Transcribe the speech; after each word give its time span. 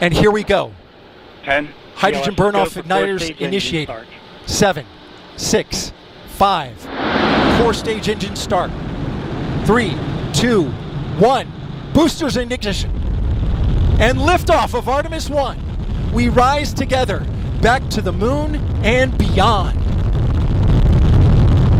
And 0.00 0.14
here 0.14 0.30
we 0.30 0.44
go. 0.44 0.72
10. 1.44 1.68
Hydrogen 1.94 2.34
TLS, 2.34 2.36
burn-off 2.36 2.74
igniters 2.74 3.08
four-stage 3.08 3.30
engine 3.30 3.48
initiated. 3.48 3.88
start. 3.88 4.06
Seven, 4.46 4.86
six, 5.36 5.92
five, 6.28 6.76
four 7.58 7.74
stage 7.74 8.08
engine 8.08 8.36
start. 8.36 8.70
Three, 9.64 9.96
two, 10.32 10.64
one. 11.18 11.46
Boosters 11.92 12.36
in 12.36 12.52
ignition. 12.52 12.90
And 14.00 14.18
liftoff 14.18 14.74
of 14.74 14.88
Artemis 14.88 15.28
1. 15.28 16.12
We 16.12 16.28
rise 16.28 16.72
together 16.72 17.26
back 17.60 17.82
to 17.90 18.00
the 18.00 18.12
moon 18.12 18.54
and 18.84 19.18
beyond. 19.18 19.76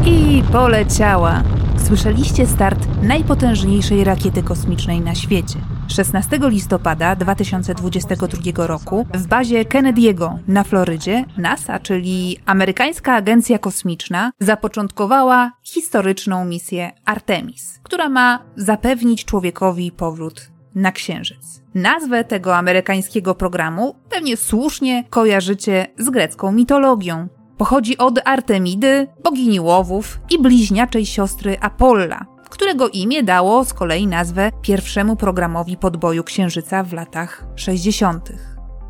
I 0.07 0.43
poleciała. 0.53 1.43
Słyszeliście 1.87 2.46
start 2.46 3.03
najpotężniejszej 3.03 4.05
rakiety 4.05 4.43
kosmicznej 4.43 5.00
na 5.00 5.14
świecie. 5.14 5.59
16 5.89 6.39
listopada 6.43 7.16
2022 7.16 8.66
roku 8.66 9.07
w 9.14 9.27
bazie 9.27 9.64
Kennedy'ego 9.64 10.39
na 10.49 10.64
Florydzie 10.64 11.25
NASA, 11.36 11.79
czyli 11.79 12.39
amerykańska 12.46 13.14
agencja 13.14 13.58
kosmiczna, 13.58 14.32
zapoczątkowała 14.40 15.53
historyczną 15.63 16.44
misję 16.44 16.93
Artemis, 17.04 17.80
która 17.82 18.08
ma 18.08 18.43
zapewnić 18.57 19.25
człowiekowi 19.25 19.93
powrót 19.93 20.50
na 20.75 20.93
Księżyc. 20.93 21.63
Nazwę 21.75 22.25
tego 22.25 22.57
amerykańskiego 22.57 23.35
programu 23.35 23.94
pewnie 24.11 24.36
słusznie 24.36 25.05
kojarzycie 25.11 25.86
z 25.99 26.11
grecką 26.11 26.52
mitologią. 26.52 27.29
Pochodzi 27.57 27.99
od 27.99 28.21
Artemidy, 28.25 29.07
bogini 29.25 29.61
łowów 29.61 30.21
i 30.30 30.39
bliźniaczej 30.43 31.07
siostry 31.07 31.57
Apolla, 31.61 32.27
którego 32.48 32.88
imię 32.88 33.22
dało 33.22 33.64
z 33.64 33.75
kolei 33.75 34.06
nazwę 34.06 34.50
pierwszemu 34.62 35.16
programowi 35.16 35.77
podboju 35.77 36.25
Księżyca 36.25 36.83
w 36.83 36.92
latach 36.92 37.44
60. 37.56 38.33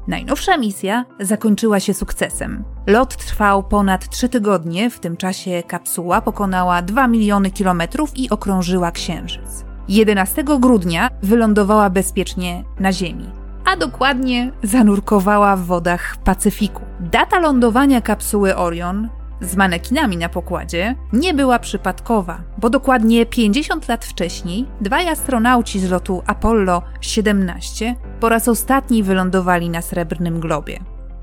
Najnowsza 0.09 0.57
misja 0.57 1.05
zakończyła 1.21 1.81
się 1.81 1.95
sukcesem. 1.95 2.65
Lot 2.87 3.17
trwał 3.17 3.63
ponad 3.63 4.09
3 4.09 4.29
tygodnie, 4.29 4.91
w 4.91 5.01
tym 5.01 5.17
czasie 5.17 5.63
kapsuła 5.67 6.21
pokonała 6.21 6.83
2 6.83 7.09
miliony 7.09 7.51
kilometrów 7.51 8.17
i 8.17 8.31
okrążyła 8.31 8.91
Księżyc. 8.91 9.65
11 9.89 10.45
grudnia 10.45 11.11
wylądowała 11.23 11.91
bezpiecznie 11.91 12.65
na 12.81 12.93
Ziemi, 12.93 13.31
a 13.65 13.77
dokładnie 13.77 14.53
zanurkowała 14.63 15.57
w 15.57 15.65
wodach 15.65 16.17
Pacyfiku. 16.25 16.83
Data 17.01 17.39
lądowania 17.39 18.01
kapsuły 18.01 18.57
Orion 18.57 19.09
z 19.41 19.57
manekinami 19.57 20.17
na 20.17 20.29
pokładzie 20.29 20.95
nie 21.13 21.35
była 21.35 21.59
przypadkowa, 21.59 22.41
bo 22.59 22.71
dokładnie 22.71 23.27
50 23.27 23.89
lat 23.89 24.05
wcześniej 24.05 24.67
dwaj 24.81 25.09
astronauci 25.09 25.81
z 25.81 25.91
lotu 25.91 26.23
Apollo 26.27 26.83
17 27.01 27.97
po 28.21 28.29
raz 28.29 28.49
ostatni 28.49 29.03
wylądowali 29.03 29.71
na 29.71 29.83
srebrnym 29.83 30.41
globie. 30.41 30.79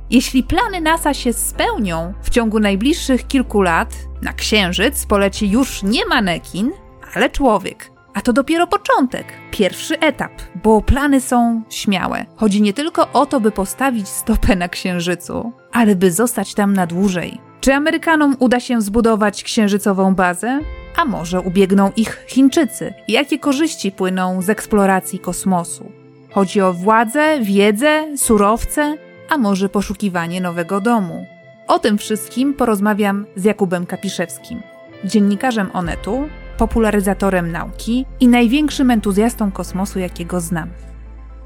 Jeśli 0.09 0.43
plany 0.43 0.81
NASA 0.81 1.13
się 1.13 1.33
spełnią, 1.33 2.13
w 2.21 2.30
ciągu 2.30 2.59
najbliższych 2.59 3.27
kilku 3.27 3.61
lat 3.61 3.95
na 4.21 4.33
Księżyc 4.33 5.05
poleci 5.05 5.49
już 5.49 5.83
nie 5.83 6.05
manekin, 6.05 6.71
ale 7.16 7.30
człowiek. 7.30 7.91
A 8.13 8.21
to 8.21 8.33
dopiero 8.33 8.67
początek, 8.67 9.25
pierwszy 9.52 9.99
etap, 9.99 10.31
bo 10.63 10.81
plany 10.81 11.21
są 11.21 11.63
śmiałe. 11.69 12.25
Chodzi 12.36 12.61
nie 12.61 12.73
tylko 12.73 13.11
o 13.11 13.25
to, 13.25 13.39
by 13.39 13.52
postawić 13.52 14.08
stopę 14.08 14.55
na 14.55 14.69
Księżycu, 14.69 15.53
ale 15.71 15.95
by 15.95 16.11
zostać 16.11 16.53
tam 16.53 16.73
na 16.73 16.88
dłużej. 16.88 17.39
Czy 17.61 17.73
Amerykanom 17.73 18.36
uda 18.39 18.59
się 18.59 18.81
zbudować 18.81 19.44
księżycową 19.44 20.16
bazę? 20.16 20.59
A 20.95 21.06
może 21.06 21.42
ubiegną 21.42 21.92
ich 21.95 22.23
Chińczycy? 22.28 22.94
Jakie 23.08 23.39
korzyści 23.39 23.92
płyną 23.92 24.42
z 24.42 24.50
eksploracji 24.50 25.20
kosmosu? 25.20 25.92
Chodzi 26.31 26.61
o 26.61 26.73
władzę, 26.73 27.39
wiedzę, 27.42 28.17
surowce, 28.17 28.98
a 29.30 29.38
może 29.38 29.70
poszukiwanie 29.70 30.42
nowego 30.42 30.81
domu? 30.81 31.26
O 31.67 31.80
tym 31.80 31.98
wszystkim 31.98 32.53
porozmawiam 32.53 33.26
z 33.36 33.44
Jakubem 33.44 33.86
Kapiszewskim, 33.86 34.61
dziennikarzem 35.03 35.70
Onetu, 35.73 36.30
popularyzatorem 36.58 37.52
nauki 37.52 38.05
i 38.20 38.27
największym 38.27 38.92
entuzjastą 38.92 39.52
kosmosu, 39.52 39.99
jakiego 39.99 40.39
znam. 40.42 40.70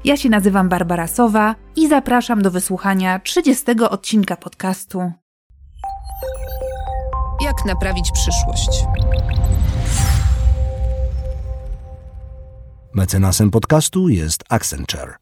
Ja 0.04 0.16
się 0.16 0.28
nazywam 0.28 0.68
Barbara 0.68 1.06
Sowa 1.06 1.54
i 1.76 1.88
zapraszam 1.88 2.42
do 2.42 2.50
wysłuchania 2.50 3.18
30 3.18 3.64
odcinka 3.90 4.36
podcastu 4.36 5.12
Jak 7.40 7.64
naprawić 7.64 8.10
przyszłość? 8.12 8.84
Mecenasem 12.94 13.50
podcastu 13.50 14.08
jest 14.08 14.44
Accenture. 14.48 15.14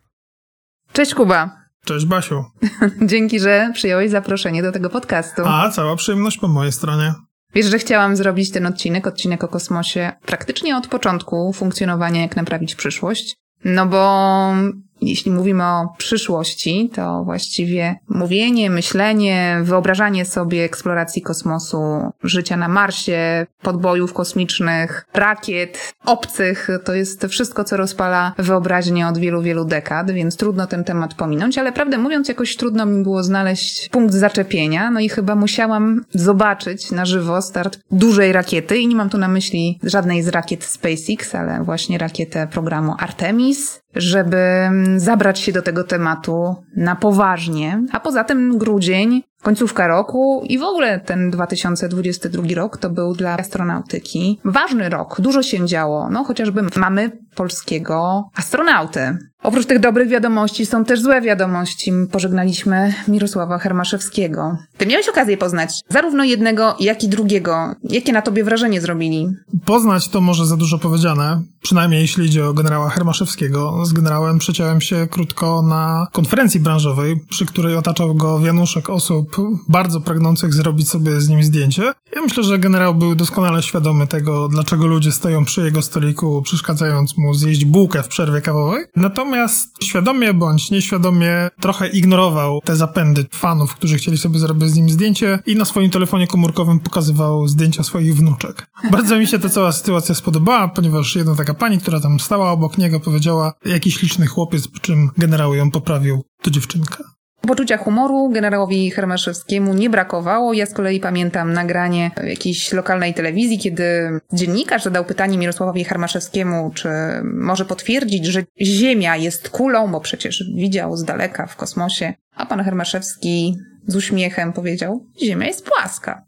Cześć 0.92 1.14
Kuba. 1.14 1.50
Cześć 1.84 2.06
Basiu. 2.06 2.44
Dzięki, 3.10 3.40
że 3.40 3.70
przyjąłeś 3.74 4.10
zaproszenie 4.10 4.62
do 4.62 4.72
tego 4.72 4.90
podcastu. 4.90 5.42
A, 5.46 5.70
cała 5.70 5.96
przyjemność 5.96 6.38
po 6.38 6.48
mojej 6.48 6.72
stronie. 6.72 7.14
Wiesz, 7.54 7.66
że 7.66 7.78
chciałam 7.78 8.16
zrobić 8.16 8.50
ten 8.50 8.66
odcinek, 8.66 9.06
odcinek 9.06 9.44
o 9.44 9.48
kosmosie, 9.48 10.12
praktycznie 10.26 10.76
od 10.76 10.86
początku 10.86 11.52
funkcjonowania 11.52 12.22
Jak 12.22 12.36
naprawić 12.36 12.74
przyszłość. 12.74 13.36
No 13.64 13.86
bo 13.86 14.52
jeśli 15.00 15.30
mówimy 15.30 15.64
o 15.64 15.88
przyszłości, 15.98 16.90
to 16.94 17.24
właściwie 17.24 17.96
mówienie, 18.08 18.70
myślenie, 18.70 19.60
wyobrażanie 19.62 20.24
sobie 20.24 20.64
eksploracji 20.64 21.22
kosmosu, 21.22 21.78
życia 22.22 22.56
na 22.56 22.68
Marsie, 22.68 23.46
podbojów 23.62 24.12
kosmicznych, 24.12 25.06
rakiet, 25.14 25.94
obcych, 26.04 26.68
to 26.84 26.94
jest 26.94 27.26
wszystko, 27.26 27.64
co 27.64 27.76
rozpala 27.76 28.32
wyobraźnię 28.38 29.08
od 29.08 29.18
wielu, 29.18 29.42
wielu 29.42 29.64
dekad, 29.64 30.10
więc 30.10 30.36
trudno 30.36 30.66
ten 30.66 30.84
temat 30.84 31.14
pominąć, 31.14 31.58
ale 31.58 31.72
prawdę 31.72 31.98
mówiąc, 31.98 32.28
jakoś 32.28 32.56
trudno 32.56 32.86
mi 32.86 33.02
było 33.02 33.22
znaleźć 33.22 33.88
punkt 33.88 34.14
zaczepienia, 34.14 34.90
no 34.90 35.00
i 35.00 35.08
chyba 35.08 35.34
musiałam 35.34 36.04
zobaczyć 36.10 36.90
na 36.90 37.06
żywo 37.06 37.42
start 37.42 37.78
dużej 37.90 38.32
rakiety 38.32 38.78
i 38.78 38.88
nie 38.88 38.96
mam 38.96 39.10
tu 39.10 39.18
na 39.18 39.28
myśli 39.28 39.78
żadnej 39.82 40.22
z 40.22 40.28
rakiet 40.28 40.64
SpaceX, 40.64 41.34
ale 41.34 41.64
właśnie 41.64 41.98
rakietę 41.98 42.46
programu 42.46 42.94
Artemis, 42.98 43.80
żeby 43.98 44.70
zabrać 44.96 45.38
się 45.38 45.52
do 45.52 45.62
tego 45.62 45.84
tematu 45.84 46.56
na 46.76 46.96
poważnie. 46.96 47.82
A 47.92 48.00
poza 48.00 48.24
tym 48.24 48.58
grudzień, 48.58 49.22
końcówka 49.42 49.86
roku 49.86 50.42
i 50.48 50.58
w 50.58 50.62
ogóle 50.62 51.00
ten 51.00 51.30
2022 51.30 52.42
rok 52.54 52.76
to 52.76 52.90
był 52.90 53.14
dla 53.14 53.38
astronautyki 53.38 54.40
ważny 54.44 54.88
rok. 54.88 55.20
Dużo 55.20 55.42
się 55.42 55.66
działo. 55.66 56.10
No 56.10 56.24
chociażby 56.24 56.62
mamy 56.76 57.10
polskiego 57.34 58.28
astronautę. 58.36 59.18
Oprócz 59.42 59.66
tych 59.66 59.80
dobrych 59.80 60.08
wiadomości 60.08 60.66
są 60.66 60.84
też 60.84 61.00
złe 61.00 61.20
wiadomości. 61.20 61.92
Pożegnaliśmy 62.12 62.94
Mirosława 63.08 63.58
Hermaszewskiego. 63.58 64.58
Ty 64.76 64.86
miałeś 64.86 65.08
okazję 65.08 65.36
poznać 65.36 65.80
zarówno 65.88 66.24
jednego, 66.24 66.76
jak 66.80 67.04
i 67.04 67.08
drugiego. 67.08 67.74
Jakie 67.82 68.12
na 68.12 68.22
tobie 68.22 68.44
wrażenie 68.44 68.80
zrobili? 68.80 69.28
Poznać 69.64 70.08
to 70.08 70.20
może 70.20 70.46
za 70.46 70.56
dużo 70.56 70.78
powiedziane, 70.78 71.42
przynajmniej 71.62 72.00
jeśli 72.00 72.26
idzie 72.26 72.46
o 72.46 72.52
generała 72.52 72.90
Hermaszewskiego. 72.90 73.84
Z 73.84 73.92
generałem 73.92 74.38
przeciąłem 74.38 74.80
się 74.80 75.06
krótko 75.10 75.62
na 75.62 76.06
konferencji 76.12 76.60
branżowej, 76.60 77.16
przy 77.30 77.46
której 77.46 77.76
otaczał 77.76 78.14
go 78.14 78.40
wianuszek 78.40 78.90
osób 78.90 79.27
bardzo 79.68 80.00
pragnących 80.00 80.54
zrobić 80.54 80.88
sobie 80.88 81.20
z 81.20 81.28
nim 81.28 81.42
zdjęcie. 81.42 81.92
Ja 82.14 82.22
myślę, 82.22 82.44
że 82.44 82.58
generał 82.58 82.94
był 82.94 83.14
doskonale 83.14 83.62
świadomy 83.62 84.06
tego, 84.06 84.48
dlaczego 84.48 84.86
ludzie 84.86 85.12
stoją 85.12 85.44
przy 85.44 85.64
jego 85.64 85.82
stoliku, 85.82 86.42
przeszkadzając 86.42 87.18
mu 87.18 87.34
zjeść 87.34 87.64
bułkę 87.64 88.02
w 88.02 88.08
przerwie 88.08 88.40
kawowej. 88.40 88.84
Natomiast 88.96 89.84
świadomie 89.84 90.34
bądź 90.34 90.70
nieświadomie 90.70 91.48
trochę 91.60 91.88
ignorował 91.88 92.60
te 92.64 92.76
zapędy 92.76 93.26
fanów, 93.32 93.74
którzy 93.74 93.98
chcieli 93.98 94.18
sobie 94.18 94.38
zrobić 94.38 94.70
z 94.70 94.76
nim 94.76 94.90
zdjęcie 94.90 95.38
i 95.46 95.56
na 95.56 95.64
swoim 95.64 95.90
telefonie 95.90 96.26
komórkowym 96.26 96.80
pokazywał 96.80 97.48
zdjęcia 97.48 97.82
swoich 97.82 98.16
wnuczek. 98.16 98.66
Bardzo 98.92 99.18
mi 99.18 99.26
się 99.26 99.38
ta 99.38 99.48
cała 99.48 99.72
sytuacja 99.72 100.14
spodobała, 100.14 100.68
ponieważ 100.68 101.16
jedna 101.16 101.34
taka 101.34 101.54
pani, 101.54 101.78
która 101.78 102.00
tam 102.00 102.20
stała 102.20 102.50
obok 102.50 102.78
niego, 102.78 103.00
powiedziała, 103.00 103.52
jaki 103.64 103.92
śliczny 103.92 104.26
chłopiec, 104.26 104.68
po 104.68 104.78
czym 104.78 105.10
generał 105.18 105.54
ją 105.54 105.70
poprawił, 105.70 106.22
to 106.42 106.50
dziewczynka. 106.50 107.17
Poczucia 107.40 107.76
humoru 107.76 108.28
generałowi 108.28 108.90
Hermaszewskiemu 108.90 109.74
nie 109.74 109.90
brakowało. 109.90 110.52
Ja 110.52 110.66
z 110.66 110.74
kolei 110.74 111.00
pamiętam 111.00 111.52
nagranie 111.52 112.10
jakiejś 112.24 112.72
lokalnej 112.72 113.14
telewizji, 113.14 113.58
kiedy 113.58 113.84
dziennikarz 114.32 114.82
zadał 114.82 115.04
pytanie 115.04 115.38
Mirosławowi 115.38 115.84
Hermaszewskiemu, 115.84 116.70
czy 116.74 116.88
może 117.24 117.64
potwierdzić, 117.64 118.26
że 118.26 118.42
Ziemia 118.60 119.16
jest 119.16 119.48
kulą, 119.48 119.92
bo 119.92 120.00
przecież 120.00 120.44
widział 120.56 120.96
z 120.96 121.04
daleka 121.04 121.46
w 121.46 121.56
kosmosie. 121.56 122.14
A 122.34 122.46
pan 122.46 122.64
Hermaszewski 122.64 123.56
z 123.86 123.96
uśmiechem 123.96 124.52
powiedział, 124.52 125.06
Ziemia 125.22 125.46
jest 125.46 125.66
płaska. 125.66 126.27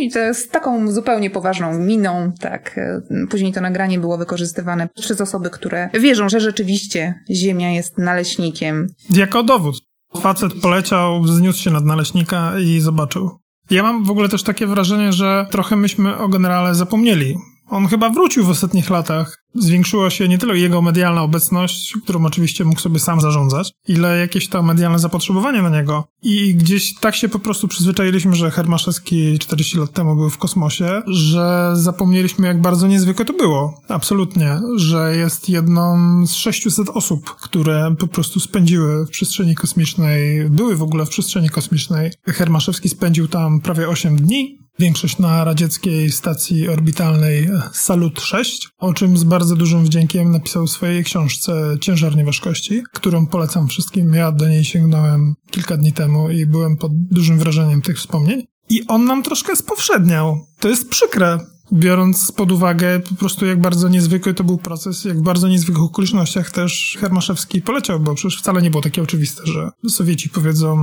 I 0.00 0.10
to 0.10 0.34
z 0.34 0.48
taką 0.48 0.92
zupełnie 0.92 1.30
poważną 1.30 1.78
miną, 1.78 2.32
tak. 2.40 2.80
Później 3.30 3.52
to 3.52 3.60
nagranie 3.60 3.98
było 3.98 4.18
wykorzystywane 4.18 4.88
przez 4.94 5.20
osoby, 5.20 5.50
które 5.50 5.90
wierzą, 5.94 6.28
że 6.28 6.40
rzeczywiście 6.40 7.14
Ziemia 7.30 7.70
jest 7.70 7.98
naleśnikiem. 7.98 8.86
Jako 9.10 9.42
dowód. 9.42 9.76
Facet 10.20 10.54
poleciał, 10.62 11.22
wzniósł 11.22 11.62
się 11.62 11.70
nad 11.70 11.84
naleśnika 11.84 12.52
i 12.58 12.80
zobaczył. 12.80 13.30
Ja 13.70 13.82
mam 13.82 14.04
w 14.04 14.10
ogóle 14.10 14.28
też 14.28 14.42
takie 14.42 14.66
wrażenie, 14.66 15.12
że 15.12 15.46
trochę 15.50 15.76
myśmy 15.76 16.18
o 16.18 16.28
generale 16.28 16.74
zapomnieli 16.74 17.36
On 17.68 17.86
chyba 17.86 18.10
wrócił 18.10 18.44
w 18.44 18.50
ostatnich 18.50 18.90
latach. 18.90 19.38
Zwiększyła 19.58 20.10
się 20.10 20.28
nie 20.28 20.38
tyle 20.38 20.58
jego 20.58 20.82
medialna 20.82 21.22
obecność, 21.22 21.94
którą 22.04 22.24
oczywiście 22.24 22.64
mógł 22.64 22.80
sobie 22.80 22.98
sam 22.98 23.20
zarządzać, 23.20 23.72
ile 23.88 24.18
jakieś 24.18 24.48
to 24.48 24.62
medialne 24.62 24.98
zapotrzebowanie 24.98 25.62
na 25.62 25.70
niego. 25.70 26.04
I 26.22 26.54
gdzieś 26.54 26.94
tak 26.94 27.16
się 27.16 27.28
po 27.28 27.38
prostu 27.38 27.68
przyzwyczailiśmy, 27.68 28.36
że 28.36 28.50
Hermaszewski 28.50 29.38
40 29.38 29.78
lat 29.78 29.92
temu 29.92 30.16
był 30.16 30.30
w 30.30 30.38
kosmosie, 30.38 31.02
że 31.06 31.72
zapomnieliśmy, 31.74 32.46
jak 32.46 32.60
bardzo 32.60 32.86
niezwykłe 32.86 33.24
to 33.24 33.32
było. 33.32 33.80
Absolutnie. 33.88 34.60
Że 34.76 35.16
jest 35.16 35.48
jedną 35.48 35.96
z 36.26 36.34
600 36.34 36.88
osób, 36.88 37.30
które 37.30 37.94
po 37.98 38.06
prostu 38.06 38.40
spędziły 38.40 39.06
w 39.06 39.10
przestrzeni 39.10 39.54
kosmicznej, 39.54 40.50
były 40.50 40.76
w 40.76 40.82
ogóle 40.82 41.06
w 41.06 41.08
przestrzeni 41.08 41.48
kosmicznej. 41.48 42.10
Hermaszewski 42.26 42.88
spędził 42.88 43.28
tam 43.28 43.60
prawie 43.60 43.88
8 43.88 44.16
dni, 44.16 44.58
większość 44.78 45.18
na 45.18 45.44
radzieckiej 45.44 46.12
stacji 46.12 46.68
orbitalnej 46.68 47.48
Salut 47.72 48.20
6, 48.20 48.68
o 48.78 48.94
czym 48.94 49.16
z 49.16 49.24
bardzo 49.24 49.45
dużym 49.54 49.84
wdziękiem 49.84 50.30
napisał 50.30 50.66
w 50.66 50.70
swojej 50.70 51.04
książce 51.04 51.76
Ciężar 51.80 52.16
Nieważkości, 52.16 52.82
którą 52.92 53.26
polecam 53.26 53.68
wszystkim. 53.68 54.14
Ja 54.14 54.32
do 54.32 54.48
niej 54.48 54.64
sięgnąłem 54.64 55.34
kilka 55.50 55.76
dni 55.76 55.92
temu 55.92 56.30
i 56.30 56.46
byłem 56.46 56.76
pod 56.76 56.92
dużym 56.94 57.38
wrażeniem 57.38 57.82
tych 57.82 57.96
wspomnień. 57.96 58.42
I 58.70 58.86
on 58.86 59.04
nam 59.04 59.22
troszkę 59.22 59.56
spowszedniał. 59.56 60.46
To 60.60 60.68
jest 60.68 60.88
przykre, 60.88 61.38
biorąc 61.72 62.32
pod 62.32 62.52
uwagę 62.52 63.00
po 63.00 63.14
prostu 63.14 63.46
jak 63.46 63.60
bardzo 63.60 63.88
niezwykły 63.88 64.34
to 64.34 64.44
był 64.44 64.58
proces, 64.58 65.04
jak 65.04 65.18
w 65.18 65.22
bardzo 65.22 65.48
niezwykłych 65.48 65.84
okolicznościach 65.84 66.50
też 66.50 66.96
Hermaszewski 67.00 67.62
poleciał, 67.62 68.00
bo 68.00 68.14
przecież 68.14 68.38
wcale 68.38 68.62
nie 68.62 68.70
było 68.70 68.82
takie 68.82 69.02
oczywiste, 69.02 69.46
że 69.46 69.70
Sowieci 69.88 70.28
powiedzą, 70.28 70.76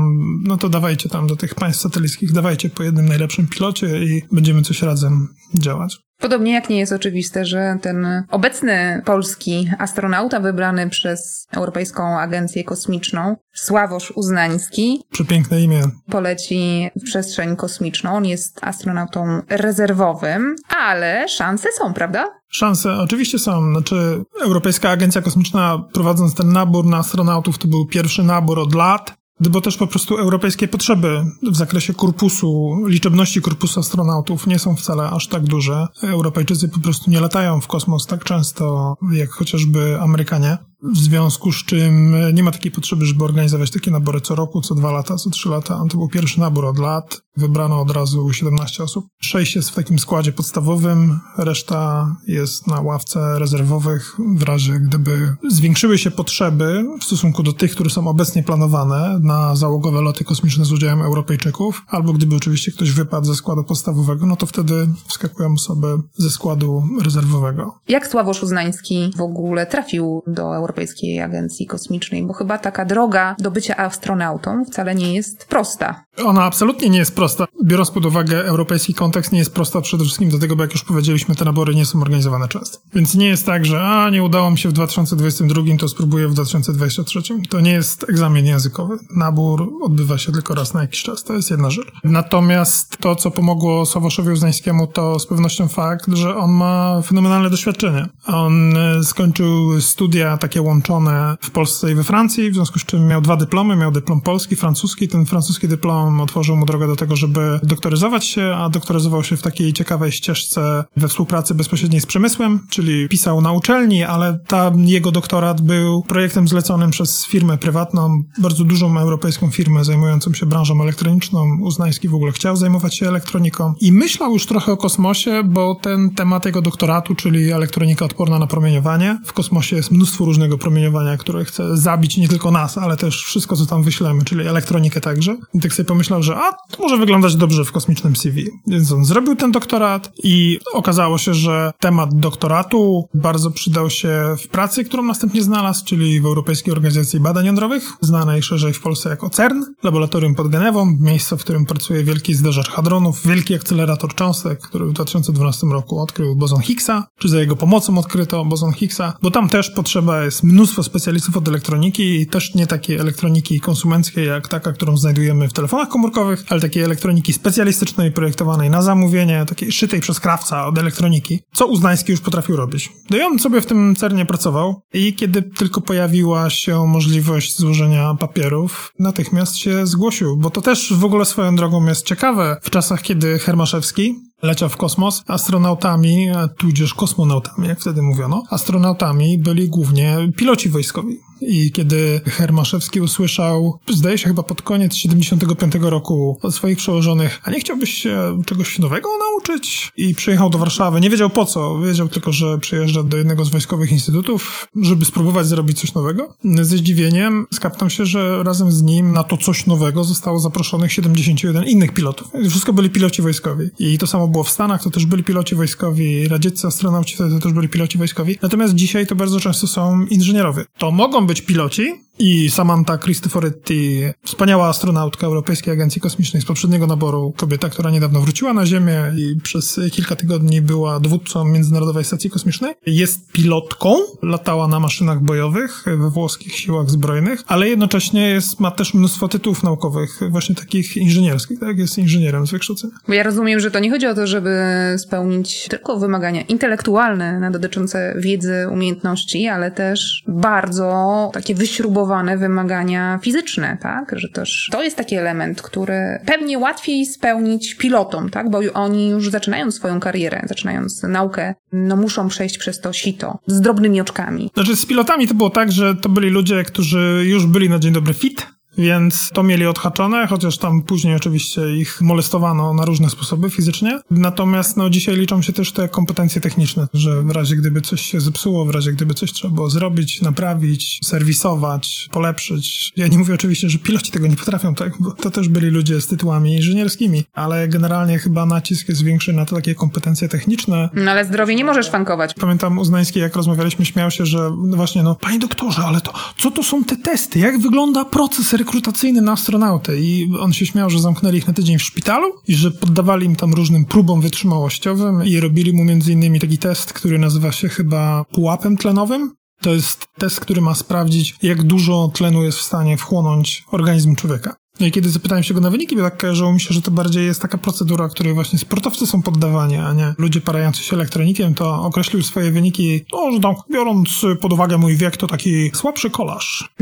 no 0.44 0.58
to 0.58 0.70
dawajcie 0.70 1.10
tam 1.10 1.28
do 1.28 1.36
tych 1.36 1.56
państw 1.56 1.82
satelickich, 1.82 2.32
dawajcie 2.32 2.70
po 2.70 2.84
jednym 2.84 3.06
najlepszym 3.06 3.48
pilocie 3.48 4.04
i 4.06 4.22
będziemy 4.32 4.62
coś 4.62 4.82
razem 4.82 5.28
działać. 5.60 5.98
Podobnie 6.24 6.54
jak 6.54 6.70
nie 6.70 6.80
jest 6.80 6.94
oczywiste, 6.94 7.46
że 7.46 7.78
ten 7.82 8.24
obecny 8.32 9.02
polski 9.06 9.70
astronauta 9.80 10.40
wybrany 10.40 10.90
przez 10.90 11.48
Europejską 11.52 12.20
Agencję 12.20 12.64
Kosmiczną, 12.64 13.36
Sławosz 13.54 14.12
Uznański, 14.16 15.04
Przepiękne 15.12 15.62
imię. 15.62 15.82
poleci 16.10 16.90
w 16.96 17.04
przestrzeń 17.04 17.56
kosmiczną. 17.56 18.16
On 18.16 18.26
jest 18.26 18.60
astronautą 18.62 19.42
rezerwowym, 19.50 20.56
ale 20.80 21.28
szanse 21.30 21.70
są, 21.78 21.94
prawda? 21.94 22.26
Szanse 22.50 22.94
oczywiście 22.94 23.40
są. 23.40 23.72
Znaczy, 23.72 24.24
Europejska 24.42 24.90
Agencja 24.90 25.22
Kosmiczna 25.22 25.84
prowadząc 25.94 26.36
ten 26.36 26.52
nabór 26.54 26.86
na 26.86 26.98
astronautów, 26.98 27.58
to 27.58 27.68
był 27.68 27.86
pierwszy 27.86 28.24
nabór 28.24 28.60
od 28.60 28.74
lat. 28.76 29.14
Bo 29.40 29.62
też 29.62 29.78
po 29.78 29.88
prostu 29.88 30.18
europejskie 30.18 30.68
potrzeby 30.68 31.26
w 31.52 31.56
zakresie 31.56 31.94
korpusu, 31.94 32.76
liczebności 32.88 33.42
korpusu 33.42 33.80
astronautów 33.80 34.48
nie 34.48 34.60
są 34.60 34.76
wcale 34.76 35.10
aż 35.10 35.28
tak 35.28 35.44
duże. 35.44 35.88
Europejczycy 36.04 36.70
po 36.70 36.80
prostu 36.80 37.12
nie 37.12 37.20
latają 37.20 37.62
w 37.62 37.68
kosmos 37.68 38.06
tak 38.06 38.24
często 38.24 38.96
jak 39.12 39.30
chociażby 39.30 39.98
Amerykanie. 40.02 40.58
W 40.92 40.98
związku 40.98 41.52
z 41.52 41.66
czym 41.66 42.16
nie 42.34 42.44
ma 42.44 42.52
takiej 42.52 42.72
potrzeby, 42.72 43.06
żeby 43.06 43.24
organizować 43.24 43.72
takie 43.72 43.92
nabory 43.92 44.22
co 44.22 44.36
roku, 44.36 44.62
co 44.62 44.76
dwa 44.76 44.92
lata, 44.92 45.18
co 45.18 45.30
trzy 45.30 45.50
lata. 45.50 45.84
To 45.90 45.98
był 45.98 46.08
pierwszy 46.08 46.40
nabór 46.40 46.66
od 46.66 46.80
lat. 46.80 47.22
Wybrano 47.38 47.82
od 47.82 47.92
razu 47.92 48.34
17 48.34 48.84
osób. 48.84 49.06
Sześć 49.22 49.56
jest 49.56 49.70
w 49.70 49.76
takim 49.76 50.00
składzie 50.00 50.32
podstawowym, 50.32 51.20
reszta 51.38 52.08
jest 52.28 52.68
na 52.68 52.82
ławce 52.82 53.40
rezerwowych 53.40 54.18
w 54.36 54.44
razie 54.44 54.74
gdyby 54.74 55.36
zwiększyły 55.50 55.98
się 55.98 56.12
potrzeby 56.12 56.86
w 57.02 57.04
stosunku 57.04 57.44
do 57.44 57.54
tych, 57.54 57.72
które 57.72 57.90
są 57.90 58.08
obecnie 58.08 58.44
planowane 58.44 59.20
na 59.22 59.56
załogowe 59.56 60.02
loty 60.02 60.24
kosmiczne 60.24 60.66
z 60.66 60.72
udziałem 60.72 61.02
Europejczyków, 61.02 61.82
albo 61.88 62.14
gdyby 62.14 62.36
oczywiście 62.36 62.72
ktoś 62.72 62.92
wypadł 62.92 63.26
ze 63.26 63.36
składu 63.36 63.64
podstawowego, 63.64 64.26
no 64.26 64.36
to 64.36 64.46
wtedy 64.46 64.88
wskakują 65.08 65.54
osoby 65.54 65.88
ze 66.14 66.30
składu 66.30 66.84
rezerwowego. 67.02 67.80
Jak 67.88 68.08
Sławosz 68.08 68.44
Uznański 68.44 69.14
w 69.18 69.22
ogóle 69.22 69.66
trafił 69.66 70.24
do 70.28 70.56
Europejskiej 70.74 71.22
Agencji 71.22 71.68
Kosmicznej? 71.68 72.24
Bo 72.24 72.34
chyba 72.34 72.58
taka 72.58 72.86
droga 72.86 73.36
do 73.40 73.52
bycia 73.52 73.78
astronautą 73.78 74.66
wcale 74.66 74.96
nie 74.96 75.14
jest 75.14 75.46
prosta. 75.48 76.04
Ona 76.26 76.44
absolutnie 76.44 76.90
nie 76.90 77.00
jest 77.00 77.16
prosta. 77.16 77.46
Biorąc 77.64 77.92
pod 77.92 78.06
uwagę 78.06 78.46
europejski 78.46 78.94
kontekst, 78.94 79.32
nie 79.32 79.40
jest 79.40 79.54
prosta 79.54 79.82
przede 79.82 80.04
wszystkim 80.04 80.30
dlatego, 80.30 80.56
bo 80.56 80.64
jak 80.64 80.72
już 80.72 80.84
powiedzieliśmy, 80.84 81.36
te 81.36 81.46
nabory 81.46 81.76
nie 81.76 81.86
są 81.86 82.02
organizowane 82.02 82.48
często. 82.48 82.78
Więc 82.94 83.16
nie 83.16 83.28
jest 83.28 83.46
tak, 83.46 83.66
że 83.66 83.82
a, 83.82 84.10
nie 84.10 84.24
udało 84.24 84.52
mi 84.52 84.58
się 84.58 84.70
w 84.70 84.74
2022, 84.74 85.62
to 85.80 85.88
spróbuję 85.88 86.28
w 86.28 86.34
2023. 86.34 87.22
To 87.50 87.60
nie 87.60 87.72
jest 87.72 88.10
egzamin 88.10 88.46
językowy. 88.46 88.98
Nabór 89.16 89.70
odbywa 89.82 90.18
się 90.18 90.32
tylko 90.32 90.56
raz 90.56 90.74
na 90.74 90.82
jakiś 90.82 91.04
czas. 91.04 91.24
To 91.24 91.34
jest 91.34 91.52
jedna 91.52 91.70
rzecz. 91.70 91.92
Natomiast 92.04 92.98
to, 92.98 93.16
co 93.16 93.32
pomogło 93.32 93.86
Sławoszowi 93.86 94.30
Uznańskiemu, 94.30 94.88
to 94.88 95.20
z 95.20 95.28
pewnością 95.28 95.68
fakt, 95.68 96.08
że 96.14 96.36
on 96.36 96.52
ma 96.52 97.02
fenomenalne 97.06 97.50
doświadczenie. 97.50 98.10
On 98.28 98.78
e, 98.78 99.04
skończył 99.04 99.82
studia 99.82 100.38
takie 100.38 100.62
łączone 100.64 101.38
w 101.42 101.52
Polsce 101.52 101.92
i 101.92 101.96
we 101.96 102.04
Francji, 102.04 102.52
w 102.52 102.54
związku 102.54 102.80
z 102.80 102.86
czym 102.86 103.08
miał 103.08 103.22
dwa 103.22 103.36
dyplomy. 103.36 103.76
Miał 103.76 103.92
dyplom 103.92 104.22
polski, 104.22 104.56
francuski. 104.56 105.08
Ten 105.08 105.26
francuski 105.26 105.68
dyplom 105.68 106.22
otworzył 106.22 106.56
mu 106.56 106.66
drogę 106.66 106.88
do 106.88 106.96
tego, 106.96 107.16
żeby 107.16 107.60
doktoryzować 107.64 108.26
się, 108.26 108.56
a 108.58 108.70
doktoryzował 108.70 109.24
się 109.24 109.38
w 109.38 109.42
takiej 109.42 109.74
ciekawej 109.74 110.12
ścieżce 110.12 110.84
we 110.98 111.08
współpracy 111.08 111.56
bezpośredniej 111.56 112.02
z 112.02 112.06
przemysłem, 112.06 112.60
czyli 112.70 113.10
pisał 113.10 113.42
na 113.42 113.52
uczelni, 113.52 114.04
ale 114.04 114.40
jego 114.76 115.12
doktorat 115.12 115.62
był 115.62 116.04
projektem 116.04 116.48
zleconym 116.48 116.92
przez 116.92 117.26
firmę 117.26 117.58
prywatną, 117.58 118.24
bardzo 118.38 118.64
dużą 118.64 119.00
europejską 119.00 119.52
firmę 119.52 119.84
zajmującą 119.84 120.34
się 120.34 120.46
branżą 120.46 120.82
elektroniczną. 120.82 121.58
Uznański 121.62 122.10
w 122.10 122.16
ogóle 122.16 122.32
chciał 122.32 122.56
zajmować 122.56 122.98
się 122.98 123.08
elektroniką 123.08 123.74
i 123.82 123.92
myślał 123.92 124.34
już 124.34 124.46
trochę 124.46 124.72
o 124.72 124.78
kosmosie, 124.78 125.44
bo 125.46 125.76
ten 125.76 126.10
temat 126.10 126.46
jego 126.46 126.62
doktoratu, 126.62 127.16
czyli 127.16 127.52
elektronika 127.52 128.06
odporna 128.06 128.40
na 128.40 128.48
promieniowanie. 128.48 129.20
W 129.26 129.34
kosmosie 129.34 129.76
jest 129.76 129.92
mnóstwo 129.92 130.26
różnego 130.26 130.53
promieniowania, 130.58 131.18
które 131.18 131.46
chce 131.46 131.78
zabić 131.78 132.18
nie 132.18 132.28
tylko 132.28 132.52
nas, 132.52 132.78
ale 132.78 132.98
też 132.98 133.24
wszystko, 133.24 133.56
co 133.56 133.66
tam 133.66 133.84
wyślemy, 133.84 134.24
czyli 134.24 134.48
elektronikę 134.48 135.02
także. 135.02 135.38
I 135.54 135.60
tak 135.60 135.74
sobie 135.74 135.88
pomyślał, 135.88 136.24
że 136.24 136.36
a, 136.36 136.52
to 136.52 136.84
może 136.84 136.98
wyglądać 136.98 137.36
dobrze 137.36 137.66
w 137.66 137.72
kosmicznym 137.72 138.16
CV. 138.16 138.46
Więc 138.68 138.92
on 138.92 139.06
zrobił 139.06 139.36
ten 139.36 139.52
doktorat 139.52 140.12
i 140.24 140.60
okazało 140.74 141.18
się, 141.18 141.34
że 141.34 141.72
temat 141.80 142.20
doktoratu 142.20 143.10
bardzo 143.14 143.52
przydał 143.52 143.90
się 143.90 144.36
w 144.44 144.48
pracy, 144.48 144.84
którą 144.84 145.04
następnie 145.04 145.44
znalazł, 145.44 145.86
czyli 145.86 146.22
w 146.22 146.26
Europejskiej 146.26 146.74
Organizacji 146.74 147.20
Badań 147.20 147.46
Jądrowych, 147.46 147.84
znanej 148.02 148.44
szerzej 148.44 148.74
w 148.74 148.82
Polsce 148.82 149.10
jako 149.10 149.30
CERN, 149.30 149.64
laboratorium 149.84 150.36
pod 150.36 150.48
Genewą, 150.48 150.98
miejsce, 151.00 151.38
w 151.38 151.42
którym 151.42 151.66
pracuje 151.66 152.04
wielki 152.04 152.34
zderzacz 152.34 152.70
hadronów, 152.70 153.28
wielki 153.28 153.56
akcelerator 153.56 154.16
cząstek, 154.16 154.60
który 154.60 154.86
w 154.86 154.94
2012 154.94 155.68
roku 155.68 156.00
odkrył 156.00 156.36
bozon 156.36 156.62
Higgsa, 156.62 157.08
czy 157.18 157.30
za 157.30 157.40
jego 157.40 157.56
pomocą 157.56 157.98
odkryto 157.98 158.46
bozon 158.46 158.74
Higgsa, 158.74 159.14
bo 159.22 159.32
tam 159.32 159.50
też 159.50 159.70
potrzeba 159.70 160.24
jest 160.24 160.43
mnóstwo 160.44 160.84
specjalistów 160.84 161.38
od 161.38 161.48
elektroniki 161.48 162.22
i 162.22 162.28
też 162.28 162.56
nie 162.56 162.68
takiej 162.68 162.98
elektroniki 162.98 163.60
konsumenckiej, 163.60 164.28
jak 164.28 164.48
taka, 164.48 164.74
którą 164.74 164.98
znajdujemy 164.98 165.50
w 165.50 165.54
telefonach 165.54 165.88
komórkowych, 165.88 166.46
ale 166.50 166.62
takiej 166.62 166.84
elektroniki 166.84 167.34
specjalistycznej, 167.34 168.12
projektowanej 168.12 168.70
na 168.70 168.82
zamówienie, 168.82 169.46
takiej 169.46 169.72
szytej 169.72 170.00
przez 170.00 170.20
krawca 170.20 170.66
od 170.66 170.78
elektroniki, 170.78 171.40
co 171.54 171.68
Uznański 171.68 172.12
już 172.12 172.22
potrafił 172.22 172.56
robić. 172.56 172.92
No 173.10 173.18
i 173.18 173.22
on 173.22 173.40
sobie 173.40 173.62
w 173.62 173.66
tym 173.66 173.96
cernie 173.96 174.26
pracował 174.26 174.82
i 174.94 175.14
kiedy 175.14 175.42
tylko 175.42 175.82
pojawiła 175.82 176.50
się 176.50 176.88
możliwość 176.88 177.58
złożenia 177.58 178.14
papierów, 178.20 178.92
natychmiast 179.00 179.58
się 179.58 179.88
zgłosił, 179.88 180.38
bo 180.38 180.50
to 180.50 180.62
też 180.62 180.94
w 180.94 181.06
ogóle 181.06 181.26
swoją 181.26 181.56
drogą 181.56 181.86
jest 181.86 182.06
ciekawe. 182.06 182.58
W 182.62 182.70
czasach, 182.70 183.02
kiedy 183.02 183.40
Hermaszewski 183.40 184.16
leciał 184.44 184.70
w 184.70 184.78
kosmos, 184.78 185.24
astronautami, 185.28 186.28
tudzież 186.58 186.94
kosmonautami, 186.94 187.68
jak 187.68 187.80
wtedy 187.80 188.02
mówiono, 188.02 188.44
astronautami 188.50 189.38
byli 189.38 189.70
głównie 189.70 190.18
piloci 190.36 190.70
wojskowi. 190.70 191.20
I 191.42 191.72
kiedy 191.72 192.22
Hermaszewski 192.26 193.02
usłyszał, 193.02 193.80
zdaje 193.90 194.18
się 194.18 194.28
chyba 194.28 194.44
pod 194.44 194.62
koniec 194.62 194.96
75 194.96 195.76
roku 195.82 196.38
od 196.42 196.56
swoich 196.56 196.78
przełożonych, 196.78 197.42
a 197.44 197.52
nie 197.52 197.60
chciałbyś 197.60 197.94
się 197.94 198.42
czegoś 198.46 198.80
nowego 198.80 199.10
nauczyć? 199.18 199.92
I 199.98 200.16
przyjechał 200.16 200.50
do 200.50 200.58
Warszawy. 200.58 201.02
Nie 201.02 201.10
wiedział 201.10 201.30
po 201.30 201.46
co, 201.46 201.80
wiedział 201.80 202.10
tylko, 202.10 202.32
że 202.32 202.58
przyjeżdża 202.58 203.04
do 203.04 203.18
jednego 203.18 203.46
z 203.46 203.50
wojskowych 203.50 203.92
instytutów, 203.92 204.68
żeby 204.82 205.06
spróbować 205.06 205.48
zrobić 205.48 205.80
coś 205.80 205.94
nowego. 205.94 206.34
Ze 206.44 206.78
zdziwieniem 206.78 207.46
skapnął 207.54 207.90
się, 207.90 208.06
że 208.06 208.44
razem 208.44 208.72
z 208.72 208.82
nim 208.82 209.12
na 209.12 209.24
to 209.24 209.38
coś 209.38 209.66
nowego 209.66 210.04
zostało 210.04 210.40
zaproszonych 210.40 210.94
71 210.94 211.64
innych 211.64 211.94
pilotów. 211.94 212.28
Wszystko 212.50 212.74
byli 212.74 212.90
piloci 212.90 213.22
wojskowi. 213.22 213.70
I 213.80 213.98
to 213.98 214.08
samo 214.08 214.28
było 214.28 214.44
w 214.44 214.50
Stanach, 214.50 214.84
to 214.84 214.90
też 214.90 215.06
byli 215.06 215.24
piloci 215.24 215.56
wojskowi, 215.56 216.28
radzieccy 216.28 216.68
astronauci 216.68 217.18
to 217.18 217.40
też 217.40 217.54
byli 217.54 217.70
piloci 217.70 217.98
wojskowi. 217.98 218.38
Natomiast 218.42 218.74
dzisiaj 218.74 219.08
to 219.08 219.16
bardzo 219.16 219.40
często 219.40 219.68
są 219.68 220.06
inżynierowie. 220.06 220.66
To 220.78 220.92
mogą 220.92 221.23
być 221.26 221.42
piloci, 221.42 221.94
i 222.20 222.50
Samantha 222.50 222.98
Cristoforetti, 222.98 224.02
wspaniała 224.24 224.68
astronautka 224.68 225.28
Europejskiej 225.28 225.74
Agencji 225.74 226.02
Kosmicznej 226.02 226.42
z 226.42 226.46
poprzedniego 226.46 226.88
naboru, 226.88 227.34
kobieta, 227.38 227.70
która 227.70 227.90
niedawno 227.92 228.22
wróciła 228.22 228.54
na 228.54 228.66
Ziemię 228.66 229.02
i 229.18 229.42
przez 229.42 229.80
kilka 229.92 230.16
tygodni 230.16 230.62
była 230.62 231.00
dowódcą 231.00 231.46
Międzynarodowej 231.46 232.04
Stacji 232.04 232.30
Kosmicznej. 232.30 232.74
Jest 232.86 233.32
pilotką, 233.32 233.96
latała 234.22 234.68
na 234.68 234.80
maszynach 234.80 235.24
bojowych 235.24 235.84
we 235.86 236.10
włoskich 236.10 236.56
siłach 236.56 236.90
zbrojnych, 236.90 237.44
ale 237.48 237.70
jednocześnie 237.70 238.30
jest, 238.30 238.60
ma 238.60 238.72
też 238.72 238.94
mnóstwo 238.94 239.28
tytułów 239.28 239.64
naukowych, 239.64 240.20
właśnie 240.30 240.56
takich 240.56 240.98
inżynierskich, 240.98 241.60
tak? 241.60 241.78
Jest 241.78 241.98
inżynierem 241.98 242.48
z 242.48 242.52
wykształcenia. 242.52 242.94
Ja 243.08 243.24
rozumiem, 243.24 243.60
że 243.60 243.72
to 243.72 243.80
nie 243.80 243.92
chodzi 243.92 244.08
o 244.08 244.16
to, 244.16 244.28
żeby 244.28 244.56
spełnić 244.98 245.68
tylko 245.70 246.00
wymagania 246.00 246.42
intelektualne 246.42 247.52
dotyczące 247.52 248.16
wiedzy, 248.18 248.68
umiejętności, 248.72 249.48
ale 249.48 249.72
też 249.72 250.24
bardzo 250.28 251.30
takie 251.34 251.56
wyśrubowane 251.56 252.03
wymagania 252.38 253.20
fizyczne, 253.22 253.78
tak? 253.82 254.12
Że 254.16 254.30
też 254.30 254.70
to 254.72 254.84
jest 254.84 254.98
taki 254.98 255.16
element, 255.16 255.62
który 255.62 256.20
pewnie 256.26 256.60
łatwiej 256.60 257.06
spełnić 257.06 257.76
pilotom, 257.76 258.30
tak? 258.30 258.50
Bo 258.50 258.60
oni 258.74 259.10
już 259.10 259.30
zaczynając 259.30 259.76
swoją 259.76 260.00
karierę, 260.00 260.42
zaczynając 260.46 261.04
naukę, 261.04 261.56
no 261.72 261.96
muszą 261.96 262.28
przejść 262.28 262.58
przez 262.58 262.80
to 262.80 262.94
sito 262.94 263.40
z 263.48 263.62
drobnymi 263.62 264.02
oczkami. 264.02 264.52
Znaczy 264.54 264.76
z 264.76 264.86
pilotami 264.86 265.28
to 265.28 265.34
było 265.34 265.50
tak, 265.50 265.72
że 265.72 265.96
to 265.96 266.10
byli 266.10 266.30
ludzie, 266.30 266.64
którzy 266.64 267.24
już 267.26 267.46
byli 267.46 267.70
na 267.70 267.80
dzień 267.80 267.94
dobry 267.94 268.14
fit, 268.14 268.48
więc 268.78 269.30
to 269.34 269.44
mieli 269.44 269.66
odhaczone, 269.66 270.28
chociaż 270.28 270.58
tam 270.58 270.82
później 270.82 271.16
oczywiście 271.16 271.76
ich 271.76 272.02
molestowano 272.02 272.74
na 272.74 272.86
różne 272.86 273.10
sposoby 273.10 273.50
fizycznie. 273.50 274.00
Natomiast 274.12 274.78
no, 274.78 274.90
dzisiaj 274.90 275.16
liczą 275.16 275.42
się 275.42 275.54
też 275.54 275.72
te 275.72 275.90
kompetencje 275.90 276.42
techniczne, 276.42 276.88
że 276.94 277.22
w 277.22 277.32
razie 277.32 277.56
gdyby 277.56 277.82
coś 277.82 278.02
się 278.02 278.22
zepsuło, 278.22 278.66
w 278.66 278.70
razie 278.70 278.92
gdyby 278.92 279.14
coś 279.14 279.32
trzeba 279.32 279.54
było 279.54 279.70
zrobić, 279.70 280.22
naprawić, 280.22 281.00
serwisować, 281.04 282.10
polepszyć. 282.12 282.92
Ja 282.96 283.08
nie 283.08 283.18
mówię 283.18 283.34
oczywiście, 283.34 283.70
że 283.70 283.80
piloci 283.80 284.12
tego 284.12 284.28
nie 284.28 284.36
potrafią, 284.36 284.76
tak? 284.76 284.94
Bo 285.00 285.12
to 285.12 285.32
też 285.32 285.50
byli 285.50 285.68
ludzie 285.68 286.02
z 286.02 286.08
tytułami 286.08 286.56
inżynierskimi, 286.56 287.24
ale 287.34 287.68
generalnie 287.68 288.20
chyba 288.20 288.46
nacisk 288.46 288.90
jest 288.90 289.04
większy 289.04 289.34
na 289.34 289.46
takie 289.46 289.76
kompetencje 289.76 290.30
techniczne. 290.30 290.90
No 290.94 291.12
ale 291.12 291.26
zdrowie 291.26 291.56
nie 291.56 291.66
możesz 291.66 291.90
fankować. 291.90 292.34
Pamiętam 292.34 292.78
Uznański, 292.78 293.20
jak 293.20 293.36
rozmawialiśmy, 293.36 293.86
śmiał 293.86 294.12
się, 294.12 294.26
że 294.26 294.52
no 294.64 294.78
właśnie, 294.78 295.04
no, 295.04 295.16
panie 295.16 295.40
doktorze, 295.40 295.82
ale 295.86 296.02
to 296.02 296.14
co 296.38 296.52
to 296.52 296.64
są 296.64 296.84
te 296.84 296.98
testy? 296.98 297.40
Jak 297.40 297.60
wygląda 297.60 298.06
proces 298.06 298.54
rekrutacyjny 298.64 299.22
na 299.22 299.32
astronautę 299.32 300.00
i 300.00 300.32
on 300.40 300.54
się 300.54 300.66
śmiał, 300.66 300.90
że 300.90 301.00
zamknęli 301.00 301.38
ich 301.38 301.48
na 301.48 301.54
tydzień 301.54 301.80
w 301.80 301.84
szpitalu 301.84 302.34
i 302.48 302.56
że 302.56 302.72
poddawali 302.72 303.26
im 303.26 303.36
tam 303.36 303.54
różnym 303.54 303.86
próbom 303.86 304.22
wytrzymałościowym 304.22 305.26
i 305.26 305.40
robili 305.40 305.74
mu 305.74 305.84
między 305.84 306.12
innymi 306.12 306.40
taki 306.40 306.58
test, 306.58 306.94
który 306.94 307.20
nazywa 307.20 307.52
się 307.52 307.70
chyba 307.70 308.26
pułapem 308.32 308.78
tlenowym. 308.78 309.32
To 309.62 309.74
jest 309.74 310.08
test, 310.18 310.40
który 310.40 310.62
ma 310.62 310.76
sprawdzić, 310.76 311.36
jak 311.42 311.64
dużo 311.64 312.12
tlenu 312.14 312.44
jest 312.44 312.58
w 312.58 312.62
stanie 312.62 312.98
wchłonąć 312.98 313.64
organizm 313.72 314.16
człowieka. 314.16 314.56
No 314.80 314.86
i 314.86 314.92
kiedy 314.92 315.10
zapytałem 315.10 315.44
się 315.44 315.54
go 315.54 315.60
na 315.60 315.70
wyniki, 315.70 315.96
tak 315.96 316.18
kojarzyło 316.18 316.54
mi 316.54 316.60
się, 316.60 316.74
że 316.74 316.82
to 316.82 316.92
bardziej 316.92 317.26
jest 317.26 317.42
taka 317.42 317.58
procedura, 317.58 318.10
której 318.10 318.34
właśnie 318.34 318.60
sportowcy 318.60 319.08
są 319.08 319.22
poddawani, 319.22 319.78
a 319.78 319.94
nie 319.94 320.14
ludzie 320.18 320.42
parający 320.42 320.84
się 320.84 320.96
elektronikiem, 320.96 321.56
to 321.56 321.84
określił 321.84 322.24
swoje 322.24 322.52
wyniki, 322.52 323.06
no, 323.14 323.32
że 323.32 323.40
tam 323.40 323.56
biorąc 323.72 324.10
pod 324.42 324.54
uwagę 324.54 324.78
mój 324.78 324.96
wiek, 324.96 325.18
to 325.18 325.28
taki 325.28 325.72
słabszy 325.74 326.10
kolarz. 326.10 326.74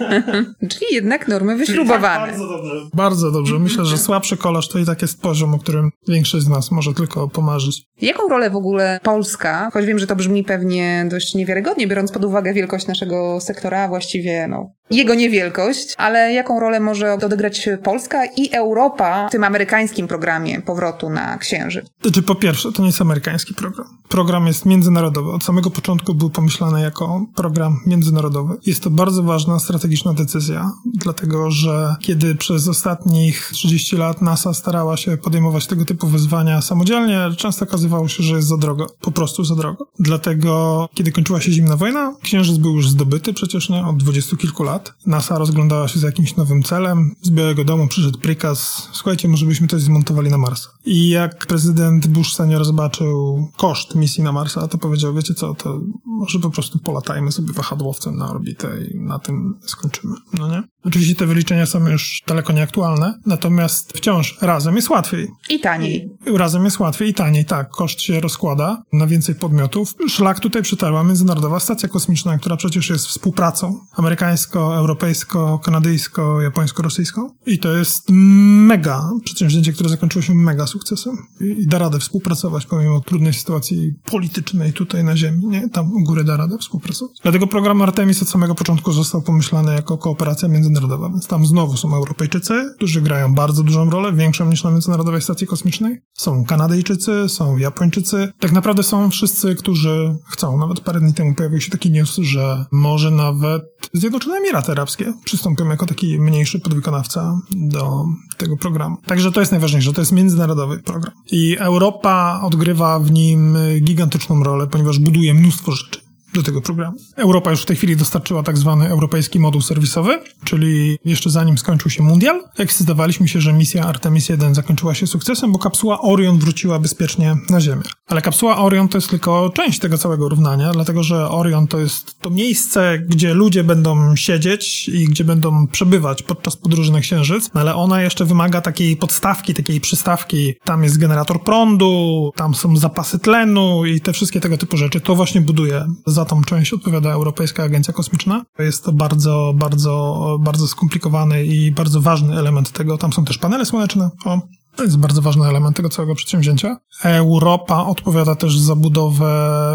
Czyli 0.70 0.86
jednak 0.94 1.28
normy 1.28 1.56
wyśrubowane. 1.56 2.26
Bardzo 2.26 2.48
dobrze. 2.48 2.74
Bardzo 2.94 3.30
dobrze. 3.30 3.58
Myślę, 3.58 3.84
że 3.84 3.98
słabszy 3.98 4.36
kolarz 4.36 4.68
to 4.68 4.78
i 4.78 4.84
tak 4.84 5.02
jest 5.02 5.22
poziom, 5.22 5.54
o 5.54 5.58
którym 5.58 5.90
większość 6.08 6.44
z 6.44 6.48
nas 6.48 6.70
może 6.70 6.94
tylko 6.94 7.28
pomarzyć. 7.28 7.82
Jaką 8.00 8.28
rolę 8.28 8.50
w 8.50 8.56
ogóle 8.56 9.00
Polska, 9.02 9.70
choć 9.72 9.86
wiem, 9.86 9.98
że 9.98 10.06
to 10.06 10.16
brzmi 10.16 10.44
pewnie 10.44 11.06
dość 11.10 11.34
niewiarygodnie, 11.34 11.86
biorąc 11.86 12.12
pod 12.12 12.24
uwagę 12.24 12.54
wielkość 12.54 12.86
naszego 12.86 13.40
sektora, 13.40 13.80
a 13.84 13.88
właściwie 13.88 14.46
no, 14.48 14.70
jego 14.90 15.14
niewielkość, 15.14 15.94
ale 15.96 16.32
jaką 16.32 16.60
rolę 16.60 16.80
może 16.80 17.12
odegrać 17.12 17.68
Polska 17.82 18.24
i 18.36 18.50
Europa 18.52 19.28
w 19.28 19.30
tym 19.30 19.44
amerykańskim 19.44 20.08
programie 20.08 20.60
powrotu 20.60 21.10
na 21.10 21.38
Księżyc? 21.38 21.86
Znaczy, 22.02 22.22
po 22.22 22.34
pierwsze, 22.34 22.72
to 22.72 22.82
nie 22.82 22.88
jest 22.88 23.00
amerykański 23.00 23.54
program. 23.54 23.86
Program 24.08 24.46
jest 24.46 24.66
międzynarodowy. 24.66 25.30
Od 25.32 25.44
samego 25.44 25.70
początku 25.70 26.14
był 26.14 26.30
pomyślany 26.30 26.80
jako 26.80 27.26
program 27.34 27.80
międzynarodowy. 27.86 28.56
Jest 28.66 28.82
to 28.82 28.90
bardzo 28.90 29.22
ważna 29.22 29.58
strategiczna 29.58 30.14
decyzja, 30.14 30.70
dlatego 30.84 31.50
że 31.50 31.96
kiedy 32.00 32.34
przez 32.34 32.68
ostatnich 32.68 33.50
30 33.52 33.96
lat 33.96 34.22
NASA 34.22 34.54
starała 34.54 34.96
się 34.96 35.16
podejmować 35.16 35.66
tego 35.66 35.84
typu 35.84 36.06
wyzwania 36.06 36.62
samodzielnie, 36.62 37.18
często 37.36 37.64
okazywało 37.64 38.08
się, 38.08 38.22
że 38.22 38.36
jest 38.36 38.48
za 38.48 38.56
drogo. 38.56 38.86
Po 39.00 39.10
prostu 39.10 39.44
za 39.44 39.54
drogo. 39.54 39.86
Dlatego, 39.98 40.88
kiedy 40.94 41.12
kończyła 41.12 41.40
się 41.40 41.52
zimna 41.52 41.76
wojna, 41.76 42.14
Księżyc 42.22 42.56
był 42.56 42.76
już 42.76 42.88
zdobyty 42.88 43.32
przecież 43.32 43.68
nie, 43.68 43.86
od 43.86 43.96
dwudziestu 43.96 44.36
kilku 44.36 44.62
lat. 44.62 44.73
NASA 45.06 45.38
rozglądała 45.38 45.88
się 45.88 45.98
za 45.98 46.06
jakimś 46.06 46.36
nowym 46.36 46.62
celem. 46.62 47.14
Z 47.22 47.30
Białego 47.30 47.64
Domu 47.64 47.88
przyszedł 47.88 48.18
prikaz, 48.18 48.88
słuchajcie, 48.92 49.28
może 49.28 49.46
byśmy 49.46 49.66
coś 49.68 49.82
zmontowali 49.82 50.30
na 50.30 50.38
Marsa. 50.38 50.68
I 50.84 51.08
jak 51.08 51.46
prezydent 51.46 52.06
Bush 52.06 52.34
senior 52.34 52.64
zobaczył 52.64 53.48
koszt 53.56 53.94
misji 53.94 54.22
na 54.22 54.32
Marsa, 54.32 54.68
to 54.68 54.78
powiedział, 54.78 55.14
wiecie 55.14 55.34
co, 55.34 55.54
to 55.54 55.80
może 56.04 56.38
po 56.38 56.50
prostu 56.50 56.78
polatajmy 56.78 57.32
sobie 57.32 57.52
wahadłowcem 57.52 58.16
na 58.16 58.30
orbitę 58.30 58.68
i 58.90 59.00
na 59.00 59.18
tym 59.18 59.58
skończymy, 59.66 60.14
no 60.38 60.48
nie? 60.48 60.62
Oczywiście 60.84 61.14
te 61.14 61.26
wyliczenia 61.26 61.66
są 61.66 61.88
już 61.88 62.22
daleko 62.26 62.52
nieaktualne, 62.52 63.20
natomiast 63.26 63.92
wciąż 63.92 64.38
razem 64.40 64.76
jest 64.76 64.90
łatwiej. 64.90 65.28
I 65.50 65.60
taniej. 65.60 66.10
Razem 66.36 66.64
jest 66.64 66.80
łatwiej 66.80 67.08
i 67.08 67.14
taniej, 67.14 67.44
tak. 67.44 67.70
Koszt 67.70 68.00
się 68.00 68.20
rozkłada 68.20 68.82
na 68.92 69.06
więcej 69.06 69.34
podmiotów. 69.34 69.94
Szlak 70.08 70.40
tutaj 70.40 70.62
przytarła 70.62 71.04
Międzynarodowa 71.04 71.60
Stacja 71.60 71.88
Kosmiczna, 71.88 72.38
która 72.38 72.56
przecież 72.56 72.90
jest 72.90 73.06
współpracą 73.06 73.80
amerykańsko, 73.96 74.63
europejsko, 74.72 75.58
kanadyjsko, 75.58 76.42
japońsko-rosyjską. 76.42 77.28
I 77.46 77.58
to 77.58 77.76
jest 77.76 78.10
mega 78.10 79.10
przedsięwzięcie, 79.24 79.72
które 79.72 79.88
zakończyło 79.88 80.22
się 80.22 80.34
mega 80.34 80.66
sukcesem. 80.66 81.16
I, 81.40 81.62
i 81.62 81.66
da 81.66 81.78
radę 81.78 81.98
współpracować 81.98 82.66
pomimo 82.66 83.00
trudnej 83.00 83.34
sytuacji 83.34 83.94
politycznej 84.04 84.72
tutaj 84.72 85.04
na 85.04 85.16
Ziemi, 85.16 85.46
nie? 85.46 85.68
Tam 85.68 85.92
u 85.92 86.04
góry 86.04 86.24
da 86.24 86.36
radę 86.36 86.58
współpracować. 86.58 87.16
Dlatego 87.22 87.46
program 87.46 87.82
Artemis 87.82 88.22
od 88.22 88.28
samego 88.28 88.54
początku 88.54 88.92
został 88.92 89.22
pomyślany 89.22 89.74
jako 89.74 89.98
kooperacja 89.98 90.48
międzynarodowa, 90.48 91.08
więc 91.08 91.26
tam 91.26 91.46
znowu 91.46 91.76
są 91.76 91.94
Europejczycy, 91.94 92.74
którzy 92.76 93.00
grają 93.00 93.34
bardzo 93.34 93.62
dużą 93.62 93.90
rolę, 93.90 94.12
większą 94.12 94.50
niż 94.50 94.64
na 94.64 94.70
Międzynarodowej 94.70 95.22
Stacji 95.22 95.46
Kosmicznej. 95.46 96.00
Są 96.14 96.44
Kanadyjczycy, 96.44 97.28
są 97.28 97.56
Japończycy. 97.56 98.32
Tak 98.40 98.52
naprawdę 98.52 98.82
są 98.82 99.10
wszyscy, 99.10 99.54
którzy 99.54 100.16
chcą. 100.28 100.58
Nawet 100.58 100.80
parę 100.80 101.00
dni 101.00 101.14
temu 101.14 101.34
pojawił 101.34 101.60
się 101.60 101.70
taki 101.70 101.90
news, 101.90 102.16
że 102.16 102.64
może 102.72 103.10
nawet 103.10 103.62
Zjednoczone 103.92 104.36
Emiraty 104.36 104.53
Arabskie 104.54 105.12
przystąpią 105.24 105.68
jako 105.68 105.86
taki 105.86 106.20
mniejszy 106.20 106.60
podwykonawca 106.60 107.40
do 107.50 108.04
tego 108.36 108.56
programu. 108.56 108.96
Także 109.06 109.32
to 109.32 109.40
jest 109.40 109.52
najważniejsze, 109.52 109.92
to 109.92 110.00
jest 110.00 110.12
międzynarodowy 110.12 110.78
program. 110.78 111.14
I 111.30 111.56
Europa 111.58 112.40
odgrywa 112.42 112.98
w 112.98 113.10
nim 113.10 113.56
gigantyczną 113.80 114.44
rolę, 114.44 114.66
ponieważ 114.66 114.98
buduje 114.98 115.34
mnóstwo 115.34 115.72
rzeczy 115.72 116.03
do 116.34 116.42
tego 116.42 116.60
programu. 116.60 116.96
Europa 117.16 117.50
już 117.50 117.62
w 117.62 117.66
tej 117.66 117.76
chwili 117.76 117.96
dostarczyła 117.96 118.42
tak 118.42 118.58
zwany 118.58 118.88
europejski 118.88 119.40
moduł 119.40 119.60
serwisowy, 119.60 120.18
czyli 120.44 120.98
jeszcze 121.04 121.30
zanim 121.30 121.58
skończył 121.58 121.90
się 121.90 122.02
mundial, 122.02 122.42
ekscytowaliśmy 122.58 123.28
się, 123.28 123.40
że 123.40 123.52
misja 123.52 123.84
Artemis 123.84 124.28
1 124.28 124.54
zakończyła 124.54 124.94
się 124.94 125.06
sukcesem, 125.06 125.52
bo 125.52 125.58
kapsuła 125.58 126.00
Orion 126.00 126.38
wróciła 126.38 126.78
bezpiecznie 126.78 127.36
na 127.50 127.60
Ziemię. 127.60 127.82
Ale 128.06 128.22
kapsuła 128.22 128.56
Orion 128.58 128.88
to 128.88 128.98
jest 128.98 129.10
tylko 129.10 129.50
część 129.54 129.78
tego 129.78 129.98
całego 129.98 130.28
równania, 130.28 130.72
dlatego 130.72 131.02
że 131.02 131.28
Orion 131.28 131.66
to 131.66 131.78
jest 131.78 132.20
to 132.20 132.30
miejsce, 132.30 132.98
gdzie 132.98 133.34
ludzie 133.34 133.64
będą 133.64 134.16
siedzieć 134.16 134.88
i 134.88 135.04
gdzie 135.04 135.24
będą 135.24 135.66
przebywać 135.66 136.22
podczas 136.22 136.56
podróży 136.56 136.92
na 136.92 137.00
Księżyc, 137.00 137.50
no 137.54 137.60
ale 137.60 137.74
ona 137.74 138.02
jeszcze 138.02 138.24
wymaga 138.24 138.60
takiej 138.60 138.96
podstawki, 138.96 139.54
takiej 139.54 139.80
przystawki. 139.80 140.54
Tam 140.64 140.82
jest 140.82 140.98
generator 140.98 141.42
prądu, 141.42 142.32
tam 142.36 142.54
są 142.54 142.76
zapasy 142.76 143.18
tlenu 143.18 143.84
i 143.84 144.00
te 144.00 144.12
wszystkie 144.12 144.40
tego 144.40 144.58
typu 144.58 144.76
rzeczy. 144.76 145.00
To 145.00 145.14
właśnie 145.14 145.40
buduje 145.40 145.86
za 146.06 146.23
tą 146.24 146.42
część 146.42 146.72
odpowiada 146.72 147.12
Europejska 147.12 147.62
Agencja 147.62 147.94
Kosmiczna. 147.94 148.44
Jest 148.58 148.84
to 148.84 148.92
bardzo, 148.92 149.52
bardzo, 149.56 150.36
bardzo 150.40 150.68
skomplikowany 150.68 151.44
i 151.44 151.72
bardzo 151.72 152.00
ważny 152.00 152.38
element 152.38 152.72
tego. 152.72 152.98
Tam 152.98 153.12
są 153.12 153.24
też 153.24 153.38
panele 153.38 153.64
słoneczne. 153.64 154.10
O, 154.24 154.40
to 154.76 154.84
jest 154.84 154.98
bardzo 154.98 155.22
ważny 155.22 155.46
element 155.46 155.76
tego 155.76 155.88
całego 155.88 156.14
przedsięwzięcia. 156.14 156.76
Europa 157.02 157.86
odpowiada 157.86 158.34
też 158.34 158.58
za 158.58 158.76
budowę 158.76 159.34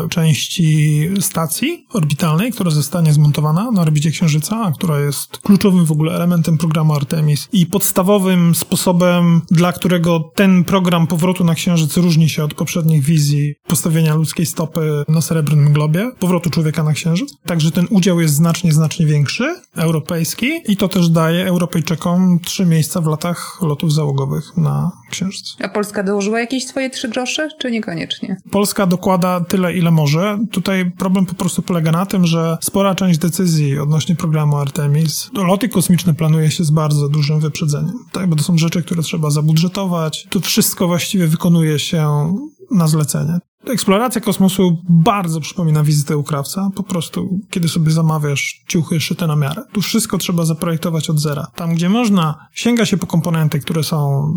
części 0.10 1.00
stacji 1.20 1.86
orbitalnej, 1.94 2.52
która 2.52 2.72
zostanie 2.72 3.14
zmontowana 3.14 3.72
na 3.72 3.82
orbicie 3.82 4.12
Księżyca, 4.12 4.72
która 4.76 5.00
jest 5.00 5.38
kluczowym 5.38 5.86
w 5.86 5.92
ogóle 5.92 6.16
elementem 6.16 6.58
programu 6.58 6.94
Artemis 6.94 7.48
i 7.52 7.66
podstawowym 7.66 8.56
sposobem, 8.56 9.42
dla 9.52 9.74
którego 9.74 10.32
ten 10.36 10.64
program 10.64 11.08
powrotu 11.08 11.44
na 11.44 11.56
Księżyc 11.56 11.98
różni 11.98 12.30
się 12.30 12.44
od 12.44 12.54
poprzednich 12.54 13.04
wizji 13.04 13.56
postawienia 13.68 14.16
ludzkiej 14.16 14.46
stopy 14.46 15.04
na 15.08 15.22
srebrnym 15.22 15.74
globie, 15.74 16.12
powrotu 16.20 16.50
człowieka 16.50 16.84
na 16.84 16.94
Księżyc. 16.94 17.38
Także 17.46 17.72
ten 17.72 17.88
udział 17.90 18.20
jest 18.20 18.34
znacznie, 18.34 18.74
znacznie 18.74 19.06
większy, 19.06 19.56
europejski 19.76 20.52
i 20.68 20.78
to 20.78 20.88
też 20.88 21.10
daje 21.10 21.48
Europejczykom 21.48 22.40
trzy 22.40 22.66
miejsca 22.66 23.02
w 23.02 23.06
latach 23.06 23.58
lotów 23.62 23.94
załogowych 23.94 24.58
na 24.58 24.89
na 24.90 25.12
Księżyc. 25.12 25.56
A 25.64 25.70
Polska 25.70 26.04
dołożyła 26.04 26.40
jakieś 26.40 26.68
swoje 26.68 26.90
trzy 26.90 27.10
grosze, 27.10 27.50
czy 27.60 27.72
niekoniecznie? 27.72 28.38
Polska 28.52 28.86
dokłada 28.86 29.42
tyle, 29.42 29.74
ile 29.74 29.92
może. 29.92 30.40
Tutaj 30.52 30.92
problem 30.92 31.26
po 31.26 31.34
prostu 31.36 31.62
polega 31.62 31.92
na 31.92 32.06
tym, 32.06 32.26
że 32.26 32.58
spora 32.62 32.96
część 32.96 33.20
decyzji 33.20 33.80
odnośnie 33.80 34.16
programu 34.16 34.58
Artemis, 34.58 35.30
loty 35.34 35.70
kosmiczne 35.70 36.14
planuje 36.14 36.52
się 36.52 36.64
z 36.64 36.72
bardzo 36.72 37.10
dużym 37.10 37.40
wyprzedzeniem, 37.40 37.94
tak? 38.12 38.30
bo 38.30 38.36
to 38.36 38.44
są 38.44 38.58
rzeczy, 38.58 38.84
które 38.84 39.04
trzeba 39.04 39.30
zabudżetować. 39.30 40.28
To 40.30 40.40
wszystko 40.40 40.88
właściwie 40.88 41.28
wykonuje 41.28 41.80
się 41.80 42.34
na 42.72 42.88
zlecenie. 42.88 43.40
Eksploracja 43.68 44.22
kosmosu 44.22 44.78
bardzo 44.90 45.40
przypomina 45.42 45.84
wizytę 45.84 46.18
u 46.18 46.24
krawca. 46.24 46.70
Po 46.76 46.84
prostu, 46.84 47.40
kiedy 47.50 47.70
sobie 47.70 47.92
zamawiasz 47.92 48.64
ciuchy 48.68 49.00
szyte 49.00 49.28
na 49.28 49.36
miarę. 49.36 49.64
Tu 49.72 49.82
wszystko 49.82 50.18
trzeba 50.18 50.46
zaprojektować 50.46 51.10
od 51.10 51.20
zera. 51.20 51.48
Tam, 51.56 51.76
gdzie 51.76 51.90
można, 51.90 52.48
sięga 52.54 52.86
się 52.86 52.98
po 52.98 53.08
komponenty, 53.08 53.60
które 53.60 53.84
są, 53.84 54.28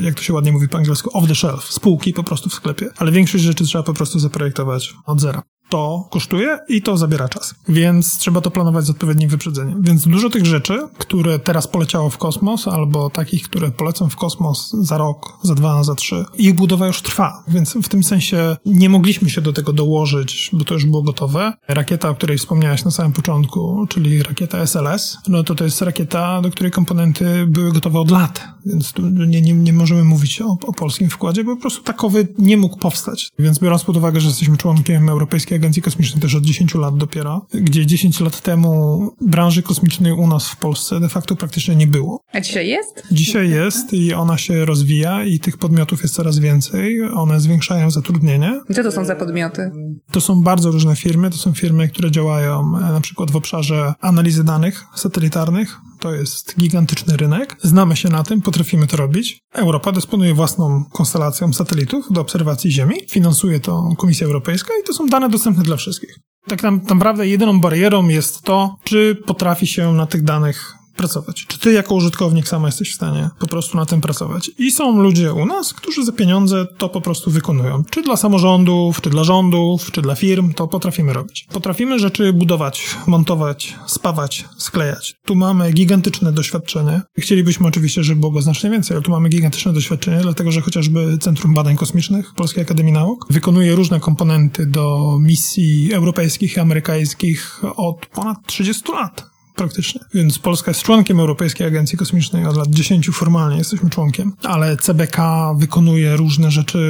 jak 0.00 0.14
to 0.14 0.22
się 0.22 0.32
ładnie 0.32 0.52
mówi 0.52 0.68
po 0.68 0.78
angielsku, 0.78 1.10
off 1.18 1.28
the 1.28 1.34
shelf, 1.34 1.64
spółki 1.64 2.12
po 2.12 2.24
prostu 2.24 2.50
w 2.50 2.54
sklepie. 2.54 2.90
Ale 2.98 3.12
większość 3.12 3.44
rzeczy 3.44 3.64
trzeba 3.64 3.84
po 3.84 3.94
prostu 3.94 4.18
zaprojektować 4.18 4.94
od 5.06 5.20
zera 5.20 5.42
to 5.68 6.08
kosztuje 6.10 6.58
i 6.68 6.82
to 6.82 6.96
zabiera 6.96 7.28
czas. 7.28 7.54
Więc 7.68 8.18
trzeba 8.18 8.40
to 8.40 8.50
planować 8.50 8.84
z 8.84 8.90
odpowiednim 8.90 9.28
wyprzedzeniem. 9.28 9.82
Więc 9.82 10.08
dużo 10.08 10.30
tych 10.30 10.46
rzeczy, 10.46 10.78
które 10.98 11.38
teraz 11.38 11.68
poleciało 11.68 12.10
w 12.10 12.18
kosmos, 12.18 12.68
albo 12.68 13.10
takich, 13.10 13.42
które 13.42 13.70
polecą 13.70 14.08
w 14.08 14.16
kosmos 14.16 14.70
za 14.72 14.98
rok, 14.98 15.38
za 15.42 15.54
dwa, 15.54 15.84
za 15.84 15.94
trzy, 15.94 16.24
ich 16.38 16.54
budowa 16.54 16.86
już 16.86 17.02
trwa. 17.02 17.44
Więc 17.48 17.74
w 17.74 17.88
tym 17.88 18.02
sensie 18.02 18.56
nie 18.66 18.88
mogliśmy 18.88 19.30
się 19.30 19.40
do 19.40 19.52
tego 19.52 19.72
dołożyć, 19.72 20.50
bo 20.52 20.64
to 20.64 20.74
już 20.74 20.84
było 20.84 21.02
gotowe. 21.02 21.52
Rakieta, 21.68 22.08
o 22.08 22.14
której 22.14 22.38
wspomniałeś 22.38 22.84
na 22.84 22.90
samym 22.90 23.12
początku, 23.12 23.86
czyli 23.88 24.22
rakieta 24.22 24.58
SLS, 24.58 25.18
no 25.28 25.44
to 25.44 25.54
to 25.54 25.64
jest 25.64 25.82
rakieta, 25.82 26.42
do 26.42 26.50
której 26.50 26.72
komponenty 26.72 27.46
były 27.46 27.72
gotowe 27.72 28.00
od 28.00 28.10
lat. 28.10 28.48
Więc 28.66 28.92
tu 28.92 29.08
nie, 29.08 29.42
nie, 29.42 29.52
nie 29.54 29.72
możemy 29.72 30.04
mówić 30.04 30.42
o, 30.42 30.58
o 30.66 30.72
polskim 30.72 31.10
wkładzie, 31.10 31.44
bo 31.44 31.56
po 31.56 31.60
prostu 31.60 31.82
takowy 31.82 32.28
nie 32.38 32.56
mógł 32.56 32.78
powstać. 32.78 33.30
Więc 33.38 33.58
biorąc 33.58 33.84
pod 33.84 33.96
uwagę, 33.96 34.20
że 34.20 34.28
jesteśmy 34.28 34.56
członkiem 34.56 35.08
Europejskiej 35.08 35.57
Agencji 35.58 35.82
Kosmicznej 35.82 36.22
też 36.22 36.34
od 36.34 36.44
10 36.44 36.74
lat 36.74 36.96
dopiero, 36.96 37.46
gdzie 37.54 37.86
10 37.86 38.20
lat 38.20 38.40
temu 38.40 39.00
branży 39.20 39.62
kosmicznej 39.62 40.12
u 40.12 40.26
nas 40.26 40.48
w 40.48 40.56
Polsce 40.56 41.00
de 41.00 41.08
facto 41.08 41.36
praktycznie 41.36 41.76
nie 41.76 41.86
było. 41.86 42.20
A 42.32 42.40
dzisiaj 42.40 42.68
jest? 42.68 43.02
Dzisiaj 43.12 43.50
jest 43.50 43.92
i 43.92 44.14
ona 44.14 44.38
się 44.38 44.64
rozwija 44.64 45.24
i 45.24 45.38
tych 45.38 45.58
podmiotów 45.58 46.02
jest 46.02 46.14
coraz 46.14 46.38
więcej. 46.38 47.02
One 47.14 47.40
zwiększają 47.40 47.90
zatrudnienie. 47.90 48.60
Co 48.74 48.82
to 48.82 48.92
są 48.92 49.04
za 49.04 49.16
podmioty? 49.16 49.70
To 50.12 50.20
są 50.20 50.42
bardzo 50.42 50.70
różne 50.70 50.96
firmy. 50.96 51.30
To 51.30 51.36
są 51.36 51.52
firmy, 51.52 51.88
które 51.88 52.10
działają 52.10 52.60
e, 52.60 52.80
na 52.80 53.00
przykład 53.00 53.30
w 53.30 53.36
obszarze 53.36 53.94
analizy 54.00 54.44
danych 54.44 54.84
satelitarnych, 54.94 55.76
to 56.00 56.14
jest 56.14 56.58
gigantyczny 56.58 57.16
rynek. 57.16 57.56
Znamy 57.62 57.96
się 57.96 58.08
na 58.08 58.22
tym, 58.22 58.42
potrafimy 58.42 58.86
to 58.86 58.96
robić. 58.96 59.38
Europa 59.52 59.92
dysponuje 59.92 60.34
własną 60.34 60.84
konstelacją 60.92 61.52
satelitów 61.52 62.06
do 62.10 62.20
obserwacji 62.20 62.72
Ziemi. 62.72 62.94
Finansuje 63.10 63.60
to 63.60 63.88
Komisja 63.98 64.26
Europejska 64.26 64.72
i 64.82 64.86
to 64.86 64.92
są 64.92 65.06
dane 65.06 65.28
dostępne 65.28 65.62
dla 65.62 65.76
wszystkich. 65.76 66.18
Tak 66.46 66.62
naprawdę 66.62 67.28
jedyną 67.28 67.60
barierą 67.60 68.08
jest 68.08 68.42
to, 68.42 68.76
czy 68.84 69.22
potrafi 69.26 69.66
się 69.66 69.92
na 69.92 70.06
tych 70.06 70.22
danych 70.22 70.74
pracować. 70.98 71.46
Czy 71.48 71.58
ty 71.58 71.72
jako 71.72 71.94
użytkownik 71.94 72.48
sama 72.48 72.68
jesteś 72.68 72.92
w 72.92 72.94
stanie 72.94 73.30
po 73.38 73.46
prostu 73.46 73.76
na 73.76 73.86
tym 73.86 74.00
pracować? 74.00 74.50
I 74.58 74.70
są 74.70 75.02
ludzie 75.02 75.32
u 75.32 75.46
nas, 75.46 75.74
którzy 75.74 76.04
za 76.04 76.12
pieniądze 76.12 76.66
to 76.78 76.88
po 76.88 77.00
prostu 77.00 77.30
wykonują. 77.30 77.82
Czy 77.90 78.02
dla 78.02 78.16
samorządów, 78.16 79.00
czy 79.00 79.10
dla 79.10 79.24
rządów, 79.24 79.90
czy 79.92 80.02
dla 80.02 80.14
firm, 80.14 80.54
to 80.54 80.68
potrafimy 80.68 81.12
robić. 81.12 81.46
Potrafimy 81.52 81.98
rzeczy 81.98 82.32
budować, 82.32 82.96
montować, 83.06 83.74
spawać, 83.86 84.44
sklejać. 84.56 85.14
Tu 85.24 85.34
mamy 85.34 85.72
gigantyczne 85.72 86.32
doświadczenie. 86.32 87.02
Chcielibyśmy 87.18 87.66
oczywiście, 87.66 88.04
żeby 88.04 88.20
było 88.20 88.32
go 88.32 88.42
znacznie 88.42 88.70
więcej, 88.70 88.94
ale 88.94 89.02
tu 89.02 89.10
mamy 89.10 89.28
gigantyczne 89.28 89.72
doświadczenie, 89.72 90.20
dlatego 90.22 90.52
że 90.52 90.60
chociażby 90.60 91.18
Centrum 91.20 91.54
Badań 91.54 91.76
Kosmicznych 91.76 92.34
Polskiej 92.34 92.62
Akademii 92.62 92.92
Nauk 92.92 93.26
wykonuje 93.30 93.74
różne 93.74 94.00
komponenty 94.00 94.66
do 94.66 95.16
misji 95.20 95.92
europejskich 95.92 96.56
i 96.56 96.60
amerykańskich 96.60 97.60
od 97.76 98.06
ponad 98.06 98.36
30 98.46 98.92
lat 98.92 99.37
praktycznie. 99.58 100.00
Więc 100.14 100.38
Polska 100.38 100.70
jest 100.70 100.82
członkiem 100.82 101.20
Europejskiej 101.20 101.66
Agencji 101.66 101.98
Kosmicznej 101.98 102.46
od 102.46 102.56
lat 102.56 102.68
10 102.68 103.10
formalnie 103.10 103.58
jesteśmy 103.58 103.90
członkiem, 103.90 104.32
ale 104.42 104.76
CBK 104.76 105.18
wykonuje 105.58 106.16
różne 106.16 106.50
rzeczy 106.50 106.80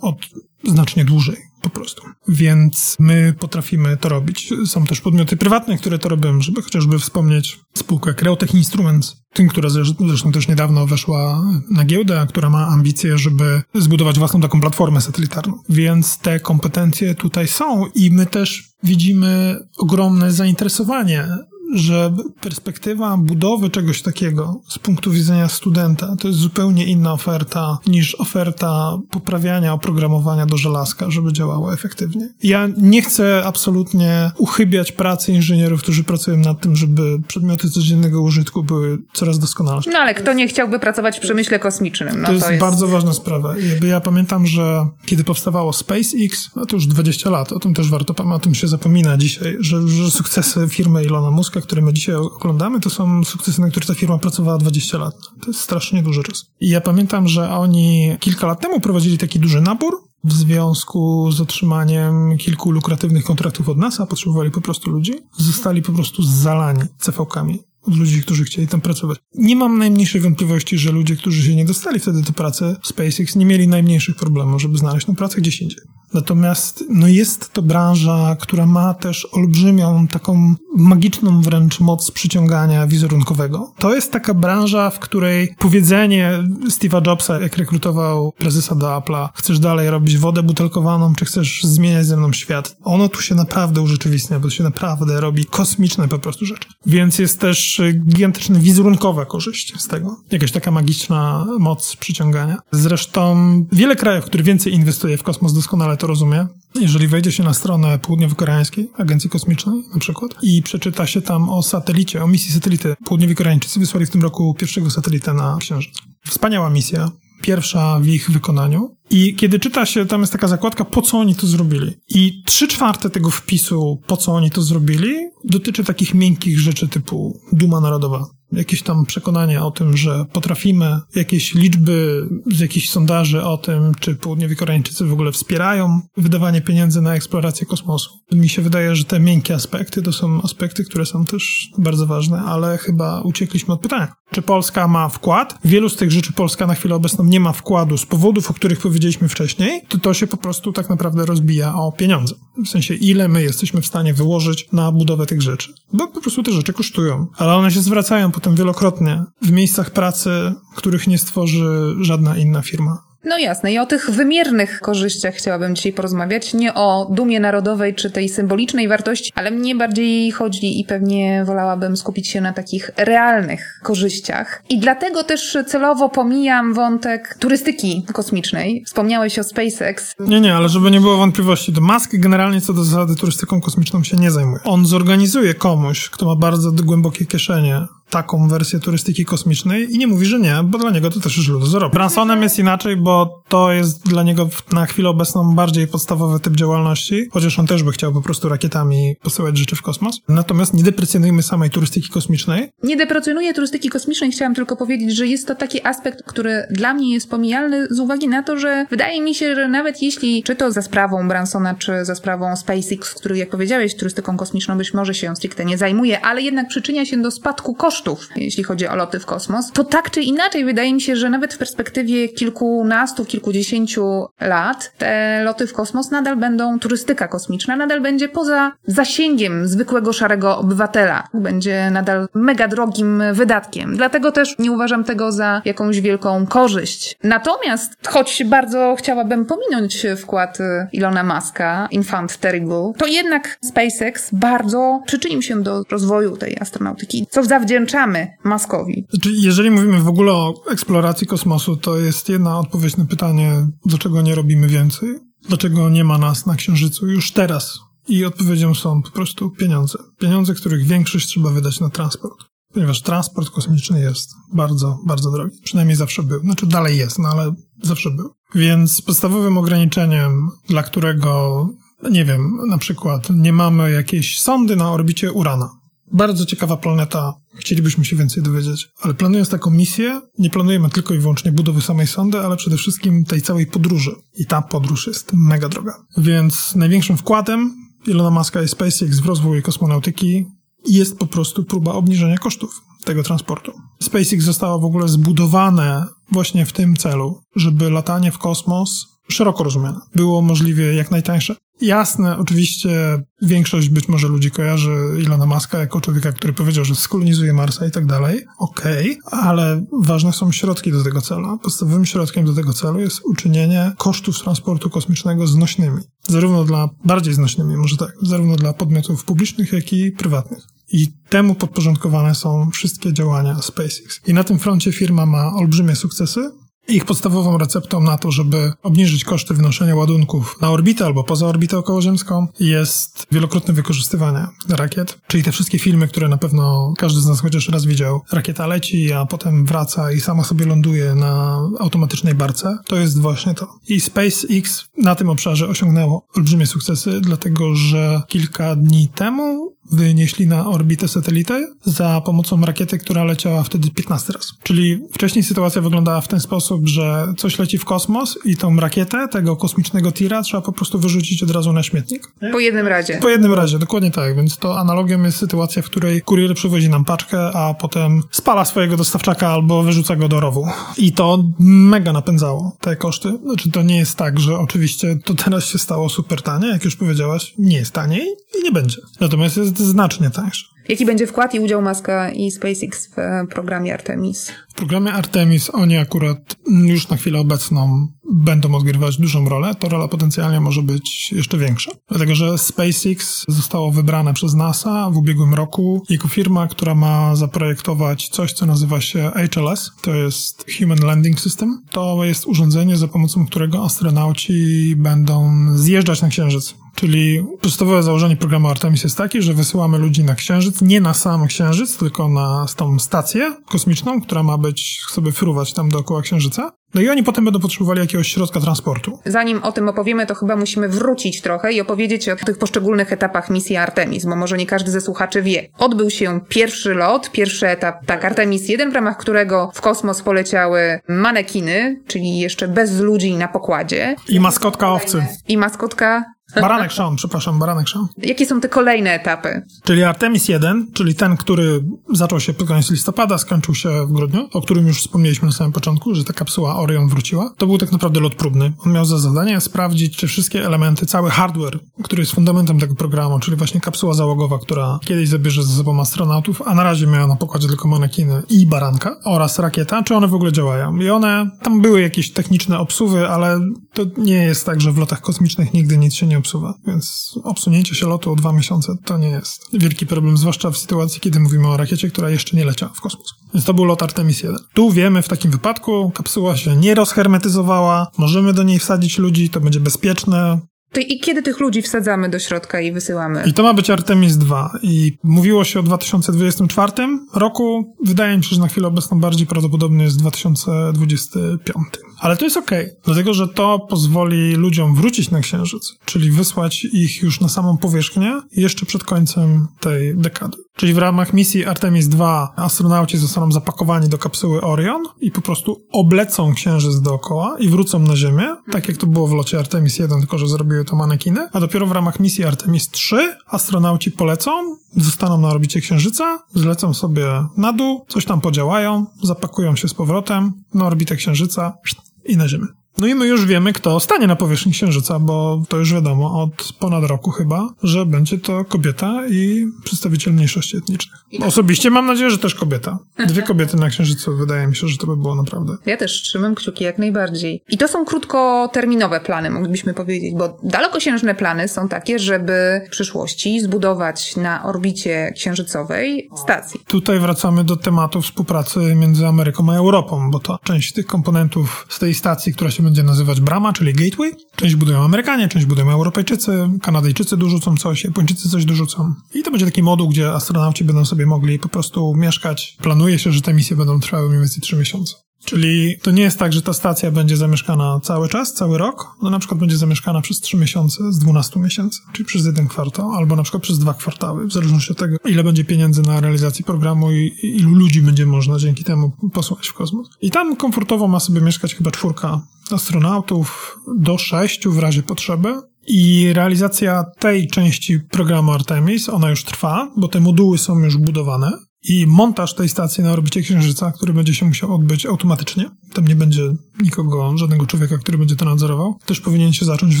od 0.00 0.16
znacznie 0.64 1.04
dłużej 1.04 1.36
po 1.62 1.70
prostu. 1.70 2.02
Więc 2.28 2.96
my 2.98 3.34
potrafimy 3.38 3.96
to 3.96 4.08
robić. 4.08 4.50
Są 4.66 4.86
też 4.86 5.00
podmioty 5.00 5.36
prywatne, 5.36 5.78
które 5.78 5.98
to 5.98 6.08
robią, 6.08 6.40
żeby 6.40 6.62
chociażby 6.62 6.98
wspomnieć 6.98 7.60
spółkę 7.74 8.14
Creotech 8.14 8.54
Instruments, 8.54 9.16
tym, 9.32 9.48
która 9.48 9.68
zresztą 9.68 10.32
też 10.32 10.48
niedawno 10.48 10.86
weszła 10.86 11.42
na 11.70 11.84
giełdę, 11.84 12.26
która 12.28 12.50
ma 12.50 12.66
ambicje, 12.66 13.18
żeby 13.18 13.62
zbudować 13.74 14.18
własną 14.18 14.40
taką 14.40 14.60
platformę 14.60 15.00
satelitarną. 15.00 15.58
Więc 15.68 16.18
te 16.18 16.40
kompetencje 16.40 17.14
tutaj 17.14 17.48
są 17.48 17.86
i 17.94 18.10
my 18.10 18.26
też 18.26 18.64
widzimy 18.82 19.56
ogromne 19.78 20.32
zainteresowanie 20.32 21.28
że 21.72 22.14
perspektywa 22.40 23.16
budowy 23.16 23.70
czegoś 23.70 24.02
takiego 24.02 24.60
z 24.68 24.78
punktu 24.78 25.10
widzenia 25.10 25.48
studenta 25.48 26.16
to 26.16 26.28
jest 26.28 26.40
zupełnie 26.40 26.84
inna 26.84 27.12
oferta 27.12 27.78
niż 27.86 28.14
oferta 28.14 28.98
poprawiania 29.10 29.72
oprogramowania 29.72 30.46
do 30.46 30.56
żelazka, 30.56 31.10
żeby 31.10 31.32
działało 31.32 31.72
efektywnie. 31.72 32.28
Ja 32.42 32.68
nie 32.76 33.02
chcę 33.02 33.42
absolutnie 33.44 34.30
uchybiać 34.38 34.92
pracy 34.92 35.32
inżynierów, 35.32 35.82
którzy 35.82 36.04
pracują 36.04 36.36
nad 36.36 36.60
tym, 36.60 36.76
żeby 36.76 37.18
przedmioty 37.28 37.70
codziennego 37.70 38.22
użytku 38.22 38.62
były 38.62 38.98
coraz 39.12 39.38
doskonalsze. 39.38 39.90
No 39.90 39.98
ale 39.98 40.14
kto 40.14 40.32
nie 40.32 40.48
chciałby 40.48 40.78
pracować 40.78 41.18
w 41.18 41.20
przemyśle 41.20 41.58
kosmicznym? 41.58 42.20
No, 42.20 42.26
to, 42.26 42.32
jest 42.32 42.44
to, 42.44 42.50
jest 42.50 42.60
bardzo 42.60 42.88
ważna 42.88 43.12
sprawa. 43.12 43.58
Jakby 43.58 43.86
ja 43.86 44.00
pamiętam, 44.00 44.46
że 44.46 44.86
kiedy 45.06 45.24
powstawało 45.24 45.72
SpaceX, 45.72 46.50
no 46.56 46.66
to 46.66 46.76
już 46.76 46.86
20 46.86 47.30
lat, 47.30 47.52
o 47.52 47.58
tym 47.58 47.74
też 47.74 47.90
warto, 47.90 48.14
o 48.24 48.38
tym 48.38 48.54
się 48.54 48.68
zapomina 48.68 49.16
dzisiaj, 49.16 49.56
że, 49.60 49.88
że 49.88 50.10
sukcesy 50.10 50.68
firmy 50.68 51.04
Ilona 51.04 51.30
Muska, 51.30 51.60
które 51.62 51.82
my 51.82 51.92
dzisiaj 51.92 52.14
oglądamy, 52.14 52.80
to 52.80 52.90
są 52.90 53.24
sukcesy, 53.24 53.60
na 53.60 53.70
które 53.70 53.86
ta 53.86 53.94
firma 53.94 54.18
pracowała 54.18 54.58
20 54.58 54.98
lat. 54.98 55.14
To 55.40 55.46
jest 55.46 55.60
strasznie 55.60 56.02
duży 56.02 56.22
czas. 56.22 56.44
I 56.60 56.68
ja 56.68 56.80
pamiętam, 56.80 57.28
że 57.28 57.50
oni 57.50 58.16
kilka 58.20 58.46
lat 58.46 58.60
temu 58.60 58.80
prowadzili 58.80 59.18
taki 59.18 59.38
duży 59.38 59.60
nabór 59.60 60.02
w 60.24 60.32
związku 60.32 61.32
z 61.32 61.40
otrzymaniem 61.40 62.38
kilku 62.38 62.70
lukratywnych 62.70 63.24
kontraktów 63.24 63.68
od 63.68 63.78
NASA, 63.78 64.06
potrzebowali 64.06 64.50
po 64.50 64.60
prostu 64.60 64.90
ludzi, 64.90 65.12
zostali 65.36 65.82
po 65.82 65.92
prostu 65.92 66.22
zalani 66.22 66.82
CV-kami 66.98 67.58
od 67.82 67.96
ludzi, 67.96 68.22
którzy 68.22 68.44
chcieli 68.44 68.68
tam 68.68 68.80
pracować. 68.80 69.18
Nie 69.34 69.56
mam 69.56 69.78
najmniejszej 69.78 70.20
wątpliwości, 70.20 70.78
że 70.78 70.92
ludzie, 70.92 71.16
którzy 71.16 71.42
się 71.42 71.56
nie 71.56 71.64
dostali 71.64 72.00
wtedy 72.00 72.22
do 72.22 72.32
pracy 72.32 72.76
w 72.82 72.86
SpaceX, 72.86 73.36
nie 73.36 73.46
mieli 73.46 73.68
najmniejszych 73.68 74.16
problemów, 74.16 74.62
żeby 74.62 74.78
znaleźć 74.78 75.06
tą 75.06 75.14
pracę 75.14 75.40
gdzieś 75.40 75.62
indziej. 75.62 75.80
Natomiast 76.14 76.84
no 76.88 77.08
jest 77.08 77.52
to 77.52 77.62
branża, 77.62 78.36
która 78.40 78.66
ma 78.66 78.94
też 78.94 79.28
olbrzymią, 79.32 80.06
taką 80.08 80.54
magiczną 80.76 81.42
wręcz 81.42 81.80
moc 81.80 82.10
przyciągania 82.10 82.86
wizerunkowego. 82.86 83.72
To 83.78 83.94
jest 83.94 84.12
taka 84.12 84.34
branża, 84.34 84.90
w 84.90 84.98
której 84.98 85.54
powiedzenie 85.58 86.44
Steve'a 86.68 87.06
Jobsa, 87.06 87.40
jak 87.40 87.56
rekrutował 87.56 88.32
prezesa 88.38 88.74
do 88.74 88.86
Apple'a, 88.86 89.28
chcesz 89.34 89.58
dalej 89.58 89.90
robić 89.90 90.18
wodę 90.18 90.42
butelkowaną, 90.42 91.14
czy 91.14 91.24
chcesz 91.24 91.64
zmieniać 91.64 92.06
ze 92.06 92.16
mną 92.16 92.32
świat, 92.32 92.76
ono 92.82 93.08
tu 93.08 93.22
się 93.22 93.34
naprawdę 93.34 93.80
urzeczywistnia, 93.80 94.40
bo 94.40 94.44
to 94.48 94.54
się 94.54 94.64
naprawdę 94.64 95.20
robi 95.20 95.44
kosmiczne 95.44 96.08
po 96.08 96.18
prostu 96.18 96.46
rzeczy. 96.46 96.68
Więc 96.86 97.18
jest 97.18 97.40
też 97.40 97.71
gigantyczna 97.92 98.58
wizerunkowa 98.58 99.26
korzyść 99.26 99.80
z 99.80 99.88
tego. 99.88 100.16
Jakaś 100.30 100.52
taka 100.52 100.70
magiczna 100.70 101.46
moc 101.58 101.96
przyciągania. 101.96 102.58
Zresztą 102.72 103.36
wiele 103.72 103.96
krajów, 103.96 104.24
które 104.24 104.44
więcej 104.44 104.74
inwestuje 104.74 105.18
w 105.18 105.22
kosmos, 105.22 105.54
doskonale 105.54 105.96
to 105.96 106.06
rozumie. 106.06 106.46
Jeżeli 106.80 107.08
wejdzie 107.08 107.32
się 107.32 107.42
na 107.42 107.54
stronę 107.54 107.98
południowo-koreańskiej 107.98 108.90
Agencji 108.98 109.30
Kosmicznej 109.30 109.82
na 109.94 110.00
przykład 110.00 110.30
i 110.42 110.62
przeczyta 110.62 111.06
się 111.06 111.22
tam 111.22 111.48
o 111.48 111.62
satelicie, 111.62 112.24
o 112.24 112.28
misji 112.28 112.52
satelity, 112.52 112.94
południowi 113.04 113.34
Koreańczycy 113.34 113.80
wysłali 113.80 114.06
w 114.06 114.10
tym 114.10 114.22
roku 114.22 114.54
pierwszego 114.54 114.90
satelitę 114.90 115.34
na 115.34 115.56
Księżyc. 115.60 115.94
Wspaniała 116.26 116.70
misja, 116.70 117.10
pierwsza 117.42 118.00
w 118.00 118.06
ich 118.06 118.30
wykonaniu. 118.30 118.96
I 119.10 119.34
kiedy 119.36 119.58
czyta 119.58 119.86
się, 119.86 120.06
tam 120.06 120.20
jest 120.20 120.32
taka 120.32 120.48
zakładka, 120.48 120.84
po 120.84 121.02
co 121.02 121.18
oni 121.18 121.34
to 121.34 121.46
zrobili. 121.46 121.94
I 122.08 122.42
trzy 122.46 122.68
czwarte 122.68 123.10
tego 123.10 123.30
wpisu, 123.30 124.00
po 124.06 124.16
co 124.16 124.32
oni 124.32 124.50
to 124.50 124.62
zrobili, 124.62 125.14
dotyczy 125.44 125.84
takich 125.84 126.14
miękkich 126.14 126.58
rzeczy 126.58 126.88
typu 126.88 127.40
duma 127.52 127.80
narodowa, 127.80 128.26
jakieś 128.52 128.82
tam 128.82 129.06
przekonanie 129.06 129.62
o 129.62 129.70
tym, 129.70 129.96
że 129.96 130.24
potrafimy, 130.32 131.00
jakieś 131.14 131.54
liczby 131.54 132.28
z 132.46 132.60
jakichś 132.60 132.88
sondaży 132.88 133.42
o 133.42 133.56
tym, 133.56 133.92
czy 134.00 134.14
południowi 134.14 134.56
Koreańczycy 134.56 135.04
w 135.04 135.12
ogóle 135.12 135.32
wspierają 135.32 136.00
wydawanie 136.16 136.60
pieniędzy 136.60 137.00
na 137.00 137.14
eksplorację 137.14 137.66
kosmosu. 137.66 138.10
Mi 138.32 138.48
się 138.48 138.62
wydaje, 138.62 138.96
że 138.96 139.04
te 139.04 139.20
miękkie 139.20 139.54
aspekty 139.54 140.02
to 140.02 140.12
są 140.12 140.42
aspekty, 140.42 140.84
które 140.84 141.06
są 141.06 141.24
też 141.24 141.70
bardzo 141.78 142.06
ważne, 142.06 142.42
ale 142.42 142.78
chyba 142.78 143.20
uciekliśmy 143.20 143.74
od 143.74 143.80
pytania. 143.80 144.12
Czy 144.30 144.42
Polska 144.42 144.88
ma 144.88 145.08
wkład? 145.08 145.58
Wielu 145.64 145.88
z 145.88 145.96
tych 145.96 146.10
rzeczy 146.10 146.32
Polska 146.32 146.66
na 146.66 146.74
chwilę 146.74 146.94
obecną 146.94 147.24
nie 147.24 147.40
ma 147.40 147.52
wkładu 147.52 147.98
z 147.98 148.06
powodów, 148.06 148.50
o 148.50 148.54
których 148.54 148.80
powiedzieliśmy 148.80 149.28
wcześniej, 149.28 149.82
to 149.88 149.98
to 149.98 150.14
się 150.14 150.26
po 150.26 150.36
prostu 150.36 150.72
tak 150.72 150.90
naprawdę 150.90 151.26
rozbija 151.26 151.74
o 151.74 151.92
pieniądze. 151.92 152.34
W 152.64 152.68
sensie, 152.68 152.94
ile 152.94 153.28
my 153.28 153.42
jesteśmy 153.42 153.80
w 153.80 153.86
stanie 153.86 154.14
wyłożyć 154.14 154.68
na 154.72 154.92
budowę 154.92 155.26
tych 155.26 155.42
rzeczy. 155.42 155.72
Bo 155.92 156.08
po 156.08 156.20
prostu 156.20 156.42
te 156.42 156.52
rzeczy 156.52 156.72
kosztują. 156.72 157.26
Ale 157.36 157.54
one 157.54 157.70
się 157.70 157.80
zwracają 157.80 158.32
potem 158.42 158.56
wielokrotnie 158.56 159.24
w 159.42 159.52
miejscach 159.52 159.90
pracy, 159.90 160.30
których 160.76 161.06
nie 161.06 161.18
stworzy 161.18 161.94
żadna 162.00 162.36
inna 162.36 162.62
firma. 162.62 163.02
No 163.24 163.38
jasne, 163.38 163.72
i 163.72 163.78
o 163.78 163.86
tych 163.86 164.10
wymiernych 164.10 164.80
korzyściach 164.80 165.34
chciałabym 165.34 165.74
dzisiaj 165.74 165.92
porozmawiać. 165.92 166.54
Nie 166.54 166.74
o 166.74 167.08
dumie 167.10 167.40
narodowej 167.40 167.94
czy 167.94 168.10
tej 168.10 168.28
symbolicznej 168.28 168.88
wartości, 168.88 169.32
ale 169.34 169.50
mnie 169.50 169.74
bardziej 169.74 170.30
chodzi 170.30 170.80
i 170.80 170.84
pewnie 170.84 171.44
wolałabym 171.44 171.96
skupić 171.96 172.28
się 172.28 172.40
na 172.40 172.52
takich 172.52 172.90
realnych 172.96 173.80
korzyściach. 173.82 174.62
I 174.68 174.78
dlatego 174.78 175.24
też 175.24 175.58
celowo 175.66 176.08
pomijam 176.08 176.74
wątek 176.74 177.36
turystyki 177.38 178.06
kosmicznej. 178.12 178.82
Wspomniałeś 178.86 179.38
o 179.38 179.44
SpaceX. 179.44 180.14
Nie, 180.20 180.40
nie, 180.40 180.54
ale 180.54 180.68
żeby 180.68 180.90
nie 180.90 181.00
było 181.00 181.16
wątpliwości, 181.16 181.72
to 181.72 181.80
Musk 181.80 182.10
generalnie 182.14 182.60
co 182.60 182.72
do 182.72 182.84
zasady 182.84 183.16
turystyką 183.16 183.60
kosmiczną 183.60 184.04
się 184.04 184.16
nie 184.16 184.30
zajmuje. 184.30 184.62
On 184.64 184.86
zorganizuje 184.86 185.54
komuś, 185.54 186.10
kto 186.10 186.26
ma 186.26 186.36
bardzo 186.36 186.72
głębokie 186.72 187.26
kieszenie, 187.26 187.80
taką 188.12 188.48
wersję 188.48 188.80
turystyki 188.80 189.24
kosmicznej 189.24 189.94
i 189.94 189.98
nie 189.98 190.06
mówi, 190.06 190.26
że 190.26 190.38
nie, 190.40 190.54
bo 190.64 190.78
dla 190.78 190.90
niego 190.90 191.10
to 191.10 191.20
też 191.20 191.48
do 191.48 191.66
zarobu. 191.66 191.94
Bransonem 191.94 192.42
jest 192.42 192.58
inaczej, 192.58 192.96
bo 192.96 193.42
to 193.48 193.72
jest 193.72 194.08
dla 194.08 194.22
niego 194.22 194.48
na 194.72 194.86
chwilę 194.86 195.08
obecną 195.08 195.54
bardziej 195.54 195.86
podstawowy 195.86 196.40
typ 196.40 196.54
działalności, 196.54 197.28
chociaż 197.32 197.58
on 197.58 197.66
też 197.66 197.82
by 197.82 197.92
chciał 197.92 198.12
po 198.12 198.22
prostu 198.22 198.48
rakietami 198.48 199.16
posyłać 199.22 199.58
rzeczy 199.58 199.76
w 199.76 199.82
kosmos. 199.82 200.20
Natomiast 200.28 200.74
nie 200.74 200.82
deprecjonujmy 200.82 201.42
samej 201.42 201.70
turystyki 201.70 202.08
kosmicznej. 202.08 202.68
Nie 202.82 202.96
deprecjonuję 202.96 203.54
turystyki 203.54 203.88
kosmicznej, 203.88 204.32
chciałam 204.32 204.54
tylko 204.54 204.76
powiedzieć, 204.76 205.16
że 205.16 205.26
jest 205.26 205.48
to 205.48 205.54
taki 205.54 205.86
aspekt, 205.86 206.22
który 206.26 206.66
dla 206.70 206.94
mnie 206.94 207.14
jest 207.14 207.30
pomijalny 207.30 207.86
z 207.90 208.00
uwagi 208.00 208.28
na 208.28 208.42
to, 208.42 208.56
że 208.56 208.86
wydaje 208.90 209.20
mi 209.20 209.34
się, 209.34 209.54
że 209.54 209.68
nawet 209.68 210.02
jeśli, 210.02 210.42
czy 210.42 210.56
to 210.56 210.72
za 210.72 210.82
sprawą 210.82 211.28
Bransona, 211.28 211.74
czy 211.74 212.04
za 212.04 212.14
sprawą 212.14 212.56
SpaceX, 212.56 213.14
który 213.14 213.38
jak 213.38 213.50
powiedziałeś, 213.50 213.96
turystyką 213.96 214.36
kosmiczną 214.36 214.78
być 214.78 214.94
może 214.94 215.14
się 215.14 215.36
stricte 215.36 215.64
nie 215.64 215.78
zajmuje, 215.78 216.20
ale 216.20 216.42
jednak 216.42 216.68
przyczynia 216.68 217.04
się 217.06 217.22
do 217.22 217.30
spadku 217.30 217.74
kosztów 217.74 218.01
kosztów, 218.02 218.28
jeśli 218.36 218.64
chodzi 218.64 218.88
o 218.88 218.96
loty 218.96 219.20
w 219.20 219.26
kosmos, 219.26 219.72
to 219.72 219.84
tak 219.84 220.10
czy 220.10 220.22
inaczej 220.22 220.64
wydaje 220.64 220.94
mi 220.94 221.00
się, 221.00 221.16
że 221.16 221.30
nawet 221.30 221.54
w 221.54 221.58
perspektywie 221.58 222.28
kilkunastu, 222.28 223.24
kilkudziesięciu 223.24 224.26
lat 224.40 224.92
te 224.98 225.42
loty 225.44 225.66
w 225.66 225.72
kosmos 225.72 226.10
nadal 226.10 226.36
będą, 226.36 226.78
turystyka 226.78 227.28
kosmiczna 227.28 227.76
nadal 227.76 228.00
będzie 228.00 228.28
poza 228.28 228.72
zasięgiem 228.86 229.68
zwykłego 229.68 230.12
szarego 230.12 230.58
obywatela. 230.58 231.28
Będzie 231.34 231.90
nadal 231.90 232.28
mega 232.34 232.68
drogim 232.68 233.22
wydatkiem. 233.32 233.96
Dlatego 233.96 234.32
też 234.32 234.58
nie 234.58 234.72
uważam 234.72 235.04
tego 235.04 235.32
za 235.32 235.62
jakąś 235.64 236.00
wielką 236.00 236.46
korzyść. 236.46 237.18
Natomiast, 237.22 238.08
choć 238.08 238.44
bardzo 238.44 238.94
chciałabym 238.98 239.46
pominąć 239.46 240.06
wkład 240.16 240.58
Ilona 240.92 241.24
Muska, 241.24 241.88
Infant 241.90 242.36
Terrible, 242.36 242.92
to 242.98 243.06
jednak 243.06 243.58
SpaceX 243.64 244.28
bardzo 244.32 245.02
przyczynił 245.06 245.42
się 245.42 245.62
do 245.62 245.82
rozwoju 245.90 246.36
tej 246.36 246.56
astronautyki, 246.60 247.26
co 247.30 247.44
zawdzięcza 247.44 247.91
zawdzięczamy 247.92 248.28
Maskowi. 248.44 249.06
Znaczy, 249.10 249.30
jeżeli 249.32 249.70
mówimy 249.70 250.00
w 250.00 250.08
ogóle 250.08 250.32
o 250.32 250.54
eksploracji 250.70 251.26
kosmosu, 251.26 251.76
to 251.76 251.98
jest 251.98 252.28
jedna 252.28 252.58
odpowiedź 252.58 252.96
na 252.96 253.04
pytanie, 253.04 253.66
dlaczego 253.86 254.22
nie 254.22 254.34
robimy 254.34 254.68
więcej? 254.68 255.08
Dlaczego 255.48 255.88
nie 255.88 256.04
ma 256.04 256.18
nas 256.18 256.46
na 256.46 256.54
Księżycu 256.54 257.06
już 257.06 257.32
teraz? 257.32 257.78
I 258.08 258.24
odpowiedzią 258.24 258.74
są 258.74 259.02
po 259.02 259.10
prostu 259.10 259.50
pieniądze. 259.50 259.98
Pieniądze, 260.18 260.54
których 260.54 260.86
większość 260.86 261.26
trzeba 261.26 261.50
wydać 261.50 261.80
na 261.80 261.90
transport. 261.90 262.44
Ponieważ 262.72 263.02
transport 263.02 263.50
kosmiczny 263.50 264.00
jest 264.00 264.30
bardzo, 264.52 264.98
bardzo 265.06 265.30
drogi. 265.30 265.58
Przynajmniej 265.64 265.96
zawsze 265.96 266.22
był. 266.22 266.40
Znaczy 266.40 266.66
dalej 266.66 266.98
jest, 266.98 267.18
no 267.18 267.28
ale 267.28 267.54
zawsze 267.82 268.10
był. 268.10 268.30
Więc 268.54 269.02
podstawowym 269.02 269.58
ograniczeniem, 269.58 270.50
dla 270.68 270.82
którego, 270.82 271.68
nie 272.10 272.24
wiem, 272.24 272.58
na 272.68 272.78
przykład 272.78 273.30
nie 273.30 273.52
mamy 273.52 273.90
jakiejś 273.92 274.40
sondy 274.40 274.76
na 274.76 274.92
orbicie 274.92 275.32
Urana, 275.32 275.70
bardzo 276.12 276.46
ciekawa 276.46 276.76
planeta. 276.76 277.34
Chcielibyśmy 277.54 278.04
się 278.04 278.16
więcej 278.16 278.42
dowiedzieć. 278.42 278.88
Ale 279.00 279.14
planując 279.14 279.48
taką 279.48 279.70
misję, 279.70 280.20
nie 280.38 280.50
planujemy 280.50 280.90
tylko 280.90 281.14
i 281.14 281.18
wyłącznie 281.18 281.52
budowy 281.52 281.82
samej 281.82 282.06
sondy, 282.06 282.40
ale 282.40 282.56
przede 282.56 282.76
wszystkim 282.76 283.24
tej 283.24 283.42
całej 283.42 283.66
podróży. 283.66 284.10
I 284.34 284.46
ta 284.46 284.62
podróż 284.62 285.06
jest 285.06 285.32
mega 285.32 285.68
droga. 285.68 285.94
Więc 286.16 286.74
największym 286.74 287.16
wkładem 287.16 287.74
Ilona 288.06 288.30
Muska 288.30 288.62
i 288.62 288.68
SpaceX 288.68 289.20
w 289.20 289.26
rozwój 289.26 289.62
kosmonautyki 289.62 290.46
jest 290.86 291.18
po 291.18 291.26
prostu 291.26 291.64
próba 291.64 291.92
obniżenia 291.92 292.38
kosztów 292.38 292.80
tego 293.04 293.22
transportu. 293.22 293.72
SpaceX 294.02 294.44
zostało 294.44 294.78
w 294.78 294.84
ogóle 294.84 295.08
zbudowane 295.08 296.06
właśnie 296.32 296.66
w 296.66 296.72
tym 296.72 296.96
celu, 296.96 297.40
żeby 297.56 297.90
latanie 297.90 298.32
w 298.32 298.38
kosmos 298.38 299.06
szeroko 299.28 299.64
rozumiane 299.64 300.00
było 300.14 300.42
możliwie 300.42 300.94
jak 300.94 301.10
najtańsze. 301.10 301.56
Jasne, 301.82 302.38
oczywiście 302.38 303.22
większość 303.42 303.88
być 303.88 304.08
może 304.08 304.28
ludzi 304.28 304.50
kojarzy 304.50 304.96
Ilona 305.18 305.46
Maska 305.46 305.78
jako 305.78 306.00
człowieka, 306.00 306.32
który 306.32 306.52
powiedział, 306.52 306.84
że 306.84 306.94
skolonizuje 306.94 307.52
Marsa 307.52 307.86
i 307.86 307.90
tak 307.90 308.06
dalej. 308.06 308.44
Okej, 308.58 309.18
okay, 309.24 309.40
ale 309.40 309.84
ważne 310.02 310.32
są 310.32 310.52
środki 310.52 310.92
do 310.92 311.04
tego 311.04 311.20
celu. 311.20 311.58
Podstawowym 311.58 312.06
środkiem 312.06 312.46
do 312.46 312.54
tego 312.54 312.72
celu 312.72 313.00
jest 313.00 313.20
uczynienie 313.24 313.92
kosztów 313.98 314.40
transportu 314.40 314.90
kosmicznego 314.90 315.46
znośnymi. 315.46 316.00
Zarówno 316.28 316.64
dla, 316.64 316.88
bardziej 317.04 317.34
znośnymi, 317.34 317.76
może 317.76 317.96
tak, 317.96 318.12
zarówno 318.22 318.56
dla 318.56 318.72
podmiotów 318.72 319.24
publicznych, 319.24 319.72
jak 319.72 319.92
i 319.92 320.12
prywatnych. 320.12 320.64
I 320.92 321.12
temu 321.28 321.54
podporządkowane 321.54 322.34
są 322.34 322.70
wszystkie 322.70 323.12
działania 323.12 323.62
SpaceX. 323.62 324.20
I 324.26 324.34
na 324.34 324.44
tym 324.44 324.58
froncie 324.58 324.92
firma 324.92 325.26
ma 325.26 325.52
olbrzymie 325.54 325.96
sukcesy. 325.96 326.50
Ich 326.88 327.04
podstawową 327.04 327.58
receptą 327.58 328.00
na 328.00 328.18
to, 328.18 328.30
żeby 328.30 328.72
obniżyć 328.82 329.24
koszty 329.24 329.54
wynoszenia 329.54 329.94
ładunków 329.94 330.56
na 330.60 330.70
orbitę 330.70 331.06
albo 331.06 331.24
poza 331.24 331.46
orbitę 331.46 331.78
okołoziemską 331.78 332.46
jest 332.60 333.26
wielokrotne 333.32 333.74
wykorzystywanie 333.74 334.46
rakiet. 334.68 335.18
Czyli 335.26 335.42
te 335.42 335.52
wszystkie 335.52 335.78
filmy, 335.78 336.08
które 336.08 336.28
na 336.28 336.36
pewno 336.36 336.94
każdy 336.98 337.20
z 337.20 337.26
nas 337.26 337.40
chociaż 337.40 337.68
raz 337.68 337.84
widział. 337.84 338.20
Rakieta 338.32 338.66
leci, 338.66 339.12
a 339.12 339.26
potem 339.26 339.66
wraca 339.66 340.12
i 340.12 340.20
sama 340.20 340.44
sobie 340.44 340.66
ląduje 340.66 341.14
na 341.14 341.60
automatycznej 341.80 342.34
barce. 342.34 342.78
To 342.86 342.96
jest 342.96 343.20
właśnie 343.20 343.54
to. 343.54 343.68
I 343.88 344.00
SpaceX 344.00 344.84
na 344.98 345.14
tym 345.14 345.28
obszarze 345.28 345.68
osiągnęło 345.68 346.26
olbrzymie 346.36 346.66
sukcesy, 346.66 347.20
dlatego 347.20 347.74
że 347.74 348.22
kilka 348.28 348.76
dni 348.76 349.08
temu 349.08 349.72
wynieśli 349.92 350.46
na 350.46 350.66
orbitę 350.66 351.08
satelitę 351.08 351.66
za 351.84 352.20
pomocą 352.20 352.60
rakiety, 352.60 352.98
która 352.98 353.24
leciała 353.24 353.62
wtedy 353.62 353.90
15 353.90 354.32
raz. 354.32 354.52
Czyli 354.62 355.00
wcześniej 355.12 355.44
sytuacja 355.44 355.82
wyglądała 355.82 356.20
w 356.20 356.28
ten 356.28 356.40
sposób, 356.40 356.88
że 356.88 357.34
coś 357.36 357.58
leci 357.58 357.78
w 357.78 357.84
kosmos 357.84 358.38
i 358.44 358.56
tą 358.56 358.76
rakietę, 358.76 359.28
tego 359.28 359.56
kosmicznego 359.56 360.12
tira, 360.12 360.42
trzeba 360.42 360.60
po 360.60 360.72
prostu 360.72 360.98
wyrzucić 360.98 361.42
od 361.42 361.50
razu 361.50 361.72
na 361.72 361.82
śmietnik. 361.82 362.32
Po 362.52 362.60
jednym 362.60 362.86
razie. 362.86 363.18
Po 363.22 363.28
jednym 363.28 363.54
razie, 363.54 363.78
dokładnie 363.78 364.10
tak. 364.10 364.36
Więc 364.36 364.56
to 364.56 364.78
analogią 364.78 365.22
jest 365.22 365.38
sytuacja, 365.38 365.82
w 365.82 365.86
której 365.86 366.22
kurier 366.22 366.54
przywozi 366.54 366.88
nam 366.88 367.04
paczkę, 367.04 367.52
a 367.52 367.74
potem 367.74 368.22
spala 368.30 368.64
swojego 368.64 368.96
dostawczaka 368.96 369.48
albo 369.48 369.82
wyrzuca 369.82 370.16
go 370.16 370.28
do 370.28 370.40
rowu. 370.40 370.66
I 370.96 371.12
to 371.12 371.44
mega 371.58 372.12
napędzało 372.12 372.76
te 372.80 372.96
koszty. 372.96 373.38
Znaczy 373.44 373.70
to 373.70 373.82
nie 373.82 373.96
jest 373.96 374.16
tak, 374.16 374.40
że 374.40 374.58
oczywiście 374.58 375.18
to 375.24 375.34
teraz 375.34 375.64
się 375.64 375.78
stało 375.78 376.08
super 376.08 376.42
tanie, 376.42 376.68
jak 376.68 376.84
już 376.84 376.96
powiedziałaś, 376.96 377.54
nie 377.58 377.76
jest 377.76 377.92
taniej 377.92 378.26
i 378.60 378.64
nie 378.64 378.72
będzie. 378.72 378.96
Natomiast 379.20 379.56
jest 379.56 379.81
znacznie 379.84 380.30
tańsze. 380.30 380.72
Jaki 380.88 381.06
będzie 381.06 381.26
wkład 381.26 381.54
i 381.54 381.60
udział 381.60 381.82
Maska 381.82 382.30
i 382.30 382.50
SpaceX 382.50 383.06
w 383.06 383.18
e, 383.18 383.46
programie 383.50 383.94
Artemis? 383.94 384.52
W 384.68 384.74
programie 384.74 385.12
Artemis 385.12 385.70
oni 385.70 385.96
akurat 385.96 386.56
już 386.66 387.08
na 387.08 387.16
chwilę 387.16 387.40
obecną 387.40 388.08
będą 388.32 388.74
odgrywać 388.74 389.16
dużą 389.18 389.48
rolę. 389.48 389.74
To 389.74 389.88
rola 389.88 390.08
potencjalnie 390.08 390.60
może 390.60 390.82
być 390.82 391.32
jeszcze 391.32 391.58
większa. 391.58 391.92
Dlatego, 392.08 392.34
że 392.34 392.58
SpaceX 392.58 393.44
zostało 393.48 393.92
wybrane 393.92 394.34
przez 394.34 394.54
NASA 394.54 395.10
w 395.10 395.16
ubiegłym 395.16 395.54
roku 395.54 396.02
jako 396.10 396.28
firma, 396.28 396.66
która 396.66 396.94
ma 396.94 397.36
zaprojektować 397.36 398.28
coś, 398.28 398.52
co 398.52 398.66
nazywa 398.66 399.00
się 399.00 399.30
HLS. 399.54 399.90
To 400.02 400.14
jest 400.14 400.64
Human 400.78 400.98
Landing 400.98 401.40
System. 401.40 401.82
To 401.90 402.24
jest 402.24 402.46
urządzenie, 402.46 402.96
za 402.96 403.08
pomocą 403.08 403.46
którego 403.46 403.84
astronauci 403.84 404.94
będą 404.96 405.50
zjeżdżać 405.74 406.22
na 406.22 406.28
Księżyc. 406.28 406.74
Czyli 406.94 407.44
podstawowe 407.60 408.02
założenie 408.02 408.36
programu 408.36 408.68
Artemis 408.68 409.04
jest 409.04 409.18
takie, 409.18 409.42
że 409.42 409.54
wysyłamy 409.54 409.98
ludzi 409.98 410.24
na 410.24 410.34
Księżyc, 410.34 410.82
nie 410.82 411.00
na 411.00 411.14
sam 411.14 411.46
Księżyc, 411.46 411.96
tylko 411.96 412.28
na 412.28 412.66
tą 412.76 412.98
stację 412.98 413.56
kosmiczną, 413.66 414.20
która 414.20 414.42
ma 414.42 414.58
być, 414.58 415.00
sobie 415.10 415.32
fruwać 415.32 415.72
tam 415.72 415.90
dookoła 415.90 416.22
Księżyca. 416.22 416.72
No 416.94 417.00
i 417.00 417.08
oni 417.08 417.22
potem 417.22 417.44
będą 417.44 417.60
potrzebowali 417.60 418.00
jakiegoś 418.00 418.28
środka 418.28 418.60
transportu. 418.60 419.18
Zanim 419.26 419.62
o 419.62 419.72
tym 419.72 419.88
opowiemy, 419.88 420.26
to 420.26 420.34
chyba 420.34 420.56
musimy 420.56 420.88
wrócić 420.88 421.40
trochę 421.40 421.72
i 421.72 421.80
opowiedzieć 421.80 422.28
o 422.28 422.36
tych 422.36 422.58
poszczególnych 422.58 423.12
etapach 423.12 423.50
misji 423.50 423.76
Artemis, 423.76 424.24
bo 424.24 424.36
może 424.36 424.56
nie 424.56 424.66
każdy 424.66 424.90
ze 424.90 425.00
słuchaczy 425.00 425.42
wie. 425.42 425.68
Odbył 425.78 426.10
się 426.10 426.40
pierwszy 426.48 426.94
lot, 426.94 427.30
pierwszy 427.30 427.68
etap, 427.68 428.06
tak, 428.06 428.24
Artemis 428.24 428.68
1, 428.68 428.90
w 428.90 428.94
ramach 428.94 429.16
którego 429.16 429.70
w 429.74 429.80
kosmos 429.80 430.22
poleciały 430.22 431.00
manekiny, 431.08 432.02
czyli 432.06 432.38
jeszcze 432.38 432.68
bez 432.68 433.00
ludzi 433.00 433.34
na 433.34 433.48
pokładzie. 433.48 434.16
I 434.28 434.40
maskotka 434.40 434.92
owcy. 434.92 435.26
I 435.48 435.56
maskotka 435.56 436.24
Baranek 436.60 436.92
Sean, 436.92 437.16
przepraszam, 437.16 437.58
Baranek 437.58 437.88
Sean. 437.88 438.06
Jakie 438.18 438.46
są 438.46 438.60
te 438.60 438.68
kolejne 438.68 439.10
etapy? 439.10 439.62
Czyli 439.84 440.02
Artemis 440.02 440.48
1, 440.48 440.86
czyli 440.92 441.14
ten, 441.14 441.36
który 441.36 441.84
zaczął 442.12 442.40
się 442.40 442.54
pod 442.54 442.68
koniec 442.68 442.90
listopada, 442.90 443.38
skończył 443.38 443.74
się 443.74 444.06
w 444.06 444.12
grudniu, 444.12 444.48
o 444.52 444.62
którym 444.62 444.86
już 444.86 445.00
wspomnieliśmy 445.00 445.46
na 445.46 445.52
samym 445.52 445.72
początku, 445.72 446.14
że 446.14 446.24
ta 446.24 446.32
kapsuła 446.32 446.76
Orion 446.76 447.08
wróciła. 447.08 447.54
To 447.56 447.66
był 447.66 447.78
tak 447.78 447.92
naprawdę 447.92 448.20
lot 448.20 448.34
próbny. 448.34 448.72
On 448.86 448.92
miał 448.92 449.04
za 449.04 449.18
zadanie 449.18 449.60
sprawdzić, 449.60 450.16
czy 450.16 450.26
wszystkie 450.26 450.66
elementy, 450.66 451.06
cały 451.06 451.30
hardware, 451.30 451.78
który 452.02 452.22
jest 452.22 452.32
fundamentem 452.32 452.80
tego 452.80 452.94
programu, 452.94 453.40
czyli 453.40 453.56
właśnie 453.56 453.80
kapsuła 453.80 454.14
załogowa, 454.14 454.58
która 454.58 454.98
kiedyś 455.04 455.28
zabierze 455.28 455.62
ze 455.62 455.76
sobą 455.76 456.00
astronautów, 456.00 456.62
a 456.66 456.74
na 456.74 456.82
razie 456.82 457.06
miała 457.06 457.26
na 457.26 457.36
pokładzie 457.36 457.68
tylko 457.68 457.88
manekiny 457.88 458.42
i 458.50 458.66
baranka 458.66 459.16
oraz 459.24 459.58
rakieta, 459.58 460.02
czy 460.02 460.14
one 460.14 460.28
w 460.28 460.34
ogóle 460.34 460.52
działają. 460.52 460.96
I 460.96 461.10
one, 461.10 461.50
tam 461.62 461.80
były 461.80 462.00
jakieś 462.00 462.32
techniczne 462.32 462.78
obsuwy, 462.78 463.28
ale 463.28 463.60
to 463.92 464.02
nie 464.16 464.34
jest 464.34 464.66
tak, 464.66 464.80
że 464.80 464.92
w 464.92 464.98
lotach 464.98 465.20
kosmicznych 465.20 465.74
nigdy 465.74 465.98
nic 465.98 466.14
się 466.14 466.26
nie 466.26 466.38
Więc 466.86 467.34
obsunięcie 467.44 467.94
się 467.94 468.06
lotu 468.06 468.32
o 468.32 468.36
dwa 468.36 468.52
miesiące 468.52 468.96
to 469.04 469.18
nie 469.18 469.28
jest 469.28 469.62
wielki 469.72 470.06
problem, 470.06 470.36
zwłaszcza 470.36 470.70
w 470.70 470.78
sytuacji, 470.78 471.20
kiedy 471.20 471.40
mówimy 471.40 471.68
o 471.68 471.76
rakiecie, 471.76 472.10
która 472.10 472.30
jeszcze 472.30 472.56
nie 472.56 472.64
leciała 472.64 472.92
w 472.92 473.00
kosmos. 473.00 473.34
Więc 473.54 473.66
to 473.66 473.74
był 473.74 473.84
lot 473.84 474.02
Artemis 474.02 474.42
1. 474.42 474.58
Tu 474.74 474.90
wiemy 474.90 475.22
w 475.22 475.28
takim 475.28 475.50
wypadku, 475.50 476.10
kapsuła 476.14 476.56
się 476.56 476.76
nie 476.76 476.94
rozhermetyzowała, 476.94 478.06
możemy 478.18 478.52
do 478.52 478.62
niej 478.62 478.78
wsadzić 478.78 479.18
ludzi, 479.18 479.50
to 479.50 479.60
będzie 479.60 479.80
bezpieczne, 479.80 480.60
I 481.00 481.20
kiedy 481.20 481.42
tych 481.42 481.60
ludzi 481.60 481.82
wsadzamy 481.82 482.28
do 482.28 482.38
środka 482.38 482.80
i 482.80 482.92
wysyłamy? 482.92 483.42
I 483.46 483.52
to 483.52 483.62
ma 483.62 483.74
być 483.74 483.90
Artemis 483.90 484.36
2. 484.36 484.78
I 484.82 485.18
mówiło 485.22 485.64
się 485.64 485.80
o 485.80 485.82
2024 485.82 486.92
roku. 487.34 487.94
Wydaje 488.04 488.36
mi 488.36 488.44
się, 488.44 488.54
że 488.54 488.60
na 488.60 488.68
chwilę 488.68 488.88
obecną 488.88 489.20
bardziej 489.20 489.46
prawdopodobny 489.46 490.04
jest 490.04 490.18
2025. 490.18 491.86
Ale 492.20 492.36
to 492.36 492.44
jest 492.44 492.56
okej, 492.56 492.90
dlatego 493.04 493.34
że 493.34 493.48
to 493.48 493.86
pozwoli 493.90 494.54
ludziom 494.54 494.94
wrócić 494.94 495.30
na 495.30 495.40
Księżyc, 495.40 495.94
czyli 496.04 496.30
wysłać 496.30 496.84
ich 496.84 497.22
już 497.22 497.40
na 497.40 497.48
samą 497.48 497.78
powierzchnię 497.78 498.40
jeszcze 498.56 498.86
przed 498.86 499.04
końcem 499.04 499.68
tej 499.80 500.16
dekady. 500.16 500.56
Czyli 500.76 500.94
w 500.94 500.98
ramach 500.98 501.32
misji 501.32 501.64
Artemis 501.64 502.08
2 502.08 502.52
astronauci 502.56 503.18
zostaną 503.18 503.52
zapakowani 503.52 504.08
do 504.08 504.18
kapsuły 504.18 504.60
Orion 504.60 505.02
i 505.20 505.30
po 505.30 505.40
prostu 505.40 505.86
oblecą 505.92 506.54
Księżyc 506.54 507.00
dookoła 507.00 507.56
i 507.58 507.68
wrócą 507.68 507.98
na 507.98 508.16
Ziemię, 508.16 508.56
tak 508.70 508.88
jak 508.88 508.96
to 508.96 509.06
było 509.06 509.26
w 509.26 509.32
locie 509.32 509.58
Artemis 509.58 509.98
1, 509.98 510.18
tylko 510.18 510.38
że 510.38 510.48
zrobiły 510.48 510.84
to 510.84 510.96
manekiny. 510.96 511.48
A 511.52 511.60
dopiero 511.60 511.86
w 511.86 511.92
ramach 511.92 512.20
misji 512.20 512.44
Artemis 512.44 512.90
3 512.90 513.36
astronauci 513.46 514.10
polecą, 514.10 514.50
zostaną 514.96 515.38
na 515.38 515.48
orbicie 515.48 515.80
Księżyca, 515.80 516.38
zlecą 516.54 516.94
sobie 516.94 517.26
na 517.56 517.72
dół, 517.72 518.06
coś 518.08 518.24
tam 518.24 518.40
podziałają, 518.40 519.06
zapakują 519.22 519.76
się 519.76 519.88
z 519.88 519.94
powrotem 519.94 520.52
na 520.74 520.86
orbitę 520.86 521.16
Księżyca 521.16 521.78
i 522.24 522.36
na 522.36 522.48
Ziemię. 522.48 522.81
No 522.98 523.06
i 523.06 523.14
my 523.14 523.26
już 523.26 523.46
wiemy, 523.46 523.72
kto 523.72 524.00
stanie 524.00 524.26
na 524.26 524.36
powierzchni 524.36 524.72
Księżyca, 524.72 525.18
bo 525.18 525.62
to 525.68 525.76
już 525.76 525.92
wiadomo 525.92 526.42
od 526.42 526.72
ponad 526.78 527.04
roku 527.04 527.30
chyba, 527.30 527.68
że 527.82 528.06
będzie 528.06 528.38
to 528.38 528.64
kobieta 528.64 529.22
i 529.30 529.66
przedstawiciel 529.84 530.34
mniejszości 530.34 530.76
etnicznych. 530.76 531.24
Osobiście 531.40 531.90
mam 531.90 532.06
nadzieję, 532.06 532.30
że 532.30 532.38
też 532.38 532.54
kobieta. 532.54 532.98
Dwie 533.26 533.42
kobiety 533.42 533.76
na 533.76 533.88
Księżycu, 533.88 534.36
wydaje 534.36 534.66
mi 534.66 534.76
się, 534.76 534.88
że 534.88 534.96
to 534.96 535.06
by 535.06 535.16
było 535.16 535.34
naprawdę. 535.34 535.76
Ja 535.86 535.96
też 535.96 536.22
trzymam 536.22 536.54
kciuki 536.54 536.84
jak 536.84 536.98
najbardziej. 536.98 537.62
I 537.68 537.78
to 537.78 537.88
są 537.88 538.04
krótkoterminowe 538.04 539.20
plany, 539.20 539.50
moglibyśmy 539.50 539.94
powiedzieć, 539.94 540.34
bo 540.34 540.58
dalekosiężne 540.62 541.34
plany 541.34 541.68
są 541.68 541.88
takie, 541.88 542.18
żeby 542.18 542.80
w 542.86 542.90
przyszłości 542.90 543.60
zbudować 543.60 544.36
na 544.36 544.64
orbicie 544.64 545.32
księżycowej 545.34 546.28
stację. 546.44 546.80
Tutaj 546.86 547.18
wracamy 547.18 547.64
do 547.64 547.76
tematu 547.76 548.22
współpracy 548.22 548.94
między 548.94 549.26
Ameryką 549.26 549.72
a 549.72 549.76
Europą, 549.76 550.30
bo 550.30 550.38
to 550.38 550.58
część 550.64 550.92
tych 550.92 551.06
komponentów 551.06 551.86
z 551.88 551.98
tej 551.98 552.14
stacji, 552.14 552.54
która 552.54 552.70
się 552.70 552.81
będzie 552.82 553.02
nazywać 553.02 553.40
Brama, 553.40 553.72
czyli 553.72 553.92
Gateway. 553.92 554.32
Część 554.56 554.76
budują 554.76 555.02
Amerykanie, 555.04 555.48
część 555.48 555.66
budują 555.66 555.90
Europejczycy, 555.90 556.68
Kanadyjczycy 556.82 557.36
dorzucą 557.36 557.76
coś, 557.76 558.04
Japończycy 558.04 558.48
coś 558.48 558.64
dorzucą. 558.64 559.14
I 559.34 559.42
to 559.42 559.50
będzie 559.50 559.66
taki 559.66 559.82
moduł, 559.82 560.08
gdzie 560.08 560.32
astronauci 560.32 560.84
będą 560.84 561.04
sobie 561.04 561.26
mogli 561.26 561.58
po 561.58 561.68
prostu 561.68 562.14
mieszkać. 562.14 562.76
Planuje 562.82 563.18
się, 563.18 563.32
że 563.32 563.40
te 563.40 563.54
misje 563.54 563.76
będą 563.76 564.00
trwały 564.00 564.28
mniej 564.28 564.40
więcej 564.40 564.62
3 564.62 564.76
miesiące. 564.76 565.14
Czyli 565.44 565.96
to 566.02 566.10
nie 566.10 566.22
jest 566.22 566.38
tak, 566.38 566.52
że 566.52 566.62
ta 566.62 566.72
stacja 566.72 567.10
będzie 567.10 567.36
zamieszkana 567.36 568.00
cały 568.02 568.28
czas, 568.28 568.52
cały 568.52 568.78
rok. 568.78 569.16
No 569.22 569.30
na 569.30 569.38
przykład 569.38 569.60
będzie 569.60 569.76
zamieszkana 569.76 570.20
przez 570.20 570.40
3 570.40 570.56
miesiące 570.56 571.12
z 571.12 571.18
12 571.18 571.60
miesięcy, 571.60 572.00
czyli 572.12 572.24
przez 572.24 572.46
jeden 572.46 572.68
kwartał, 572.68 573.12
albo 573.12 573.36
na 573.36 573.42
przykład 573.42 573.62
przez 573.62 573.78
dwa 573.78 573.94
kwartały, 573.94 574.46
w 574.46 574.52
zależności 574.52 574.92
od 574.92 574.98
tego, 574.98 575.16
ile 575.24 575.44
będzie 575.44 575.64
pieniędzy 575.64 576.02
na 576.02 576.20
realizację 576.20 576.64
programu 576.64 577.12
i 577.12 577.32
ilu 577.42 577.74
ludzi 577.74 578.02
będzie 578.02 578.26
można 578.26 578.58
dzięki 578.58 578.84
temu 578.84 579.12
posłać 579.32 579.68
w 579.68 579.74
kosmos. 579.74 580.08
I 580.20 580.30
tam 580.30 580.56
komfortowo 580.56 581.08
ma 581.08 581.20
sobie 581.20 581.40
mieszkać 581.40 581.74
chyba 581.74 581.90
czwórka 581.90 582.40
astronautów 582.70 583.76
do 583.96 584.18
sześciu 584.18 584.72
w 584.72 584.78
razie 584.78 585.02
potrzeby. 585.02 585.54
I 585.86 586.32
realizacja 586.32 587.04
tej 587.18 587.48
części 587.48 588.00
programu 588.00 588.52
Artemis, 588.52 589.08
ona 589.08 589.30
już 589.30 589.44
trwa, 589.44 589.92
bo 589.96 590.08
te 590.08 590.20
moduły 590.20 590.58
są 590.58 590.78
już 590.78 590.96
budowane. 590.96 591.52
I 591.84 592.06
montaż 592.06 592.54
tej 592.54 592.68
stacji 592.68 593.04
na 593.04 593.12
orbicie 593.12 593.42
Księżyca, 593.42 593.92
który 593.92 594.12
będzie 594.12 594.34
się 594.34 594.46
musiał 594.46 594.74
odbyć 594.74 595.06
automatycznie. 595.06 595.70
Tam 595.92 596.08
nie 596.08 596.16
będzie 596.16 596.42
nikogo, 596.82 597.38
żadnego 597.38 597.66
człowieka, 597.66 597.98
który 597.98 598.18
będzie 598.18 598.36
to 598.36 598.44
nadzorował. 598.44 598.98
Też 599.06 599.20
powinien 599.20 599.52
się 599.52 599.64
zacząć 599.64 599.96
w 599.96 600.00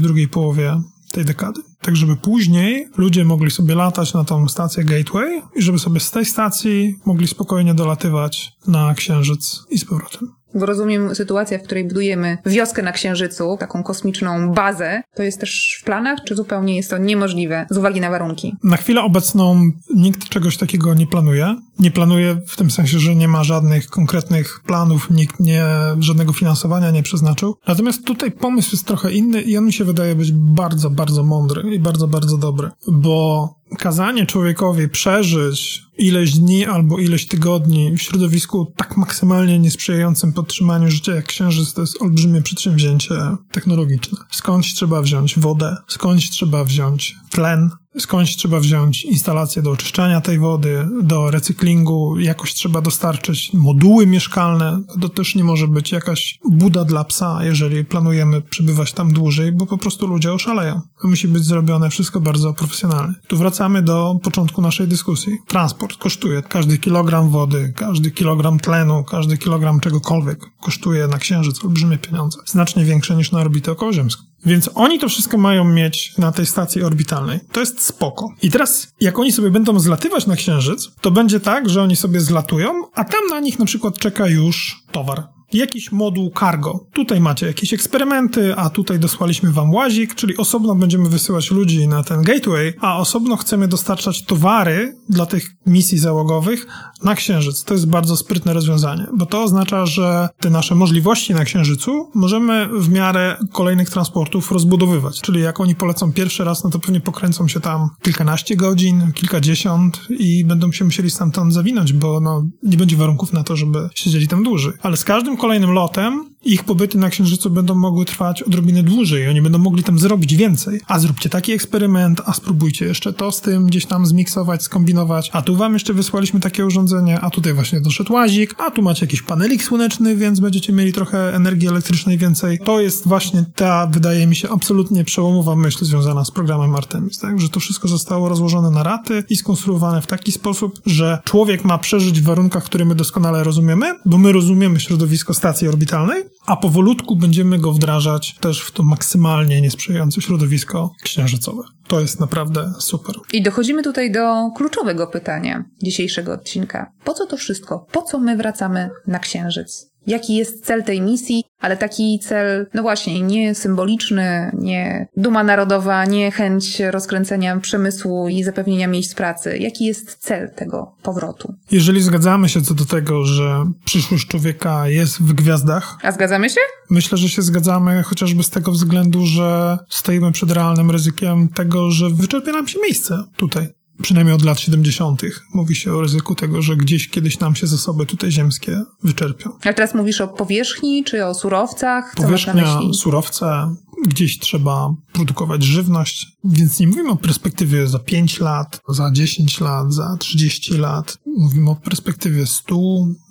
drugiej 0.00 0.28
połowie 0.28 0.80
tej 1.12 1.24
dekady. 1.24 1.60
Tak, 1.80 1.96
żeby 1.96 2.16
później 2.16 2.88
ludzie 2.96 3.24
mogli 3.24 3.50
sobie 3.50 3.74
latać 3.74 4.14
na 4.14 4.24
tą 4.24 4.48
stację 4.48 4.84
Gateway 4.84 5.42
i 5.56 5.62
żeby 5.62 5.78
sobie 5.78 6.00
z 6.00 6.10
tej 6.10 6.24
stacji 6.24 6.94
mogli 7.06 7.28
spokojnie 7.28 7.74
dolatywać 7.74 8.52
na 8.66 8.94
Księżyc 8.94 9.64
i 9.70 9.78
z 9.78 9.84
powrotem. 9.84 10.32
Bo 10.54 10.66
rozumiem, 10.66 11.14
sytuacja, 11.14 11.58
w 11.58 11.62
której 11.62 11.84
budujemy 11.84 12.38
wioskę 12.46 12.82
na 12.82 12.92
Księżycu, 12.92 13.56
taką 13.60 13.82
kosmiczną 13.82 14.52
bazę, 14.52 15.02
to 15.14 15.22
jest 15.22 15.40
też 15.40 15.78
w 15.80 15.84
planach, 15.84 16.18
czy 16.24 16.36
zupełnie 16.36 16.76
jest 16.76 16.90
to 16.90 16.98
niemożliwe 16.98 17.66
z 17.70 17.76
uwagi 17.76 18.00
na 18.00 18.10
warunki? 18.10 18.54
Na 18.64 18.76
chwilę 18.76 19.02
obecną 19.02 19.60
nikt 19.94 20.28
czegoś 20.28 20.56
takiego 20.56 20.94
nie 20.94 21.06
planuje. 21.06 21.56
Nie 21.78 21.90
planuje 21.90 22.36
w 22.46 22.56
tym 22.56 22.70
sensie, 22.70 22.98
że 22.98 23.14
nie 23.14 23.28
ma 23.28 23.44
żadnych 23.44 23.86
konkretnych 23.86 24.60
planów, 24.66 25.10
nikt 25.10 25.40
nie, 25.40 25.64
żadnego 25.98 26.32
finansowania 26.32 26.90
nie 26.90 27.02
przeznaczył. 27.02 27.56
Natomiast 27.68 28.04
tutaj 28.04 28.30
pomysł 28.30 28.68
jest 28.72 28.86
trochę 28.86 29.12
inny 29.12 29.42
i 29.42 29.58
on 29.58 29.64
mi 29.64 29.72
się 29.72 29.84
wydaje 29.84 30.14
być 30.14 30.32
bardzo, 30.32 30.90
bardzo 30.90 31.24
mądry 31.24 31.74
i 31.74 31.78
bardzo, 31.78 32.08
bardzo 32.08 32.38
dobry, 32.38 32.70
bo 32.88 33.48
kazanie 33.78 34.26
człowiekowi 34.26 34.88
przeżyć 34.88 35.82
ileś 35.98 36.32
dni 36.34 36.66
albo 36.66 36.98
ileś 36.98 37.26
tygodni 37.26 37.92
w 37.96 38.02
środowisku 38.02 38.72
tak 38.76 38.96
maksymalnie 38.96 39.58
niesprzyjającym 39.58 40.32
podtrzymaniu 40.32 40.90
życia 40.90 41.14
jak 41.14 41.26
księżyc 41.26 41.72
to 41.74 41.80
jest 41.80 42.02
olbrzymie 42.02 42.42
przedsięwzięcie 42.42 43.14
technologiczne. 43.52 44.18
Skądś 44.30 44.74
trzeba 44.74 45.02
wziąć 45.02 45.38
wodę, 45.38 45.76
skądś 45.88 46.30
trzeba 46.30 46.64
wziąć 46.64 47.16
tlen, 47.30 47.70
skądś 47.98 48.36
trzeba 48.36 48.60
wziąć 48.60 49.04
instalację 49.04 49.62
do 49.62 49.70
oczyszczania 49.70 50.20
tej 50.20 50.38
wody, 50.38 50.88
do 51.02 51.30
recyklingu, 51.30 52.18
jakoś 52.18 52.54
trzeba 52.54 52.80
dostarczyć 52.80 53.52
moduły 53.52 54.06
mieszkalne. 54.06 54.82
To 55.00 55.08
też 55.08 55.34
nie 55.34 55.44
może 55.44 55.68
być 55.68 55.92
jakaś 55.92 56.38
buda 56.50 56.84
dla 56.84 57.04
psa, 57.04 57.38
jeżeli 57.42 57.84
planujemy 57.84 58.42
przebywać 58.42 58.92
tam 58.92 59.12
dłużej, 59.12 59.52
bo 59.52 59.66
po 59.66 59.78
prostu 59.78 60.06
ludzie 60.06 60.32
oszaleją. 60.32 60.80
To 61.02 61.08
musi 61.08 61.28
być 61.28 61.44
zrobione 61.44 61.90
wszystko 61.90 62.20
bardzo 62.20 62.54
profesjonalnie. 62.54 63.14
Tu 63.28 63.36
wracamy 63.36 63.82
do 63.82 64.18
początku 64.22 64.62
naszej 64.62 64.88
dyskusji. 64.88 65.32
Transport 65.46 65.96
kosztuje. 65.96 66.42
Każdy 66.42 66.78
kilogram 66.78 67.30
wody, 67.30 67.72
każdy 67.76 68.10
kilogram 68.10 68.58
tlenu, 68.58 69.04
każdy 69.04 69.38
kilogram 69.38 69.80
czegokolwiek 69.80 70.40
kosztuje 70.60 71.08
na 71.08 71.18
księżyc 71.18 71.64
olbrzymie 71.64 71.98
pieniądze. 71.98 72.38
Znacznie 72.46 72.84
większe 72.84 73.16
niż 73.16 73.32
na 73.32 73.40
orbitę 73.40 73.72
okołoziemską. 73.72 74.31
Więc 74.46 74.70
oni 74.74 74.98
to 74.98 75.08
wszystko 75.08 75.38
mają 75.38 75.64
mieć 75.64 76.18
na 76.18 76.32
tej 76.32 76.46
stacji 76.46 76.82
orbitalnej. 76.82 77.40
To 77.52 77.60
jest 77.60 77.80
spoko. 77.80 78.28
I 78.42 78.50
teraz, 78.50 78.92
jak 79.00 79.18
oni 79.18 79.32
sobie 79.32 79.50
będą 79.50 79.80
zlatywać 79.80 80.26
na 80.26 80.36
Księżyc, 80.36 80.90
to 81.00 81.10
będzie 81.10 81.40
tak, 81.40 81.68
że 81.68 81.82
oni 81.82 81.96
sobie 81.96 82.20
zlatują, 82.20 82.72
a 82.94 83.04
tam 83.04 83.26
na 83.30 83.40
nich 83.40 83.58
na 83.58 83.64
przykład 83.64 83.98
czeka 83.98 84.28
już 84.28 84.82
towar. 84.92 85.24
Jakiś 85.52 85.92
moduł 85.92 86.32
cargo. 86.40 86.86
Tutaj 86.92 87.20
macie 87.20 87.46
jakieś 87.46 87.72
eksperymenty, 87.72 88.56
a 88.56 88.70
tutaj 88.70 88.98
dosłaliśmy 88.98 89.52
wam 89.52 89.74
łazik, 89.74 90.14
czyli 90.14 90.36
osobno 90.36 90.74
będziemy 90.74 91.08
wysyłać 91.08 91.50
ludzi 91.50 91.88
na 91.88 92.04
ten 92.04 92.22
gateway, 92.22 92.74
a 92.80 92.98
osobno 92.98 93.36
chcemy 93.36 93.68
dostarczać 93.68 94.24
towary 94.24 94.96
dla 95.08 95.26
tych 95.26 95.50
misji 95.66 95.98
załogowych 95.98 96.66
na 97.04 97.14
Księżyc. 97.14 97.64
To 97.64 97.74
jest 97.74 97.88
bardzo 97.88 98.16
sprytne 98.16 98.52
rozwiązanie, 98.52 99.06
bo 99.16 99.26
to 99.26 99.42
oznacza, 99.42 99.86
że 99.86 100.28
te 100.40 100.50
nasze 100.50 100.74
możliwości 100.74 101.34
na 101.34 101.44
Księżycu 101.44 102.10
możemy 102.14 102.68
w 102.80 102.88
miarę 102.88 103.36
kolejnych 103.52 103.90
transportów 103.90 104.52
rozbudowywać. 104.52 105.20
Czyli 105.20 105.40
jak 105.40 105.60
oni 105.60 105.74
polecą 105.74 106.12
pierwszy 106.12 106.44
raz, 106.44 106.64
no 106.64 106.70
to 106.70 106.78
pewnie 106.78 107.00
pokręcą 107.00 107.48
się 107.48 107.60
tam 107.60 107.88
kilkanaście 108.02 108.56
godzin, 108.56 109.12
kilkadziesiąt 109.12 110.00
i 110.10 110.44
będą 110.44 110.72
się 110.72 110.84
musieli 110.84 111.10
stamtąd 111.10 111.54
zawinąć, 111.54 111.92
bo 111.92 112.20
no, 112.20 112.44
nie 112.62 112.76
będzie 112.76 112.96
warunków 112.96 113.32
na 113.32 113.44
to, 113.44 113.56
żeby 113.56 113.88
siedzieli 113.94 114.28
tam 114.28 114.42
dłużej. 114.42 114.72
Ale 114.82 114.96
z 114.96 115.04
każdym 115.04 115.36
kolejnym 115.42 115.70
lotem 115.70 116.31
Ich 116.44 116.64
pobyty 116.64 116.98
na 116.98 117.10
Księżycu 117.10 117.50
będą 117.50 117.74
mogły 117.74 118.04
trwać 118.04 118.42
odrobinę 118.42 118.82
dłużej, 118.82 119.28
oni 119.28 119.42
będą 119.42 119.58
mogli 119.58 119.82
tam 119.82 119.98
zrobić 119.98 120.36
więcej. 120.36 120.80
A 120.86 120.98
zróbcie 120.98 121.28
taki 121.28 121.52
eksperyment, 121.52 122.20
a 122.26 122.32
spróbujcie 122.32 122.86
jeszcze 122.86 123.12
to 123.12 123.32
z 123.32 123.40
tym 123.40 123.66
gdzieś 123.66 123.86
tam 123.86 124.06
zmiksować, 124.06 124.62
skombinować, 124.62 125.30
a 125.32 125.42
tu 125.42 125.56
wam 125.56 125.72
jeszcze 125.72 125.94
wysłaliśmy 125.94 126.40
takie 126.40 126.66
urządzenie, 126.66 127.20
a 127.20 127.30
tutaj 127.30 127.52
właśnie 127.52 127.80
doszedł 127.80 128.12
łazik, 128.12 128.54
a 128.58 128.70
tu 128.70 128.82
macie 128.82 129.06
jakiś 129.06 129.22
panelik 129.22 129.62
słoneczny, 129.62 130.16
więc 130.16 130.40
będziecie 130.40 130.72
mieli 130.72 130.92
trochę 130.92 131.34
energii 131.34 131.68
elektrycznej 131.68 132.18
więcej. 132.18 132.58
To 132.64 132.80
jest 132.80 133.08
właśnie 133.08 133.44
ta, 133.54 133.86
wydaje 133.86 134.26
mi 134.26 134.36
się, 134.36 134.48
absolutnie 134.48 135.04
przełomowa 135.04 135.56
myśl 135.56 135.84
związana 135.84 136.24
z 136.24 136.30
programem 136.30 136.74
Artemis, 136.74 137.18
tak? 137.18 137.40
Że 137.40 137.48
to 137.48 137.60
wszystko 137.60 137.88
zostało 137.88 138.28
rozłożone 138.28 138.70
na 138.70 138.82
raty 138.82 139.24
i 139.30 139.36
skonstruowane 139.36 140.02
w 140.02 140.06
taki 140.06 140.32
sposób, 140.32 140.80
że 140.86 141.18
człowiek 141.24 141.64
ma 141.64 141.78
przeżyć 141.78 142.20
w 142.20 142.24
warunkach, 142.24 142.64
które 142.64 142.84
my 142.84 142.94
doskonale 142.94 143.44
rozumiemy, 143.44 143.86
bo 144.06 144.18
my 144.18 144.32
rozumiemy 144.32 144.80
środowisko 144.80 145.34
stacji 145.34 145.68
orbitalnej, 145.68 146.31
a 146.46 146.56
powolutku 146.56 147.16
będziemy 147.16 147.58
go 147.58 147.72
wdrażać 147.72 148.34
też 148.40 148.62
w 148.62 148.70
to 148.70 148.82
maksymalnie 148.82 149.60
niesprzyjające 149.60 150.20
środowisko 150.20 150.90
księżycowe. 151.02 151.62
To 151.88 152.00
jest 152.00 152.20
naprawdę 152.20 152.72
super. 152.78 153.16
I 153.32 153.42
dochodzimy 153.42 153.82
tutaj 153.82 154.12
do 154.12 154.50
kluczowego 154.56 155.06
pytania 155.06 155.64
dzisiejszego 155.82 156.32
odcinka. 156.32 156.92
Po 157.04 157.14
co 157.14 157.26
to 157.26 157.36
wszystko? 157.36 157.86
Po 157.92 158.02
co 158.02 158.18
my 158.18 158.36
wracamy 158.36 158.90
na 159.06 159.18
Księżyc? 159.18 159.91
Jaki 160.06 160.36
jest 160.36 160.64
cel 160.66 160.84
tej 160.84 161.00
misji, 161.00 161.44
ale 161.60 161.76
taki 161.76 162.18
cel, 162.22 162.66
no 162.74 162.82
właśnie, 162.82 163.22
nie 163.22 163.54
symboliczny, 163.54 164.50
nie 164.58 165.06
duma 165.16 165.44
narodowa, 165.44 166.04
nie 166.04 166.30
chęć 166.30 166.80
rozkręcenia 166.80 167.56
przemysłu 167.60 168.28
i 168.28 168.42
zapewnienia 168.44 168.86
miejsc 168.88 169.14
pracy. 169.14 169.58
Jaki 169.58 169.84
jest 169.84 170.16
cel 170.18 170.50
tego 170.56 170.94
powrotu? 171.02 171.54
Jeżeli 171.70 172.02
zgadzamy 172.02 172.48
się 172.48 172.62
co 172.62 172.74
do 172.74 172.84
tego, 172.84 173.24
że 173.24 173.64
przyszłość 173.84 174.26
człowieka 174.26 174.88
jest 174.88 175.22
w 175.22 175.32
gwiazdach, 175.32 175.96
A 176.02 176.12
zgadzamy 176.12 176.50
się? 176.50 176.60
myślę, 176.90 177.18
że 177.18 177.28
się 177.28 177.42
zgadzamy 177.42 178.02
chociażby 178.02 178.42
z 178.42 178.50
tego 178.50 178.72
względu, 178.72 179.26
że 179.26 179.78
stoimy 179.88 180.32
przed 180.32 180.50
realnym 180.50 180.90
ryzykiem 180.90 181.48
tego, 181.48 181.90
że 181.90 182.10
wyczerpie 182.10 182.52
nam 182.52 182.68
się 182.68 182.78
miejsce 182.82 183.24
tutaj. 183.36 183.68
Przynajmniej 184.02 184.34
od 184.34 184.44
lat 184.44 184.60
70. 184.60 185.22
mówi 185.54 185.74
się 185.74 185.92
o 185.92 186.00
ryzyku 186.00 186.34
tego, 186.34 186.62
że 186.62 186.76
gdzieś 186.76 187.08
kiedyś 187.08 187.38
nam 187.38 187.54
się 187.54 187.66
zasoby 187.66 188.06
tutaj 188.06 188.32
ziemskie 188.32 188.82
wyczerpią. 189.02 189.50
A 189.64 189.72
teraz 189.72 189.94
mówisz 189.94 190.20
o 190.20 190.28
powierzchni, 190.28 191.04
czy 191.04 191.26
o 191.26 191.34
surowcach? 191.34 192.14
Co 192.16 192.22
Powierzchnia, 192.22 192.80
surowce, 192.94 193.74
gdzieś 194.06 194.38
trzeba 194.38 194.94
produkować 195.12 195.62
żywność, 195.62 196.26
więc 196.44 196.80
nie 196.80 196.86
mówimy 196.86 197.10
o 197.10 197.16
perspektywie 197.16 197.86
za 197.86 197.98
5 197.98 198.40
lat, 198.40 198.80
za 198.88 199.10
10 199.12 199.60
lat, 199.60 199.92
za 199.92 200.16
30 200.18 200.78
lat. 200.78 201.18
Mówimy 201.38 201.70
o 201.70 201.76
perspektywie 201.76 202.46
100, 202.46 202.76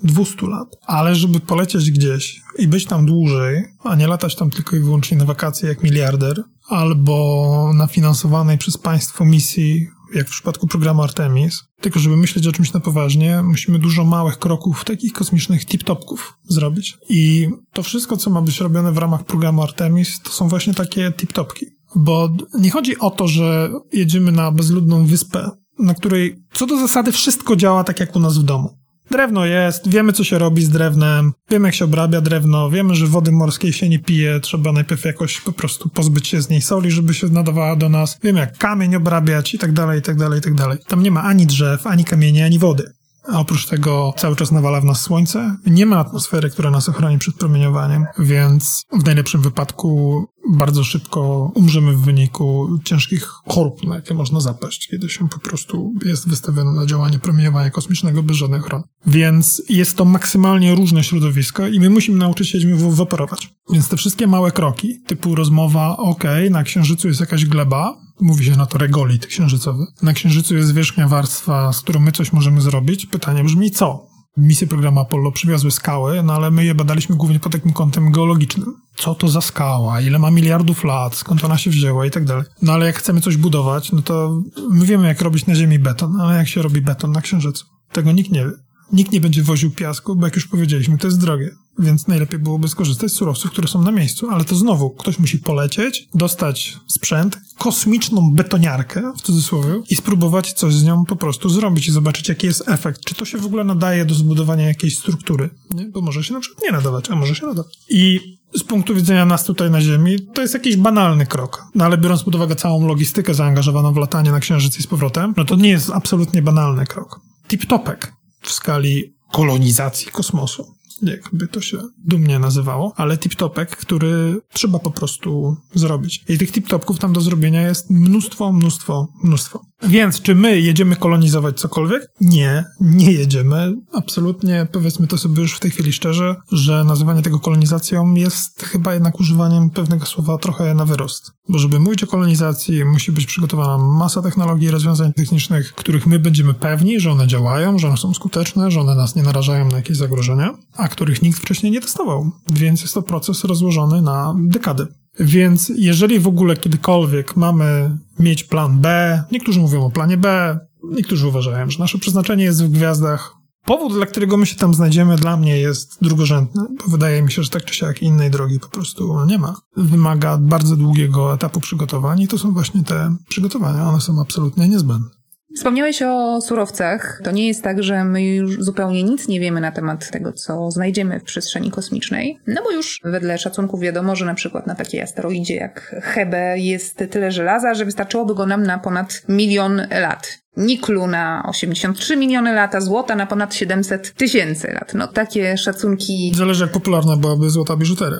200 0.04 0.48
lat. 0.48 0.68
Ale 0.86 1.16
żeby 1.16 1.40
polecieć 1.40 1.92
gdzieś 1.92 2.42
i 2.60 2.68
być 2.68 2.86
tam 2.86 3.06
dłużej, 3.06 3.66
a 3.84 3.96
nie 3.96 4.08
latać 4.08 4.36
tam 4.36 4.50
tylko 4.50 4.76
i 4.76 4.80
wyłącznie 4.80 5.18
na 5.18 5.26
wakacje 5.26 5.70
jak 5.70 5.84
miliarder, 5.84 6.44
albo 6.70 7.72
na 7.76 7.88
finansowanej 7.88 8.58
przez 8.58 8.78
państwo 8.78 9.26
misji 9.26 9.88
jak 10.14 10.28
w 10.28 10.32
przypadku 10.32 10.68
programu 10.68 11.02
Artemis, 11.02 11.64
tylko 11.82 12.00
żeby 12.00 12.18
myśleć 12.18 12.48
o 12.48 12.52
czymś 12.52 12.74
na 12.74 12.80
poważnie, 12.80 13.42
musimy 13.44 13.80
dużo 13.80 14.04
małych 14.04 14.40
kroków, 14.40 14.86
takich 14.86 15.14
kosmicznych 15.14 15.66
tip-topków 15.66 16.18
zrobić. 16.44 16.98
I 17.10 17.50
to 17.74 17.84
wszystko, 17.84 18.18
co 18.18 18.30
ma 18.30 18.42
być 18.42 18.60
robione 18.60 18.92
w 18.92 18.98
ramach 18.98 19.24
programu 19.24 19.64
Artemis, 19.64 20.22
to 20.24 20.30
są 20.30 20.48
właśnie 20.48 20.74
takie 20.74 21.12
tip-topki. 21.12 21.66
Bo 21.96 22.30
nie 22.60 22.72
chodzi 22.72 23.00
o 23.00 23.10
to, 23.10 23.28
że 23.28 23.72
jedziemy 23.94 24.32
na 24.32 24.52
bezludną 24.52 25.06
wyspę, 25.06 25.50
na 25.80 25.94
której 25.94 26.44
co 26.54 26.66
do 26.66 26.78
zasady 26.78 27.12
wszystko 27.12 27.56
działa 27.56 27.84
tak 27.84 28.00
jak 28.00 28.16
u 28.16 28.20
nas 28.20 28.38
w 28.38 28.44
domu. 28.44 28.81
Drewno 29.12 29.46
jest, 29.46 29.90
wiemy 29.90 30.14
co 30.14 30.24
się 30.24 30.38
robi 30.38 30.66
z 30.66 30.70
drewnem, 30.70 31.34
wiemy 31.50 31.68
jak 31.68 31.76
się 31.76 31.86
obrabia 31.86 32.22
drewno, 32.22 32.70
wiemy, 32.70 32.96
że 32.96 33.08
wody 33.08 33.32
morskiej 33.32 33.74
się 33.74 33.90
nie 33.90 34.00
pije, 34.00 34.40
trzeba 34.40 34.72
najpierw 34.72 35.06
jakoś 35.06 35.42
po 35.42 35.52
prostu 35.52 35.90
pozbyć 35.90 36.28
się 36.28 36.42
z 36.42 36.50
niej 36.50 36.62
soli, 36.62 36.92
żeby 36.92 37.14
się 37.14 37.28
nadawała 37.28 37.76
do 37.76 37.90
nas, 37.90 38.20
wiemy 38.24 38.40
jak 38.40 38.58
kamień 38.58 38.96
obrabiać 38.96 39.54
i 39.54 39.58
tak 39.58 39.72
dalej, 39.74 40.00
i 40.00 40.02
tak 40.02 40.16
dalej, 40.16 40.40
i 40.40 40.42
tak 40.42 40.54
dalej. 40.54 40.78
Tam 40.88 41.04
nie 41.04 41.12
ma 41.12 41.24
ani 41.24 41.46
drzew, 41.46 41.88
ani 41.88 42.06
kamieni, 42.06 42.42
ani 42.42 42.60
wody. 42.60 42.92
A 43.28 43.40
oprócz 43.40 43.66
tego 43.66 44.14
cały 44.18 44.36
czas 44.36 44.52
nawala 44.52 44.82
w 44.82 44.86
nas 44.86 45.02
słońce. 45.02 45.56
Nie 45.66 45.86
ma 45.86 45.98
atmosfery, 45.98 46.50
która 46.50 46.72
nas 46.72 46.90
ochroni 46.90 47.18
przed 47.18 47.36
promieniowaniem, 47.36 48.06
więc 48.20 48.84
w 48.94 49.06
najlepszym 49.06 49.42
wypadku 49.42 50.26
bardzo 50.52 50.84
szybko 50.84 51.52
umrzemy 51.56 51.94
w 51.94 52.02
wyniku 52.02 52.70
ciężkich 52.84 53.28
chorób, 53.48 53.84
na 53.84 53.96
jakie 53.96 54.14
można 54.14 54.40
zapaść, 54.40 54.88
kiedy 54.88 55.10
się 55.10 55.30
po 55.30 55.40
prostu 55.40 55.94
jest 56.06 56.30
wystawiony 56.30 56.74
na 56.74 56.86
działanie 56.86 57.20
promieniowania 57.20 57.70
kosmicznego 57.70 58.24
bez 58.24 58.38
żadnych 58.38 58.66
ochron. 58.66 58.84
Więc 59.08 59.62
jest 59.70 59.98
to 59.98 60.06
maksymalnie 60.06 60.76
różne 60.76 61.04
środowisko 61.04 61.68
i 61.68 61.80
my 61.80 61.90
musimy 61.90 62.18
nauczyć 62.18 62.50
się 62.50 62.60
nim 62.60 63.00
operować. 63.00 63.54
Więc 63.74 63.90
te 63.90 63.98
wszystkie 63.98 64.28
małe 64.28 64.52
kroki, 64.52 65.02
typu 65.08 65.36
rozmowa, 65.36 65.98
ok, 65.98 66.24
na 66.52 66.64
Księżycu 66.64 67.08
jest 67.08 67.20
jakaś 67.20 67.46
gleba, 67.46 67.98
mówi 68.22 68.46
się 68.46 68.56
na 68.56 68.66
to 68.66 68.78
regolit 68.78 69.26
księżycowy. 69.26 69.86
Na 70.02 70.14
Księżycu 70.14 70.56
jest 70.56 70.74
wierzchnia 70.74 71.08
warstwa, 71.08 71.74
z 71.74 71.82
którą 71.82 72.00
my 72.00 72.12
coś 72.12 72.34
możemy 72.34 72.62
zrobić. 72.62 73.06
Pytanie 73.06 73.44
brzmi 73.44 73.72
co? 73.72 74.11
Misje 74.38 74.68
programu 74.68 75.00
Apollo 75.00 75.32
przywiozły 75.32 75.72
skały, 75.72 76.24
no 76.24 76.34
ale 76.34 76.52
my 76.52 76.66
je 76.66 76.76
badaliśmy 76.76 77.16
głównie 77.16 77.40
pod 77.40 77.52
takim 77.52 77.74
kątem 77.74 78.12
geologicznym. 78.12 78.76
Co 78.96 79.16
to 79.16 79.28
za 79.28 79.42
skała? 79.42 80.02
Ile 80.02 80.20
ma 80.20 80.32
miliardów 80.32 80.84
lat? 80.84 81.16
Skąd 81.16 81.44
ona 81.44 81.58
się 81.58 81.70
wzięła? 81.70 82.06
I 82.06 82.12
tak 82.12 82.26
dalej. 82.26 82.44
No 82.62 82.74
ale 82.74 82.86
jak 82.86 82.98
chcemy 82.98 83.22
coś 83.22 83.38
budować, 83.38 83.92
no 83.92 84.02
to 84.02 84.42
my 84.72 84.86
wiemy 84.86 85.08
jak 85.08 85.22
robić 85.22 85.46
na 85.46 85.56
Ziemi 85.56 85.80
beton, 85.80 86.22
ale 86.22 86.38
jak 86.38 86.48
się 86.48 86.62
robi 86.62 86.82
beton 86.82 87.12
na 87.12 87.22
Księżycu? 87.22 87.66
Tego 87.92 88.12
nikt 88.12 88.32
nie 88.32 88.46
wie. 88.46 88.52
Nikt 88.94 89.12
nie 89.12 89.22
będzie 89.22 89.44
woził 89.44 89.72
piasku, 89.72 90.16
bo 90.16 90.28
jak 90.28 90.36
już 90.36 90.48
powiedzieliśmy, 90.48 90.98
to 90.98 91.08
jest 91.08 91.20
drogie. 91.20 91.56
Więc 91.80 92.08
najlepiej 92.08 92.40
byłoby 92.40 92.70
skorzystać 92.70 93.12
z 93.12 93.16
surowców, 93.16 93.52
które 93.52 93.68
są 93.68 93.82
na 93.82 93.92
miejscu. 93.92 94.30
Ale 94.30 94.46
to 94.46 94.56
znowu, 94.56 94.90
ktoś 94.90 95.20
musi 95.20 95.40
polecieć, 95.40 96.08
dostać 96.16 96.78
sprzęt, 96.88 97.38
kosmiczną 97.58 98.32
betoniarkę, 98.32 99.14
w 99.18 99.22
cudzysłowie, 99.22 99.82
i 99.90 99.96
spróbować 99.96 100.54
coś 100.54 100.74
z 100.74 100.84
nią 100.84 101.06
po 101.06 101.16
prostu 101.16 101.50
zrobić 101.50 101.88
i 101.88 101.92
zobaczyć, 101.92 102.30
jaki 102.30 102.48
jest 102.48 102.70
efekt. 102.70 103.06
Czy 103.06 103.16
to 103.16 103.26
się 103.26 103.38
w 103.38 103.46
ogóle 103.46 103.64
nadaje 103.64 104.06
do 104.06 104.16
zbudowania 104.16 104.68
jakiejś 104.68 104.98
struktury? 104.98 105.50
Nie? 105.74 105.86
Bo 105.86 106.02
może 106.02 106.24
się 106.24 106.34
na 106.34 106.40
przykład 106.40 106.64
nie 106.64 106.72
nadawać, 106.72 107.10
a 107.10 107.16
może 107.16 107.36
się 107.36 107.46
nadawać. 107.46 107.80
I 107.90 108.20
z 108.56 108.64
punktu 108.64 108.96
widzenia 108.96 109.26
nas 109.26 109.44
tutaj 109.44 109.72
na 109.72 109.82
Ziemi, 109.82 110.20
to 110.34 110.42
jest 110.42 110.54
jakiś 110.54 110.78
banalny 110.78 111.26
krok. 111.26 111.64
No 111.76 111.86
ale 111.86 111.98
biorąc 111.98 112.24
pod 112.24 112.36
uwagę 112.36 112.56
całą 112.56 112.88
logistykę 112.88 113.34
zaangażowaną 113.34 113.94
w 113.94 113.98
latanie 113.98 114.32
na 114.32 114.40
Księżyc 114.40 114.80
i 114.80 114.84
z 114.84 114.88
powrotem, 114.88 115.34
no 115.38 115.46
to 115.46 115.56
nie 115.56 115.70
jest 115.70 115.90
absolutnie 115.90 116.42
banalny 116.42 116.86
krok. 116.86 117.20
Tip-topek 117.48 117.98
w 118.42 118.52
skali 118.52 119.14
kolonizacji 119.32 120.12
kosmosu 120.12 120.74
jakby 121.02 121.48
to 121.48 121.62
się 121.62 121.78
dumnie 121.98 122.40
nazywało, 122.40 122.94
ale 122.96 123.18
tip-topek, 123.18 123.66
który 123.66 124.42
trzeba 124.54 124.80
po 124.80 124.92
prostu 124.92 125.58
zrobić. 125.74 126.24
I 126.30 126.38
tych 126.38 126.52
tip-topków 126.52 126.98
tam 126.98 127.14
do 127.14 127.22
zrobienia 127.22 127.62
jest 127.62 127.90
mnóstwo, 127.90 128.54
mnóstwo, 128.54 129.08
mnóstwo. 129.24 129.71
Więc 129.84 130.22
czy 130.22 130.36
my 130.36 130.60
jedziemy 130.60 130.96
kolonizować 130.96 131.60
cokolwiek? 131.60 132.08
Nie, 132.22 132.66
nie 132.80 133.12
jedziemy. 133.12 133.74
Absolutnie, 133.94 134.68
powiedzmy 134.72 135.08
to 135.08 135.18
sobie 135.18 135.42
już 135.42 135.54
w 135.54 135.60
tej 135.60 135.72
chwili 135.72 135.94
szczerze, 135.94 136.36
że 136.52 136.84
nazywanie 136.84 137.22
tego 137.22 137.40
kolonizacją 137.40 138.14
jest 138.14 138.64
chyba 138.64 138.94
jednak 138.94 139.20
używaniem 139.20 139.70
pewnego 139.70 140.06
słowa 140.06 140.38
trochę 140.38 140.74
na 140.74 140.86
wyrost. 140.86 141.32
Bo 141.50 141.60
żeby 141.60 141.80
mówić 141.80 142.04
o 142.04 142.08
kolonizacji, 142.08 142.86
musi 142.86 143.12
być 143.12 143.26
przygotowana 143.26 143.78
masa 143.78 144.22
technologii 144.22 144.68
i 144.68 144.72
rozwiązań 144.72 145.14
technicznych, 145.14 145.74
których 145.74 146.08
my 146.08 146.20
będziemy 146.20 146.54
pewni, 146.54 147.00
że 147.00 147.12
one 147.12 147.28
działają, 147.28 147.80
że 147.80 147.88
one 147.88 147.98
są 147.98 148.14
skuteczne, 148.14 148.72
że 148.72 148.82
one 148.82 148.96
nas 148.96 149.16
nie 149.16 149.24
narażają 149.24 149.70
na 149.70 149.78
jakieś 149.78 149.98
zagrożenia, 149.98 150.54
a 150.78 150.88
których 150.88 151.22
nikt 151.22 151.40
wcześniej 151.40 151.72
nie 151.72 151.82
testował. 151.82 152.32
Więc 152.54 152.82
jest 152.82 152.94
to 152.94 153.02
proces 153.02 153.44
rozłożony 153.44 154.02
na 154.02 154.36
dekady. 154.38 154.88
Więc 155.20 155.72
jeżeli 155.76 156.20
w 156.20 156.28
ogóle 156.28 156.58
kiedykolwiek 156.58 157.36
mamy 157.36 157.98
mieć 158.20 158.44
plan 158.44 158.80
B, 158.80 159.24
niektórzy 159.32 159.60
mówią 159.60 159.86
o 159.86 159.92
planie 159.92 160.18
B, 160.18 160.60
niektórzy 160.84 161.28
uważają, 161.28 161.70
że 161.70 161.80
nasze 161.80 161.98
przeznaczenie 161.98 162.44
jest 162.44 162.64
w 162.64 162.70
gwiazdach. 162.70 163.34
Powód, 163.66 163.94
dla 163.94 164.06
którego 164.06 164.38
my 164.38 164.46
się 164.46 164.56
tam 164.56 164.74
znajdziemy, 164.74 165.16
dla 165.16 165.38
mnie 165.38 165.58
jest 165.58 165.98
drugorzędny, 166.02 166.64
bo 166.80 166.92
wydaje 166.92 167.22
mi 167.22 167.32
się, 167.32 167.44
że 167.44 167.50
tak 167.50 167.66
czy 167.66 167.74
siak 167.76 168.02
innej 168.02 168.32
drogi 168.32 168.60
po 168.60 168.70
prostu 168.70 169.26
nie 169.26 169.38
ma. 169.38 169.56
Wymaga 169.78 170.38
bardzo 170.38 170.76
długiego 170.76 171.34
etapu 171.34 171.60
przygotowań 171.60 172.22
i 172.22 172.28
to 172.28 172.38
są 172.38 172.54
właśnie 172.54 172.84
te 172.84 173.16
przygotowania, 173.30 173.90
one 173.90 174.02
są 174.02 174.22
absolutnie 174.22 174.70
niezbędne. 174.70 175.21
Wspomniałeś 175.56 176.02
o 176.02 176.42
surowcach. 176.42 177.22
To 177.24 177.32
nie 177.32 177.48
jest 177.48 177.64
tak, 177.64 177.84
że 177.84 178.04
my 178.04 178.24
już 178.24 178.64
zupełnie 178.64 179.04
nic 179.04 179.28
nie 179.28 179.40
wiemy 179.40 179.62
na 179.62 179.72
temat 179.72 180.12
tego, 180.12 180.34
co 180.34 180.72
znajdziemy 180.72 181.20
w 181.20 181.24
przestrzeni 181.24 181.72
kosmicznej. 181.72 182.40
No 182.48 182.62
bo 182.64 182.72
już 182.72 183.00
wedle 183.04 183.38
szacunków 183.38 183.80
wiadomo, 183.80 184.16
że 184.16 184.26
na 184.26 184.34
przykład 184.34 184.68
na 184.68 184.76
takiej 184.76 185.02
asteroidzie 185.02 185.56
jak 185.56 185.96
Hebe 186.04 186.60
jest 186.60 187.04
tyle 187.10 187.32
żelaza, 187.32 187.74
że 187.74 187.86
wystarczyłoby 187.86 188.36
go 188.36 188.46
nam 188.46 188.64
na 188.64 188.80
ponad 188.80 189.24
milion 189.30 189.88
lat. 190.02 190.42
Niklu 190.58 191.08
na 191.08 191.44
83 191.48 192.18
miliony 192.18 192.54
lat, 192.54 192.76
a 192.76 192.82
złota 192.82 193.16
na 193.16 193.26
ponad 193.26 193.56
700 193.56 194.14
tysięcy 194.14 194.68
lat. 194.68 194.94
No 194.94 195.08
takie 195.08 195.58
szacunki... 195.58 196.32
Zależy 196.36 196.64
jak 196.64 196.72
popularna 196.72 197.18
byłaby 197.18 197.50
złota 197.50 197.76
biżuteria. 197.76 198.20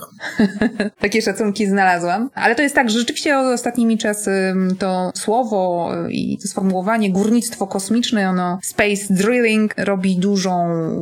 takie 1.02 1.22
szacunki 1.22 1.68
znalazłam. 1.68 2.30
Ale 2.34 2.56
to 2.56 2.62
jest 2.62 2.76
tak, 2.76 2.90
że 2.90 3.00
rzeczywiście 3.00 3.40
ostatnimi 3.40 3.98
czasy 3.98 4.56
to 4.80 5.12
słowo 5.16 5.92
i 6.10 6.38
to 6.42 6.48
sformułowanie 6.48 7.12
górnictwo 7.12 7.68
kosmiczne, 7.68 8.30
ono 8.30 8.60
space 8.64 9.14
drilling 9.14 9.74
robi 9.78 10.18
dużą 10.18 10.52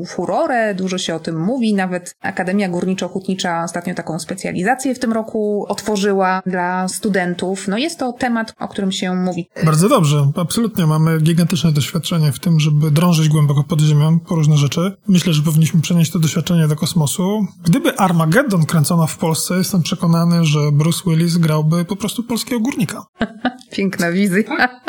furorę, 0.08 0.76
dużo 0.76 0.98
się 0.98 1.16
o 1.16 1.20
tym 1.20 1.40
mówi. 1.40 1.74
Nawet 1.74 2.16
Akademia 2.22 2.70
Górniczo-Hutnicza 2.70 3.64
ostatnio 3.64 3.94
taką 3.96 4.20
specjalizację 4.20 4.96
w 4.96 5.00
tym 5.00 5.14
roku 5.14 5.66
otworzyła 5.68 6.42
dla 6.46 6.88
studentów. 6.88 7.68
No 7.68 7.78
jest 7.78 8.00
to 8.00 8.14
temat, 8.14 8.54
o 8.60 8.68
którym 8.68 8.92
się 8.92 9.16
mówi. 9.16 9.50
Bardzo 9.64 9.90
dobrze, 9.90 10.32
absolutnie. 10.36 10.86
Mamy 10.86 11.19
gigantyczne 11.24 11.72
doświadczenie 11.72 12.32
w 12.32 12.40
tym, 12.40 12.60
żeby 12.60 12.92
drążyć 12.92 13.30
głęboko 13.30 13.64
pod 13.64 13.82
ziemią 13.82 14.20
po 14.20 14.36
różne 14.36 14.58
rzeczy. 14.58 14.92
Myślę, 15.08 15.34
że 15.34 15.42
powinniśmy 15.42 15.82
przenieść 15.82 16.12
to 16.12 16.20
doświadczenie 16.20 16.68
do 16.68 16.76
kosmosu. 16.76 17.46
Gdyby 17.64 17.98
Armageddon 17.98 18.66
kręcono 18.66 19.08
w 19.08 19.18
Polsce, 19.18 19.58
jestem 19.58 19.82
przekonany, 19.82 20.46
że 20.46 20.60
Bruce 20.72 21.02
Willis 21.08 21.38
grałby 21.38 21.86
po 21.86 21.96
prostu 21.96 22.24
polskiego 22.24 22.62
górnika. 22.62 23.06
Piękna 23.76 24.12
wizja. 24.12 24.44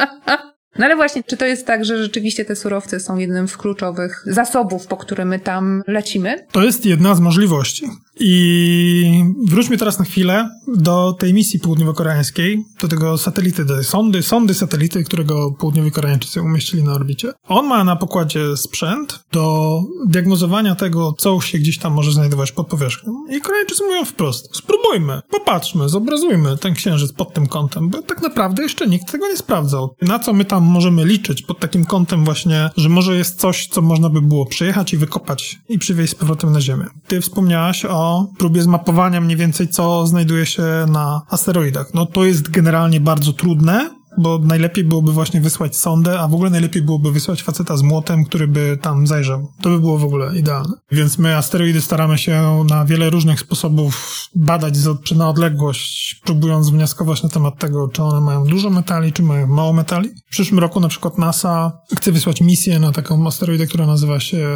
No 0.78 0.86
ale 0.86 0.96
właśnie, 0.96 1.22
czy 1.22 1.36
to 1.36 1.46
jest 1.46 1.66
tak, 1.66 1.84
że 1.84 2.02
rzeczywiście 2.02 2.44
te 2.44 2.56
surowce 2.56 3.00
są 3.00 3.16
jednym 3.16 3.48
z 3.48 3.56
kluczowych 3.56 4.22
zasobów, 4.26 4.86
po 4.86 4.96
które 4.96 5.24
my 5.24 5.38
tam 5.38 5.82
lecimy? 5.86 6.46
To 6.52 6.62
jest 6.62 6.86
jedna 6.86 7.14
z 7.14 7.20
możliwości. 7.20 7.86
I 8.22 9.24
wróćmy 9.46 9.78
teraz 9.78 9.98
na 9.98 10.04
chwilę 10.04 10.50
do 10.76 11.12
tej 11.18 11.34
misji 11.34 11.60
południowo-koreańskiej, 11.60 12.64
do 12.80 12.88
tego 12.88 13.18
satelity, 13.18 13.64
do 13.64 13.84
sondy, 13.84 14.22
sondy 14.22 14.54
satelity, 14.54 15.04
którego 15.04 15.52
południowi 15.52 15.90
Koreańczycy 15.90 16.42
umieścili 16.42 16.84
na 16.84 16.92
orbicie. 16.92 17.32
On 17.48 17.66
ma 17.66 17.84
na 17.84 17.96
pokładzie 17.96 18.56
sprzęt 18.56 19.24
do 19.32 19.80
diagnozowania 20.06 20.74
tego, 20.74 21.14
co 21.18 21.40
się 21.40 21.58
gdzieś 21.58 21.78
tam 21.78 21.92
może 21.92 22.12
znajdować 22.12 22.52
pod 22.52 22.66
powierzchnią. 22.68 23.12
I 23.30 23.40
Koreańczycy 23.40 23.84
mówią 23.84 24.04
wprost, 24.04 24.56
spróbujmy, 24.56 25.20
popatrzmy, 25.30 25.88
zobrazujmy 25.88 26.58
ten 26.58 26.74
księżyc 26.74 27.12
pod 27.12 27.34
tym 27.34 27.46
kątem, 27.46 27.88
bo 27.88 28.02
tak 28.02 28.22
naprawdę 28.22 28.62
jeszcze 28.62 28.86
nikt 28.86 29.12
tego 29.12 29.28
nie 29.28 29.36
sprawdzał. 29.36 29.94
Na 30.02 30.18
co 30.18 30.32
my 30.32 30.44
tam 30.44 30.64
możemy 30.64 31.04
liczyć 31.04 31.42
pod 31.42 31.58
takim 31.58 31.84
kątem 31.84 32.24
właśnie, 32.24 32.70
że 32.76 32.88
może 32.88 33.16
jest 33.16 33.40
coś, 33.40 33.68
co 33.68 33.82
można 33.82 34.08
by 34.08 34.22
było 34.22 34.46
przyjechać 34.46 34.92
i 34.92 34.96
wykopać 34.96 35.58
i 35.68 35.78
przywieźć 35.78 36.12
z 36.12 36.14
powrotem 36.14 36.52
na 36.52 36.60
Ziemię. 36.60 36.86
Ty 37.06 37.20
wspomniałaś 37.20 37.84
o 37.84 38.09
próbie 38.38 38.62
zmapowania 38.62 39.20
mniej 39.20 39.36
więcej, 39.36 39.68
co 39.68 40.06
znajduje 40.06 40.46
się 40.46 40.62
na 40.88 41.22
asteroidach. 41.30 41.94
No 41.94 42.06
to 42.06 42.24
jest 42.24 42.50
generalnie 42.50 43.00
bardzo 43.00 43.32
trudne, 43.32 43.90
bo 44.20 44.38
najlepiej 44.38 44.84
byłoby 44.84 45.12
właśnie 45.12 45.40
wysłać 45.40 45.76
sondę, 45.76 46.20
a 46.20 46.28
w 46.28 46.34
ogóle 46.34 46.50
najlepiej 46.50 46.82
byłoby 46.82 47.12
wysłać 47.12 47.42
faceta 47.42 47.76
z 47.76 47.82
młotem, 47.82 48.24
który 48.24 48.48
by 48.48 48.78
tam 48.82 49.06
zajrzał. 49.06 49.52
To 49.62 49.70
by 49.70 49.80
było 49.80 49.98
w 49.98 50.04
ogóle 50.04 50.38
idealne. 50.38 50.74
Więc 50.92 51.18
my 51.18 51.36
asteroidy 51.36 51.80
staramy 51.80 52.18
się 52.18 52.64
na 52.68 52.84
wiele 52.84 53.10
różnych 53.10 53.40
sposobów 53.40 54.20
badać 54.34 54.76
z, 54.76 55.16
na 55.16 55.28
odległość, 55.28 56.20
próbując 56.24 56.70
wnioskować 56.70 57.22
na 57.22 57.28
temat 57.28 57.58
tego, 57.58 57.88
czy 57.88 58.02
one 58.02 58.20
mają 58.20 58.44
dużo 58.44 58.70
metali, 58.70 59.12
czy 59.12 59.22
mają 59.22 59.46
mało 59.46 59.72
metali. 59.72 60.08
W 60.26 60.30
przyszłym 60.30 60.60
roku 60.60 60.80
na 60.80 60.88
przykład 60.88 61.18
NASA 61.18 61.80
chce 61.96 62.12
wysłać 62.12 62.40
misję 62.40 62.78
na 62.78 62.92
taką 62.92 63.26
asteroidę, 63.26 63.66
która 63.66 63.86
nazywa 63.86 64.20
się 64.20 64.48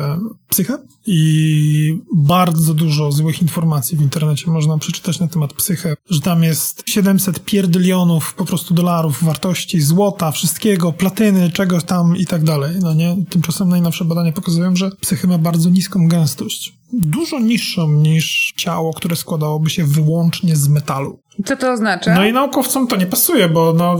Psyche 0.48 0.78
i 1.06 2.00
bardzo 2.16 2.74
dużo 2.74 3.12
złych 3.12 3.42
informacji 3.42 3.98
w 3.98 4.02
internecie 4.02 4.50
można 4.50 4.78
przeczytać 4.78 5.20
na 5.20 5.28
temat 5.28 5.52
Psyche, 5.52 5.96
że 6.10 6.20
tam 6.20 6.42
jest 6.42 6.82
700 6.86 7.44
pierdylionów 7.44 8.34
po 8.34 8.44
prostu 8.44 8.74
dolarów 8.74 9.24
wartości 9.24 9.53
wartości 9.54 9.80
złota, 9.80 10.30
wszystkiego, 10.30 10.92
platyny, 10.92 11.50
czegoś 11.50 11.84
tam 11.84 12.16
i 12.16 12.26
tak 12.26 12.44
dalej. 12.44 12.76
No 12.80 12.94
nie? 12.94 13.16
Tymczasem 13.30 13.68
najnowsze 13.68 14.04
badania 14.04 14.32
pokazują, 14.32 14.76
że 14.76 14.90
psychy 15.00 15.26
ma 15.26 15.38
bardzo 15.38 15.70
niską 15.70 16.08
gęstość. 16.08 16.74
Dużo 16.92 17.40
niższą 17.40 17.92
niż 17.92 18.52
ciało, 18.56 18.94
które 18.94 19.16
składałoby 19.16 19.70
się 19.70 19.84
wyłącznie 19.84 20.56
z 20.56 20.68
metalu. 20.68 21.18
Co 21.44 21.56
to 21.56 21.72
oznacza? 21.72 22.14
No 22.14 22.24
i 22.24 22.32
naukowcom 22.32 22.86
to 22.86 22.96
nie 22.96 23.06
pasuje, 23.06 23.48
bo 23.48 23.72
no, 23.72 23.96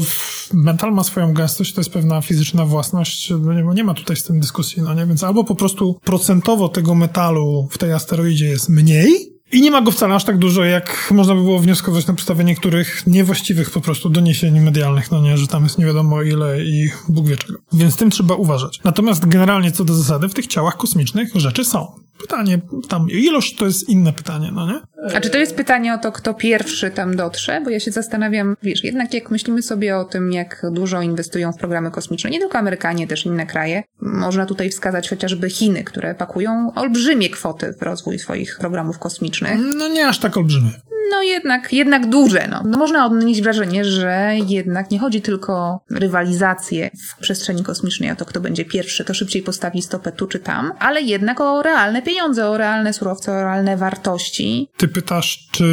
metal 0.53 0.93
ma 0.93 1.05
swoją 1.05 1.35
gęstość, 1.35 1.73
to 1.73 1.81
jest 1.81 1.93
pewna 1.93 2.21
fizyczna 2.21 2.65
własność, 2.65 3.31
no 3.41 3.53
nie, 3.53 3.63
nie 3.75 3.85
ma 3.85 3.95
tutaj 3.95 4.17
z 4.17 4.25
tym 4.25 4.41
dyskusji, 4.41 4.83
no 4.83 4.95
nie? 4.95 5.07
Więc 5.07 5.25
albo 5.25 5.45
po 5.45 5.55
prostu 5.55 6.01
procentowo 6.05 6.69
tego 6.69 6.95
metalu 6.95 7.69
w 7.71 7.79
tej 7.79 7.93
asteroidzie 7.93 8.47
jest 8.47 8.69
mniej, 8.69 9.34
i 9.55 9.63
nie 9.63 9.71
ma 9.71 9.83
go 9.83 9.91
wcale 9.91 10.15
aż 10.15 10.25
tak 10.25 10.39
dużo, 10.39 10.65
jak 10.65 11.09
można 11.11 11.35
by 11.35 11.41
było 11.41 11.59
wnioskować 11.59 12.07
na 12.07 12.15
podstawie 12.15 12.45
niektórych 12.45 13.07
niewłaściwych 13.07 13.71
po 13.71 13.81
prostu 13.81 14.09
doniesień 14.09 14.61
medialnych, 14.61 15.11
no 15.11 15.21
nie, 15.21 15.37
że 15.37 15.47
tam 15.47 15.63
jest 15.63 15.79
nie 15.79 15.87
wiadomo 15.87 16.23
ile 16.23 16.63
i 16.63 16.91
Bóg 17.09 17.29
wie 17.29 17.37
czego. 17.37 17.59
Więc 17.73 17.97
tym 17.97 18.11
trzeba 18.11 18.35
uważać. 18.35 18.81
Natomiast 18.85 19.29
generalnie 19.29 19.73
co 19.73 19.85
do 19.85 19.95
zasady, 19.95 20.29
w 20.29 20.35
tych 20.35 20.47
ciałach 20.47 20.77
kosmicznych 20.77 21.35
rzeczy 21.35 21.65
są. 21.65 22.05
Pytanie, 22.21 22.61
tam 22.89 23.11
ilość 23.11 23.57
to 23.57 23.67
jest 23.67 23.89
inne 23.89 24.13
pytanie, 24.13 24.51
no 24.53 24.67
nie? 24.67 24.81
A 25.17 25.21
czy 25.21 25.31
to 25.31 25.39
jest 25.39 25.57
pytanie 25.57 25.95
o 25.95 25.99
to, 25.99 26.13
kto 26.13 26.35
pierwszy 26.35 26.91
tam 26.91 27.17
dotrze? 27.17 27.61
Bo 27.65 27.71
ja 27.71 27.81
się 27.81 27.91
zastanawiam, 27.91 28.57
wiesz, 28.63 28.85
jednak 28.85 29.15
jak 29.15 29.31
myślimy 29.31 29.63
sobie 29.63 29.97
o 29.97 30.05
tym, 30.05 30.33
jak 30.33 30.67
dużo 30.73 31.03
inwestują 31.03 31.53
w 31.53 31.57
programy 31.57 31.91
kosmiczne, 31.91 32.31
nie 32.31 32.39
tylko 32.39 32.59
Amerykanie, 32.59 33.07
też 33.07 33.27
inne 33.27 33.47
kraje, 33.47 33.83
można 34.01 34.47
tutaj 34.47 34.71
wskazać 34.71 35.11
chociażby 35.11 35.51
Chiny, 35.51 35.85
które 35.85 36.15
pakują 36.15 36.73
olbrzymie 36.75 37.31
kwoty 37.31 37.75
w 37.79 37.83
rozwój 37.83 38.19
swoich 38.19 38.57
programów 38.61 38.99
kosmicznych. 38.99 39.44
No 39.77 39.89
nie 39.89 40.09
aż 40.09 40.19
tak 40.19 40.37
olbrzymie 40.37 40.71
no 41.15 41.23
jednak, 41.23 41.73
jednak 41.73 42.09
duże. 42.09 42.49
No. 42.51 42.63
no 42.67 42.79
można 42.79 43.07
odnieść 43.07 43.43
wrażenie, 43.43 43.85
że 43.85 44.35
jednak 44.47 44.91
nie 44.91 44.99
chodzi 44.99 45.23
tylko 45.23 45.53
o 45.53 45.81
rywalizację 45.91 46.91
w 47.09 47.21
przestrzeni 47.21 47.63
kosmicznej, 47.63 48.11
o 48.11 48.17
to, 48.17 48.25
kto 48.25 48.41
będzie 48.41 48.65
pierwszy, 48.65 49.05
to 49.05 49.15
szybciej 49.15 49.43
postawi 49.43 49.83
stopę 49.83 50.13
tu 50.13 50.27
czy 50.27 50.39
tam, 50.39 50.73
ale 50.79 51.03
jednak 51.03 51.41
o 51.41 51.63
realne 51.63 52.03
pieniądze, 52.03 52.49
o 52.49 52.59
realne 52.59 52.93
surowce, 52.93 53.33
o 53.33 53.35
realne 53.35 53.77
wartości. 53.77 54.69
Ty 54.77 54.89
pytasz, 54.89 55.49
czy 55.53 55.65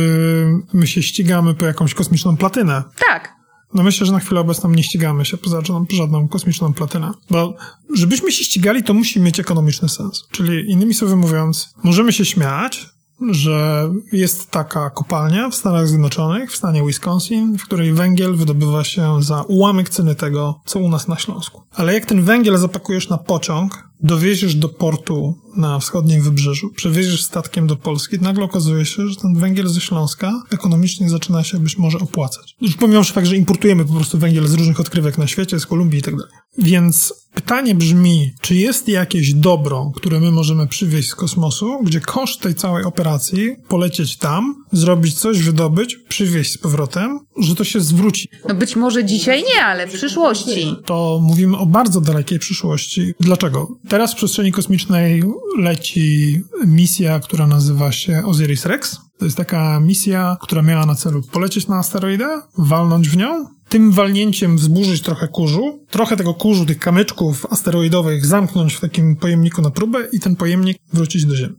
my 0.74 0.88
się 0.88 1.04
ścigamy 1.04 1.54
po 1.54 1.66
jakąś 1.66 1.94
kosmiczną 1.94 2.38
platynę? 2.38 2.84
Tak. 3.10 3.34
No 3.74 3.84
myślę, 3.84 4.06
że 4.06 4.14
na 4.14 4.20
chwilę 4.20 4.42
obecną 4.42 4.70
nie 4.70 4.84
ścigamy 4.84 5.26
się 5.26 5.38
poza 5.38 5.62
żadną, 5.62 5.86
żadną 5.94 6.28
kosmiczną 6.28 6.74
platynę. 6.74 7.12
Bo 7.30 7.56
żebyśmy 7.96 8.32
się 8.32 8.44
ścigali, 8.44 8.84
to 8.84 8.94
musi 8.94 9.20
mieć 9.20 9.40
ekonomiczny 9.40 9.90
sens. 9.90 10.24
Czyli 10.32 10.72
innymi 10.72 10.94
słowy 10.94 11.16
mówiąc, 11.16 11.74
możemy 11.84 12.14
się 12.14 12.26
śmiać, 12.26 12.90
że 13.30 13.90
jest 14.12 14.52
taka 14.52 14.90
kopalnia 14.90 15.50
w 15.50 15.56
Stanach 15.56 15.88
Zjednoczonych, 15.88 16.52
w 16.52 16.56
stanie 16.56 16.86
Wisconsin, 16.86 17.58
w 17.58 17.64
której 17.64 17.94
węgiel 17.94 18.36
wydobywa 18.36 18.84
się 18.84 19.24
za 19.24 19.42
ułamek 19.42 19.90
ceny 19.90 20.16
tego, 20.16 20.62
co 20.66 20.80
u 20.80 20.90
nas 20.90 21.08
na 21.08 21.18
Śląsku. 21.18 21.62
Ale 21.76 21.94
jak 21.94 22.06
ten 22.06 22.22
węgiel 22.24 22.58
zapakujesz 22.58 23.10
na 23.10 23.18
pociąg, 23.18 23.90
dowieziesz 24.00 24.56
do 24.56 24.70
portu 24.70 25.36
na 25.56 25.80
wschodnim 25.80 26.22
wybrzeżu, 26.22 26.70
przewieziesz 26.76 27.24
statkiem 27.24 27.68
do 27.68 27.76
Polski, 27.76 28.20
nagle 28.20 28.44
okazuje 28.44 28.86
się, 28.86 29.08
że 29.08 29.16
ten 29.16 29.36
węgiel 29.36 29.68
ze 29.68 29.82
Śląska 29.82 30.44
ekonomicznie 30.52 31.10
zaczyna 31.10 31.44
się 31.44 31.60
być 31.60 31.78
może 31.78 31.98
opłacać. 31.98 32.56
Już 32.62 32.76
pomijam 32.76 33.04
fakt, 33.04 33.28
że 33.28 33.38
importujemy 33.38 33.86
po 33.86 33.94
prostu 33.94 34.18
węgiel 34.18 34.48
z 34.48 34.54
różnych 34.54 34.80
odkrywek 34.80 35.18
na 35.18 35.28
świecie, 35.28 35.60
z 35.60 35.66
Kolumbii 35.66 36.00
i 36.00 36.02
tak 36.02 36.16
dalej. 36.16 36.32
Więc 36.58 37.14
pytanie 37.34 37.76
brzmi, 37.76 38.32
czy 38.42 38.56
jest 38.56 38.88
jakieś 38.88 39.34
dobro, 39.34 39.92
które 39.96 40.20
my 40.20 40.32
możemy 40.32 40.68
przywieźć 40.68 41.10
z 41.10 41.16
kosmosu, 41.16 41.80
gdzie 41.84 42.00
koszt 42.00 42.42
tej 42.42 42.56
całej 42.56 42.84
operacji, 42.84 43.56
polecieć 43.68 44.18
tam, 44.18 44.56
zrobić 44.72 45.20
coś, 45.20 45.42
wydobyć, 45.42 45.98
przywieźć 46.10 46.54
z 46.54 46.58
powrotem, 46.58 47.20
że 47.38 47.56
to 47.56 47.64
się 47.64 47.82
zwróci. 47.82 48.30
No 48.48 48.56
być 48.56 48.76
może 48.76 49.06
dzisiaj 49.06 49.44
nie, 49.56 49.64
ale 49.66 49.88
w 49.88 49.94
przyszłości. 49.94 50.76
To 50.86 51.20
mówimy 51.24 51.58
o 51.58 51.66
bardzo 51.66 52.02
dalekiej 52.02 52.40
przyszłości. 52.40 53.14
Dlaczego? 53.20 53.68
Teraz 53.88 54.14
w 54.14 54.16
przestrzeni 54.16 54.52
kosmicznej 54.52 55.24
leci 55.58 56.42
misja, 56.66 57.20
która 57.20 57.48
nazywa 57.48 57.92
się 57.92 58.24
Osiris 58.26 58.66
Rex. 58.66 58.98
To 59.18 59.26
jest 59.26 59.38
taka 59.38 59.80
misja, 59.80 60.38
która 60.42 60.62
miała 60.62 60.86
na 60.86 60.96
celu 60.96 61.22
polecieć 61.32 61.68
na 61.68 61.78
asteroidę, 61.78 62.42
walnąć 62.58 63.10
w 63.10 63.18
nią, 63.18 63.46
tym 63.70 63.92
walnięciem 63.92 64.58
wzburzyć 64.58 65.02
trochę 65.02 65.28
kurzu, 65.28 65.86
trochę 65.90 66.18
tego 66.18 66.34
kurzu, 66.34 66.66
tych 66.66 66.80
kamyczków 66.80 67.46
asteroidowych 67.50 68.26
zamknąć 68.26 68.74
w 68.74 68.80
takim 68.80 69.16
pojemniku 69.16 69.62
na 69.62 69.72
próbę 69.72 70.08
i 70.12 70.20
ten 70.20 70.36
pojemnik 70.36 70.78
wrócić 70.94 71.26
do 71.26 71.36
Ziemi. 71.36 71.56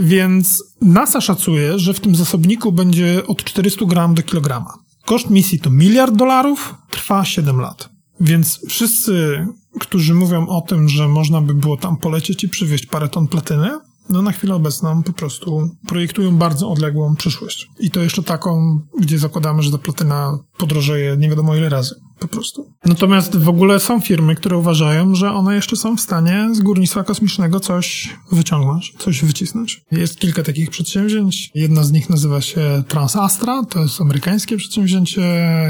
Więc 0.00 0.64
NASA 0.80 1.20
szacuje, 1.20 1.78
że 1.78 1.94
w 1.94 2.00
tym 2.00 2.14
zasobniku 2.14 2.72
będzie 2.72 3.26
od 3.26 3.44
400 3.44 3.84
gram 3.86 4.14
do 4.14 4.22
kilograma. 4.22 4.74
Koszt 5.04 5.30
misji 5.30 5.60
to 5.60 5.70
miliard 5.70 6.16
dolarów, 6.16 6.74
trwa 6.90 7.24
7 7.24 7.60
lat. 7.60 7.88
Więc 8.20 8.60
wszyscy, 8.68 9.46
którzy 9.80 10.14
mówią 10.14 10.46
o 10.46 10.60
tym, 10.60 10.88
że 10.88 11.08
można 11.08 11.40
by 11.40 11.54
było 11.54 11.76
tam 11.76 11.96
polecieć 11.96 12.44
i 12.44 12.48
przywieźć 12.48 12.86
parę 12.86 13.08
ton 13.08 13.28
platyny, 13.28 13.70
no 14.08 14.22
na 14.22 14.32
chwilę 14.32 14.54
obecną 14.54 15.02
po 15.02 15.12
prostu 15.12 15.70
projektują 15.86 16.36
bardzo 16.36 16.70
odległą 16.70 17.16
przyszłość. 17.16 17.68
I 17.80 17.90
to 17.90 18.00
jeszcze 18.00 18.22
taką, 18.22 18.80
gdzie 19.00 19.18
zakładamy, 19.18 19.62
że 19.62 19.70
ta 19.70 19.78
platyna 19.78 20.38
podrożeje 20.58 21.16
nie 21.16 21.28
wiadomo 21.28 21.56
ile 21.56 21.68
razy. 21.68 21.94
Po 22.22 22.28
prostu. 22.28 22.72
Natomiast 22.84 23.36
w 23.36 23.48
ogóle 23.48 23.80
są 23.80 24.00
firmy, 24.00 24.34
które 24.34 24.56
uważają, 24.56 25.14
że 25.14 25.32
one 25.32 25.54
jeszcze 25.54 25.76
są 25.76 25.96
w 25.96 26.00
stanie 26.00 26.48
z 26.52 26.60
górnictwa 26.60 27.04
kosmicznego 27.04 27.60
coś 27.60 28.16
wyciągnąć, 28.32 28.94
coś 28.98 29.24
wycisnąć. 29.24 29.82
Jest 29.92 30.18
kilka 30.18 30.42
takich 30.42 30.70
przedsięwzięć. 30.70 31.50
Jedna 31.54 31.84
z 31.84 31.92
nich 31.92 32.10
nazywa 32.10 32.40
się 32.40 32.82
Transastra, 32.88 33.64
to 33.64 33.80
jest 33.80 34.00
amerykańskie 34.00 34.56
przedsięwzięcie. 34.56 35.22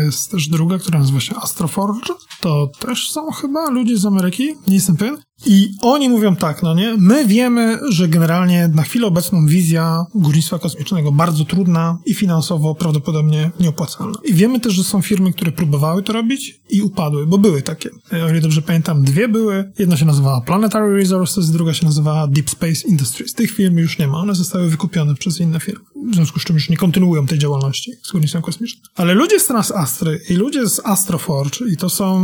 Jest 0.04 0.30
też 0.30 0.48
druga, 0.48 0.78
która 0.78 0.98
nazywa 0.98 1.20
się 1.20 1.36
Astroforge. 1.36 2.14
to 2.40 2.68
też 2.78 3.08
są 3.10 3.30
chyba 3.30 3.70
ludzie 3.70 3.98
z 3.98 4.06
Ameryki, 4.06 4.48
nie 4.68 4.74
jestem 4.74 4.96
pewien. 4.96 5.16
I 5.46 5.70
oni 5.82 6.08
mówią 6.08 6.36
tak, 6.36 6.62
no 6.62 6.74
nie, 6.74 6.96
my 6.98 7.26
wiemy, 7.26 7.78
że 7.88 8.08
generalnie 8.08 8.68
na 8.68 8.82
chwilę 8.82 9.06
obecną 9.06 9.46
wizja 9.46 10.06
górnictwa 10.14 10.58
kosmicznego 10.58 11.12
bardzo 11.12 11.44
trudna 11.44 11.98
i 12.06 12.14
finansowo 12.14 12.74
prawdopodobnie 12.74 13.50
nieopłacalna. 13.60 14.18
I 14.24 14.34
wiemy 14.34 14.60
też, 14.60 14.74
że 14.74 14.84
są 14.84 15.02
firmy, 15.02 15.32
które 15.32 15.52
próbowały 15.52 16.02
to 16.02 16.12
robić 16.12 16.60
i 16.70 16.82
upadły, 16.82 17.26
bo 17.26 17.38
były 17.38 17.62
takie. 17.62 17.90
O 18.26 18.28
ile 18.28 18.40
dobrze 18.40 18.62
pamiętam, 18.62 19.04
dwie 19.04 19.28
były. 19.28 19.72
Jedna 19.78 19.96
się 19.96 20.04
nazywała 20.04 20.40
Planetary 20.40 20.96
Resources, 20.96 21.50
druga 21.50 21.74
się 21.74 21.86
nazywała 21.86 22.26
Deep 22.26 22.50
Space 22.50 22.88
Industries. 22.88 23.34
Tych 23.34 23.50
firm 23.50 23.76
już 23.76 23.98
nie 23.98 24.08
ma, 24.08 24.18
one 24.18 24.34
zostały 24.34 24.68
wykupione 24.68 25.14
przez 25.14 25.40
inne 25.40 25.60
firmy. 25.60 25.84
W 26.10 26.14
związku 26.14 26.40
z 26.40 26.44
czym 26.44 26.56
już 26.56 26.68
nie 26.68 26.76
kontynuują 26.76 27.26
tej 27.26 27.38
działalności 27.38 27.92
z 28.02 28.12
górnictwem 28.12 28.42
kosmicznym. 28.42 28.84
Ale 28.94 29.14
ludzie 29.14 29.40
z 29.40 29.46
Transastry 29.46 30.20
i 30.30 30.34
ludzie 30.34 30.68
z 30.68 30.80
Astroforge, 30.84 31.68
i 31.72 31.76
to 31.76 31.90
są 31.90 32.20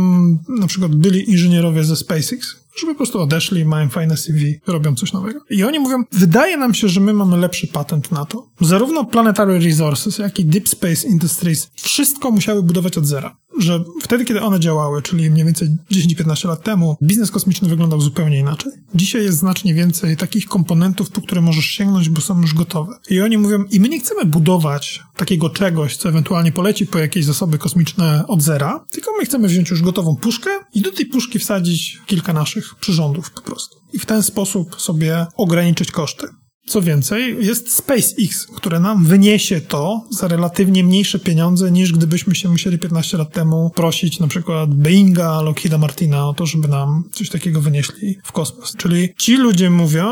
na 0.59 0.67
przykład 0.67 0.95
byli 0.95 1.29
inżynierowie 1.29 1.83
ze 1.83 1.95
SpaceX, 1.95 2.55
że 2.75 2.87
po 2.87 2.95
prostu 2.95 3.21
odeszli, 3.21 3.65
mają 3.65 3.89
fajne 3.89 4.17
CV, 4.17 4.59
robią 4.67 4.95
coś 4.95 5.13
nowego. 5.13 5.39
I 5.49 5.63
oni 5.63 5.79
mówią, 5.79 6.03
wydaje 6.11 6.57
nam 6.57 6.73
się, 6.73 6.89
że 6.89 6.99
my 6.99 7.13
mamy 7.13 7.37
lepszy 7.37 7.67
patent 7.67 8.11
na 8.11 8.25
to. 8.25 8.49
Zarówno 8.61 9.05
Planetary 9.05 9.59
Resources, 9.59 10.17
jak 10.17 10.39
i 10.39 10.45
Deep 10.45 10.69
Space 10.69 11.07
Industries 11.07 11.71
wszystko 11.75 12.31
musiały 12.31 12.63
budować 12.63 12.97
od 12.97 13.05
zera. 13.05 13.35
Że 13.59 13.83
wtedy, 14.01 14.25
kiedy 14.25 14.41
one 14.41 14.59
działały, 14.59 15.01
czyli 15.01 15.31
mniej 15.31 15.45
więcej 15.45 15.69
10-15 15.91 16.47
lat 16.47 16.63
temu, 16.63 16.97
biznes 17.03 17.31
kosmiczny 17.31 17.69
wyglądał 17.69 18.01
zupełnie 18.01 18.39
inaczej. 18.39 18.71
Dzisiaj 18.95 19.23
jest 19.23 19.37
znacznie 19.37 19.73
więcej 19.73 20.17
takich 20.17 20.45
komponentów, 20.45 21.09
po 21.09 21.21
które 21.21 21.41
możesz 21.41 21.65
sięgnąć, 21.65 22.09
bo 22.09 22.21
są 22.21 22.41
już 22.41 22.53
gotowe. 22.53 22.93
I 23.09 23.21
oni 23.21 23.37
mówią, 23.37 23.63
i 23.71 23.79
my 23.79 23.89
nie 23.89 23.99
chcemy 23.99 24.25
budować 24.25 25.03
takiego 25.15 25.49
czegoś, 25.49 25.97
co 25.97 26.09
ewentualnie 26.09 26.51
poleci 26.51 26.87
po 26.87 26.99
jakieś 26.99 27.25
zasoby 27.25 27.57
kosmiczne 27.57 28.23
od 28.27 28.41
zera, 28.41 28.85
tylko 28.89 29.11
my 29.19 29.25
chcemy 29.25 29.47
wziąć 29.47 29.69
już 29.69 29.81
gotową 29.81 30.15
puszkę 30.15 30.49
i 30.73 30.81
do 30.81 30.91
tej 30.91 31.05
puszki 31.05 31.39
wsadzić 31.39 31.99
kilka 32.05 32.33
naszych 32.33 32.75
przyrządów 32.75 33.31
po 33.31 33.41
prostu. 33.41 33.79
I 33.93 33.99
w 33.99 34.05
ten 34.05 34.23
sposób 34.23 34.81
sobie 34.81 35.25
ograniczyć 35.37 35.91
koszty. 35.91 36.27
Co 36.69 36.81
więcej, 36.81 37.45
jest 37.45 37.75
SpaceX, 37.75 38.47
które 38.55 38.79
nam 38.79 39.05
wyniesie 39.05 39.61
to 39.61 40.03
za 40.09 40.27
relatywnie 40.27 40.83
mniejsze 40.83 41.19
pieniądze 41.19 41.71
niż 41.71 41.93
gdybyśmy 41.93 42.35
się 42.35 42.49
musieli 42.49 42.79
15 42.79 43.17
lat 43.17 43.33
temu 43.33 43.71
prosić 43.75 44.19
na 44.19 44.27
przykład 44.27 44.73
Boeinga, 44.73 45.41
Lockheeda 45.41 45.77
Martina 45.77 46.27
o 46.27 46.33
to, 46.33 46.45
żeby 46.45 46.67
nam 46.67 47.03
coś 47.11 47.29
takiego 47.29 47.61
wynieśli 47.61 48.17
w 48.23 48.31
kosmos. 48.31 48.75
Czyli 48.77 49.13
ci 49.17 49.37
ludzie 49.37 49.69
mówią, 49.69 50.05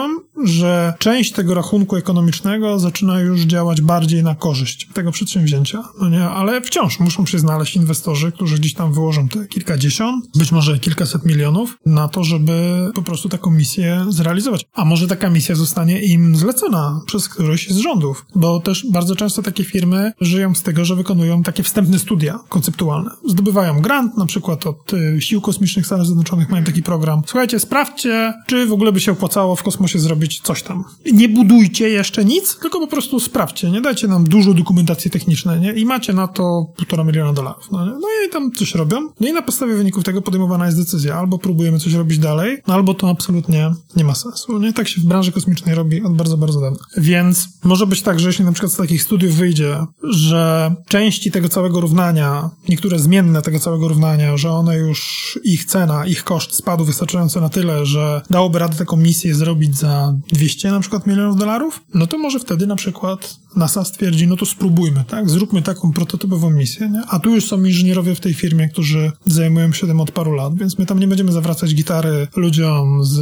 że 0.44 0.94
część 1.00 1.32
tego 1.32 1.54
rachunku 1.54 1.96
ekonomicznego 1.96 2.80
zaczyna 2.80 3.20
już 3.20 3.42
działać 3.42 3.82
bardziej 3.82 4.24
na 4.24 4.36
korzyść 4.36 4.88
tego 4.94 5.12
przedsięwzięcia, 5.12 5.84
no 6.02 6.10
nie? 6.10 6.24
Ale 6.24 6.62
wciąż 6.62 7.00
muszą 7.00 7.26
się 7.26 7.40
znaleźć 7.40 7.76
inwestorzy, 7.76 8.32
którzy 8.32 8.58
gdzieś 8.58 8.74
tam 8.74 8.94
wyłożą 8.94 9.28
te 9.30 9.48
kilkadziesiąt, 9.48 10.26
być 10.36 10.52
może 10.52 10.80
kilkaset 10.80 11.26
milionów 11.26 11.78
na 11.86 12.08
to, 12.08 12.24
żeby 12.24 12.88
po 12.96 13.02
prostu 13.02 13.30
taką 13.30 13.52
misję 13.52 14.06
zrealizować. 14.10 14.66
A 14.74 14.86
może 14.86 15.08
taka 15.08 15.30
misja 15.30 15.56
zostanie 15.56 16.02
im 16.02 16.36
zlecona 16.36 17.02
przez 17.06 17.30
któryś 17.30 17.70
z 17.70 17.78
rządów, 17.78 18.26
bo 18.36 18.60
też 18.60 18.86
bardzo 18.92 19.16
często 19.16 19.42
takie 19.42 19.64
firmy 19.64 20.12
żyją 20.22 20.56
z 20.56 20.64
tego, 20.64 20.86
że 20.86 20.96
wykonują 20.96 21.44
takie 21.44 21.64
wstępne 21.64 22.00
studia 22.00 22.40
konceptualne. 22.50 23.12
Zdobywają 23.26 23.82
grant, 23.82 24.18
na 24.18 24.26
przykład 24.26 24.68
od 24.68 24.94
y, 24.94 25.22
Sił 25.22 25.42
Kosmicznych 25.42 25.86
Stanów 25.86 26.06
Zjednoczonych 26.06 26.50
mają 26.50 26.64
taki 26.64 26.84
program. 26.84 27.22
Słuchajcie, 27.26 27.60
sprawdźcie, 27.60 28.34
czy 28.48 28.66
w 28.66 28.74
ogóle 28.74 28.92
by 28.92 29.00
się 29.00 29.12
opłacało 29.12 29.56
w 29.56 29.64
kosmosie 29.64 30.00
zrobić 30.00 30.27
coś 30.44 30.64
tam. 30.64 30.84
Nie 31.14 31.30
budujcie 31.30 31.90
jeszcze 31.90 32.26
nic, 32.26 32.58
tylko 32.62 32.80
po 32.80 32.88
prostu 32.88 33.20
sprawdźcie, 33.20 33.72
nie 33.72 33.82
dajcie 33.82 34.08
nam 34.08 34.24
dużo 34.24 34.54
dokumentacji 34.54 35.12
technicznej, 35.12 35.60
nie? 35.60 35.74
I 35.74 35.86
macie 35.86 36.14
na 36.14 36.28
to 36.28 36.68
półtora 36.78 37.04
miliona 37.04 37.34
dolarów. 37.34 37.68
No, 37.72 37.86
no 37.86 38.08
i 38.28 38.30
tam 38.32 38.52
coś 38.52 38.76
robią. 38.76 39.10
No 39.20 39.28
i 39.28 39.34
na 39.34 39.42
podstawie 39.42 39.76
wyników 39.76 40.04
tego 40.04 40.22
podejmowana 40.22 40.66
jest 40.66 40.78
decyzja. 40.78 41.16
Albo 41.16 41.38
próbujemy 41.38 41.80
coś 41.80 41.94
robić 41.94 42.20
dalej, 42.20 42.58
no 42.68 42.74
albo 42.74 42.94
to 42.94 43.10
absolutnie 43.10 43.72
nie 43.96 44.04
ma 44.04 44.16
sensu. 44.16 44.60
Nie? 44.60 44.74
Tak 44.74 44.88
się 44.88 45.02
w 45.02 45.06
branży 45.06 45.32
kosmicznej 45.32 45.76
robi 45.76 46.04
od 46.04 46.16
bardzo, 46.16 46.38
bardzo 46.38 46.62
dawna. 46.62 46.80
Więc 46.98 47.48
może 47.64 47.88
być 47.88 48.02
tak, 48.02 48.20
że 48.20 48.28
jeśli 48.28 48.46
na 48.46 48.52
przykład 48.52 48.72
z 48.72 48.76
takich 48.76 49.04
studiów 49.04 49.36
wyjdzie, 49.36 49.86
że 50.04 50.76
części 50.88 51.32
tego 51.32 51.50
całego 51.50 51.82
równania, 51.82 52.50
niektóre 52.70 53.00
zmienne 53.00 53.42
tego 53.42 53.60
całego 53.60 53.88
równania, 53.88 54.38
że 54.38 54.52
one 54.52 54.78
już, 54.78 55.40
ich 55.44 55.66
cena, 55.66 56.06
ich 56.06 56.24
koszt 56.24 56.56
spadł 56.56 56.86
wystarczająco 56.86 57.42
na 57.42 57.50
tyle, 57.50 57.86
że 57.86 58.22
dałoby 58.30 58.60
radę 58.60 58.78
taką 58.78 58.98
misję 58.98 59.36
zrobić 59.36 59.78
za 59.78 60.14
200 60.34 60.72
na 60.72 60.80
przykład 60.80 61.08
milionów 61.08 61.38
dolarów, 61.38 61.82
no 61.94 62.08
to 62.08 62.18
może 62.18 62.40
wtedy 62.40 62.68
na 62.68 62.76
przykład 62.76 63.40
NASA 63.56 63.84
stwierdzi, 63.84 64.28
no 64.28 64.38
to 64.38 64.46
spróbujmy, 64.46 65.04
tak? 65.08 65.30
Zróbmy 65.30 65.62
taką 65.62 65.92
prototypową 65.92 66.50
misję, 66.50 66.90
nie? 66.90 67.02
A 67.08 67.20
tu 67.20 67.36
już 67.36 67.46
są 67.46 67.64
inżynierowie 67.64 68.16
w 68.16 68.20
tej 68.20 68.34
firmie, 68.34 68.70
którzy 68.70 69.12
zajmują 69.26 69.74
się 69.74 69.88
tym 69.88 70.02
od 70.02 70.12
paru 70.12 70.32
lat, 70.32 70.58
więc 70.58 70.80
my 70.80 70.86
tam 70.86 71.00
nie 71.00 71.08
będziemy 71.08 71.32
zawracać 71.32 71.76
gitary 71.76 72.28
ludziom 72.36 73.04
z 73.04 73.20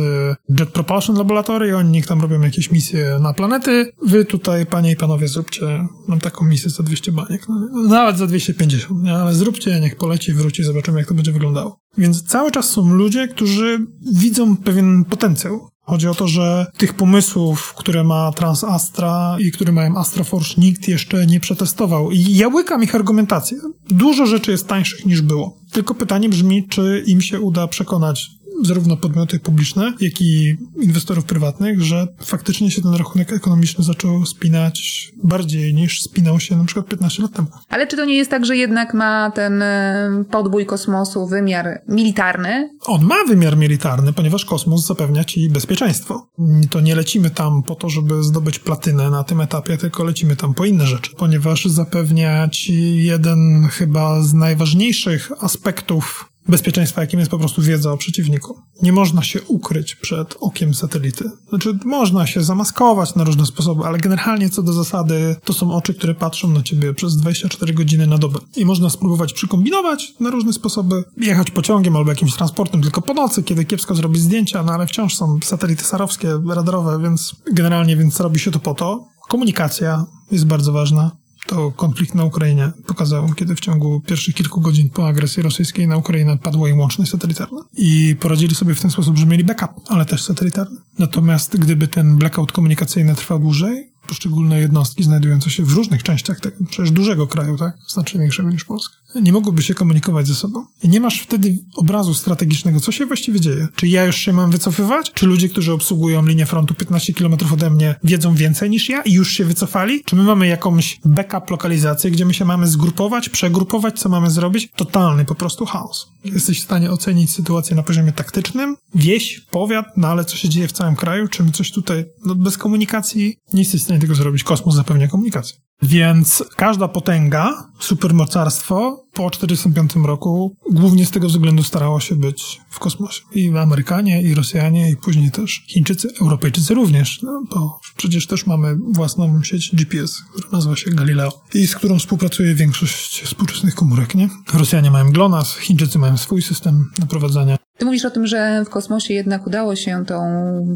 Jet 0.59 0.69
Propulsion 0.69 1.15
Laboratory, 1.17 1.77
oni 1.77 1.89
niech 1.89 2.07
tam 2.07 2.21
robią 2.21 2.41
jakieś 2.41 2.71
misje 2.71 3.19
na 3.21 3.33
planety. 3.33 3.91
Wy 4.05 4.25
tutaj, 4.25 4.65
panie 4.65 4.91
i 4.91 4.95
panowie, 4.95 5.27
zróbcie 5.27 5.87
nam 6.07 6.19
taką 6.19 6.45
misję 6.45 6.69
za 6.69 6.83
200 6.83 7.11
baniek. 7.11 7.45
No, 7.49 7.83
nawet 7.83 8.17
za 8.17 8.27
250, 8.27 9.03
nie? 9.03 9.13
ale 9.13 9.35
zróbcie, 9.35 9.79
niech 9.79 9.95
poleci, 9.95 10.33
wróci, 10.33 10.63
zobaczymy, 10.63 10.99
jak 10.99 11.07
to 11.07 11.13
będzie 11.13 11.31
wyglądało. 11.31 11.79
Więc 11.97 12.23
cały 12.23 12.51
czas 12.51 12.69
są 12.69 12.93
ludzie, 12.93 13.27
którzy 13.27 13.79
widzą 14.13 14.57
pewien 14.57 15.05
potencjał 15.05 15.69
Chodzi 15.85 16.07
o 16.07 16.15
to, 16.15 16.27
że 16.27 16.65
tych 16.77 16.93
pomysłów, 16.93 17.73
które 17.73 18.03
ma 18.03 18.31
Transastra 18.31 19.37
i 19.39 19.51
które 19.51 19.71
mają 19.71 19.97
Astroforge, 19.97 20.53
nikt 20.57 20.87
jeszcze 20.87 21.25
nie 21.25 21.39
przetestował. 21.39 22.11
I 22.11 22.35
ja 22.35 22.47
łykam 22.47 22.83
ich 22.83 22.95
argumentację. 22.95 23.57
Dużo 23.87 24.25
rzeczy 24.25 24.51
jest 24.51 24.67
tańszych 24.67 25.05
niż 25.05 25.21
było. 25.21 25.57
Tylko 25.71 25.95
pytanie 25.95 26.29
brzmi, 26.29 26.67
czy 26.67 27.03
im 27.07 27.21
się 27.21 27.39
uda 27.39 27.67
przekonać 27.67 28.34
zarówno 28.63 28.97
podmioty 28.97 29.39
publiczne, 29.39 29.93
jak 30.01 30.21
i 30.21 30.57
inwestorów 30.81 31.25
prywatnych, 31.25 31.81
że 31.81 32.07
faktycznie 32.23 32.71
się 32.71 32.81
ten 32.81 32.93
rachunek 32.93 33.33
ekonomiczny 33.33 33.83
zaczął 33.83 34.25
spinać 34.25 35.11
bardziej 35.23 35.73
niż 35.73 36.01
spinał 36.01 36.39
się 36.39 36.57
na 36.57 36.65
przykład 36.65 36.87
15 36.87 37.23
lat 37.23 37.31
temu. 37.31 37.47
Ale 37.69 37.87
czy 37.87 37.97
to 37.97 38.05
nie 38.05 38.15
jest 38.15 38.31
tak, 38.31 38.45
że 38.45 38.57
jednak 38.57 38.93
ma 38.93 39.31
ten 39.31 39.61
e, 39.61 40.23
podbój 40.31 40.65
kosmosu 40.65 41.27
wymiar 41.27 41.81
militarny? 41.87 42.69
On 42.85 43.05
ma 43.05 43.15
wymiar 43.27 43.57
militarny, 43.57 44.13
ponieważ 44.13 44.45
kosmos 44.45 44.85
zapewnia 44.85 45.23
ci 45.23 45.49
bezpieczeństwo. 45.49 46.27
To 46.69 46.81
nie 46.81 46.95
lecimy 46.95 47.29
tam 47.29 47.63
po 47.63 47.75
to, 47.75 47.89
żeby 47.89 48.23
zdobyć 48.23 48.59
platynę 48.59 49.09
na 49.09 49.23
tym 49.23 49.41
etapie, 49.41 49.77
tylko 49.77 50.03
lecimy 50.03 50.35
tam 50.35 50.53
po 50.53 50.65
inne 50.65 50.87
rzeczy, 50.87 51.11
ponieważ 51.17 51.65
zapewnia 51.65 52.49
ci 52.49 53.03
jeden 53.03 53.67
chyba 53.71 54.21
z 54.21 54.33
najważniejszych 54.33 55.31
aspektów 55.39 56.34
bezpieczeństwa, 56.47 57.01
jakim 57.01 57.19
jest 57.19 57.31
po 57.31 57.39
prostu 57.39 57.61
wiedza 57.61 57.91
o 57.91 57.97
przeciwniku. 57.97 58.61
Nie 58.81 58.91
można 58.91 59.23
się 59.23 59.41
ukryć 59.41 59.95
przed 59.95 60.35
okiem 60.39 60.73
satelity. 60.73 61.31
Znaczy, 61.49 61.77
można 61.85 62.27
się 62.27 62.43
zamaskować 62.43 63.15
na 63.15 63.23
różne 63.23 63.45
sposoby, 63.45 63.83
ale 63.83 63.97
generalnie 63.97 64.49
co 64.49 64.63
do 64.63 64.73
zasady, 64.73 65.35
to 65.43 65.53
są 65.53 65.73
oczy, 65.73 65.93
które 65.93 66.15
patrzą 66.15 66.47
na 66.47 66.63
ciebie 66.63 66.93
przez 66.93 67.17
24 67.17 67.73
godziny 67.73 68.07
na 68.07 68.17
dobę. 68.17 68.39
I 68.55 68.65
można 68.65 68.89
spróbować 68.89 69.33
przykombinować 69.33 70.13
na 70.19 70.29
różne 70.29 70.53
sposoby, 70.53 71.03
jechać 71.17 71.51
pociągiem 71.51 71.95
albo 71.95 72.11
jakimś 72.11 72.33
transportem 72.35 72.81
tylko 72.81 73.01
po 73.01 73.13
nocy, 73.13 73.43
kiedy 73.43 73.65
kiepsko 73.65 73.95
zrobić 73.95 74.21
zdjęcia, 74.21 74.63
no 74.63 74.73
ale 74.73 74.87
wciąż 74.87 75.15
są 75.15 75.39
satelity 75.43 75.83
sarowskie, 75.83 76.27
radarowe, 76.49 76.99
więc 77.03 77.35
generalnie 77.53 77.97
więc 77.97 78.19
robi 78.19 78.39
się 78.39 78.51
to 78.51 78.59
po 78.59 78.73
to. 78.73 79.07
Komunikacja 79.27 80.05
jest 80.31 80.45
bardzo 80.45 80.71
ważna. 80.71 81.11
To 81.47 81.71
konflikt 81.71 82.15
na 82.15 82.23
Ukrainie 82.23 82.71
pokazał, 82.87 83.33
kiedy 83.33 83.55
w 83.55 83.59
ciągu 83.59 84.01
pierwszych 84.01 84.35
kilku 84.35 84.61
godzin 84.61 84.89
po 84.89 85.07
agresji 85.07 85.43
rosyjskiej 85.43 85.87
na 85.87 85.97
Ukrainę 85.97 86.37
padła 86.37 86.69
im 86.69 86.79
łączność 86.79 87.11
satelitarna. 87.11 87.61
I 87.77 88.15
poradzili 88.19 88.55
sobie 88.55 88.75
w 88.75 88.81
ten 88.81 88.91
sposób, 88.91 89.17
że 89.17 89.25
mieli 89.25 89.43
backup, 89.43 89.69
ale 89.87 90.05
też 90.05 90.23
satelitarny. 90.23 90.77
Natomiast 90.99 91.57
gdyby 91.57 91.87
ten 91.87 92.17
blackout 92.17 92.51
komunikacyjny 92.51 93.15
trwał 93.15 93.39
dłużej, 93.39 93.91
poszczególne 94.07 94.59
jednostki 94.59 95.03
znajdujące 95.03 95.49
się 95.49 95.63
w 95.63 95.73
różnych 95.73 96.03
częściach 96.03 96.39
tego 96.39 96.55
przecież 96.69 96.91
dużego 96.91 97.27
kraju, 97.27 97.57
tak? 97.57 97.77
Znacznie 97.87 98.19
większego 98.19 98.49
niż 98.49 98.65
Polska. 98.65 98.95
Nie 99.21 99.31
mogłyby 99.31 99.63
się 99.63 99.73
komunikować 99.73 100.27
ze 100.27 100.35
sobą. 100.35 100.65
I 100.83 100.89
nie 100.89 100.99
masz 100.99 101.21
wtedy 101.21 101.57
obrazu 101.75 102.13
strategicznego, 102.13 102.79
co 102.79 102.91
się 102.91 103.05
właściwie 103.05 103.39
dzieje. 103.39 103.67
Czy 103.75 103.87
ja 103.87 104.05
już 104.05 104.15
się 104.15 104.33
mam 104.33 104.51
wycofywać? 104.51 105.11
Czy 105.11 105.25
ludzie, 105.25 105.49
którzy 105.49 105.73
obsługują 105.73 106.25
linię 106.25 106.45
frontu 106.45 106.73
15 106.73 107.13
km 107.13 107.35
ode 107.53 107.69
mnie 107.69 107.95
wiedzą 108.03 108.35
więcej 108.35 108.69
niż 108.69 108.89
ja 108.89 109.01
i 109.01 109.13
już 109.13 109.31
się 109.31 109.45
wycofali? 109.45 110.03
Czy 110.05 110.15
my 110.15 110.23
mamy 110.23 110.47
jakąś 110.47 110.99
backup 111.05 111.49
lokalizację, 111.49 112.11
gdzie 112.11 112.25
my 112.25 112.33
się 112.33 112.45
mamy 112.45 112.67
zgrupować, 112.67 113.29
przegrupować, 113.29 113.99
co 113.99 114.09
mamy 114.09 114.29
zrobić? 114.29 114.69
Totalny 114.75 115.25
po 115.25 115.35
prostu 115.35 115.65
chaos. 115.65 116.07
Jesteś 116.25 116.59
w 116.59 116.63
stanie 116.63 116.91
ocenić 116.91 117.31
sytuację 117.31 117.75
na 117.75 117.83
poziomie 117.83 118.11
taktycznym, 118.11 118.75
wieś, 118.95 119.39
powiat, 119.51 119.85
no 119.97 120.07
ale 120.07 120.25
co 120.25 120.37
się 120.37 120.49
dzieje 120.49 120.67
w 120.67 120.71
całym 120.71 120.95
kraju? 120.95 121.27
Czy 121.27 121.43
my 121.43 121.51
coś 121.51 121.71
tutaj, 121.71 122.05
no 122.25 122.35
bez 122.35 122.57
komunikacji 122.57 123.37
nie 123.53 123.61
jesteś 123.61 123.81
w 123.81 123.83
stanie 123.83 123.99
tego 123.99 124.15
zrobić. 124.15 124.43
Kosmos 124.43 124.75
zapewnia 124.75 125.07
komunikację. 125.07 125.57
Więc 125.81 126.43
każda 126.55 126.87
potęga, 126.87 127.71
supermocarstwo 127.79 129.05
po 129.13 129.29
1945 129.29 130.07
roku 130.07 130.55
głównie 130.71 131.05
z 131.05 131.11
tego 131.11 131.27
względu 131.27 131.63
starało 131.63 131.99
się 131.99 132.15
być 132.15 132.61
w 132.69 132.79
kosmosie. 132.79 133.21
I 133.33 133.57
Amerykanie, 133.57 134.21
i 134.21 134.35
Rosjanie, 134.35 134.91
i 134.91 134.97
później 134.97 135.31
też 135.31 135.63
Chińczycy, 135.67 136.09
Europejczycy 136.21 136.73
również, 136.73 137.21
no, 137.21 137.43
bo 137.53 137.79
przecież 137.97 138.27
też 138.27 138.45
mamy 138.45 138.75
własną 138.91 139.43
sieć 139.43 139.75
GPS, 139.75 140.21
która 140.33 140.49
nazywa 140.51 140.75
się 140.75 140.91
Galileo 140.91 141.41
i 141.53 141.67
z 141.67 141.75
którą 141.75 141.99
współpracuje 141.99 142.55
większość 142.55 143.21
współczesnych 143.21 143.75
komórek, 143.75 144.15
nie? 144.15 144.29
Rosjanie 144.53 144.91
mają 144.91 145.11
GLONASS, 145.11 145.57
Chińczycy 145.57 145.99
mają 145.99 146.17
swój 146.17 146.41
system 146.41 146.91
naprowadzania. 146.99 147.57
Ty 147.77 147.85
mówisz 147.85 148.05
o 148.05 148.09
tym, 148.09 148.27
że 148.27 148.63
w 148.65 148.69
kosmosie 148.69 149.13
jednak 149.13 149.47
udało 149.47 149.75
się 149.75 150.05
tą 150.05 150.17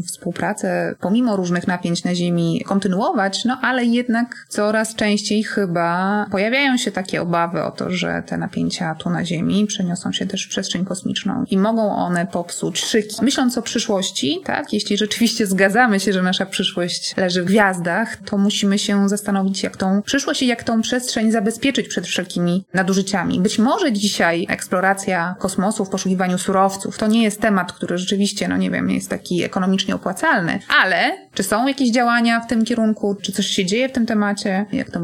współpracę, 0.06 0.94
pomimo 1.00 1.36
różnych 1.36 1.66
napięć 1.66 2.04
na 2.04 2.14
Ziemi, 2.14 2.64
kontynuować, 2.66 3.44
no 3.44 3.58
ale 3.62 3.84
jednak 3.84 4.46
coraz 4.48 4.94
częściej 4.94 5.42
chyba 5.44 6.26
pojawiają 6.30 6.76
się 6.76 6.92
takie 6.92 7.22
obawy 7.22 7.62
o 7.62 7.70
to, 7.70 7.90
że 7.90 8.22
te 8.26 8.36
napięcia 8.36 8.94
tu 8.94 9.10
na 9.10 9.24
Ziemi 9.24 9.66
przeniosą 9.66 10.12
się 10.12 10.26
też 10.26 10.46
w 10.46 10.48
przestrzeń 10.48 10.84
kosmiczną 10.84 11.44
i 11.50 11.58
mogą 11.58 11.96
one 11.96 12.26
popsuć 12.26 12.84
szyki. 12.84 13.16
Myśląc 13.22 13.58
o 13.58 13.62
przyszłości, 13.62 14.40
tak, 14.44 14.72
jeśli 14.72 14.96
rzeczywiście 14.96 15.46
zgadzamy 15.46 16.00
się, 16.00 16.12
że 16.12 16.22
nasza 16.22 16.46
przyszłość 16.46 17.16
leży 17.16 17.42
w 17.42 17.46
gwiazdach, 17.46 18.16
to 18.16 18.38
musimy 18.38 18.78
się 18.78 19.08
zastanowić, 19.08 19.62
jak 19.62 19.76
tą 19.76 20.02
przyszłość 20.02 20.42
i 20.42 20.46
jak 20.46 20.64
tą 20.64 20.82
przestrzeń 20.82 21.32
zabezpieczyć 21.32 21.88
przed 21.88 22.06
wszelkimi 22.06 22.64
nadużyciami. 22.74 23.40
Być 23.40 23.58
może 23.58 23.92
dzisiaj 23.92 24.46
eksploracja 24.48 25.34
kosmosu 25.38 25.84
w 25.84 25.90
poszukiwaniu 25.90 26.38
surowców 26.38 26.89
to 26.98 27.06
nie 27.06 27.22
jest 27.22 27.40
temat, 27.40 27.72
który 27.72 27.98
rzeczywiście, 27.98 28.48
no 28.48 28.56
nie 28.56 28.70
wiem, 28.70 28.90
jest 28.90 29.10
taki 29.10 29.42
ekonomicznie 29.42 29.94
opłacalny, 29.94 30.58
ale 30.82 31.28
czy 31.34 31.42
są 31.42 31.66
jakieś 31.66 31.90
działania 31.90 32.40
w 32.40 32.46
tym 32.46 32.64
kierunku, 32.64 33.16
czy 33.22 33.32
coś 33.32 33.46
się 33.46 33.66
dzieje 33.66 33.88
w 33.88 33.92
tym 33.92 34.06
temacie, 34.06 34.66
jak 34.72 34.90
tą 34.90 35.00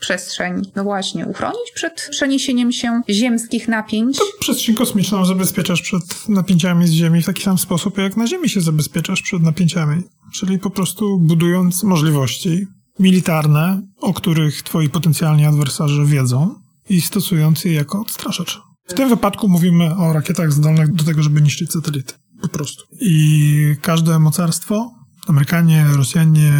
przestrzeń, 0.00 0.62
no 0.76 0.84
właśnie, 0.84 1.26
uchronić 1.26 1.72
przed 1.74 2.08
przeniesieniem 2.10 2.72
się 2.72 3.00
ziemskich 3.10 3.68
napięć? 3.68 4.18
To 4.18 4.24
przestrzeń 4.40 4.74
kosmiczną 4.74 5.26
zabezpieczasz 5.26 5.82
przed 5.82 6.28
napięciami 6.28 6.86
z 6.86 6.90
Ziemi 6.90 7.22
w 7.22 7.26
taki 7.26 7.42
sam 7.42 7.58
sposób, 7.58 7.98
jak 7.98 8.16
na 8.16 8.26
Ziemi 8.26 8.48
się 8.48 8.60
zabezpieczasz 8.60 9.22
przed 9.22 9.42
napięciami. 9.42 10.02
Czyli 10.34 10.58
po 10.58 10.70
prostu 10.70 11.18
budując 11.18 11.82
możliwości 11.82 12.66
militarne, 12.98 13.82
o 14.00 14.14
których 14.14 14.62
twoi 14.62 14.88
potencjalni 14.88 15.44
adwersarze 15.44 16.04
wiedzą 16.04 16.54
i 16.88 17.00
stosując 17.00 17.64
je 17.64 17.72
jako 17.72 18.00
odstraszacz. 18.00 18.65
W 18.86 18.94
tym 18.94 19.08
wypadku 19.08 19.48
mówimy 19.48 19.96
o 19.96 20.12
rakietach 20.12 20.52
zdolnych 20.52 20.92
do 20.92 21.04
tego, 21.04 21.22
żeby 21.22 21.42
niszczyć 21.42 21.72
satelity. 21.72 22.14
Po 22.42 22.48
prostu. 22.48 22.84
I 23.00 23.76
każde 23.82 24.18
mocarstwo, 24.18 24.96
Amerykanie, 25.26 25.86
Rosjanie, 25.96 26.52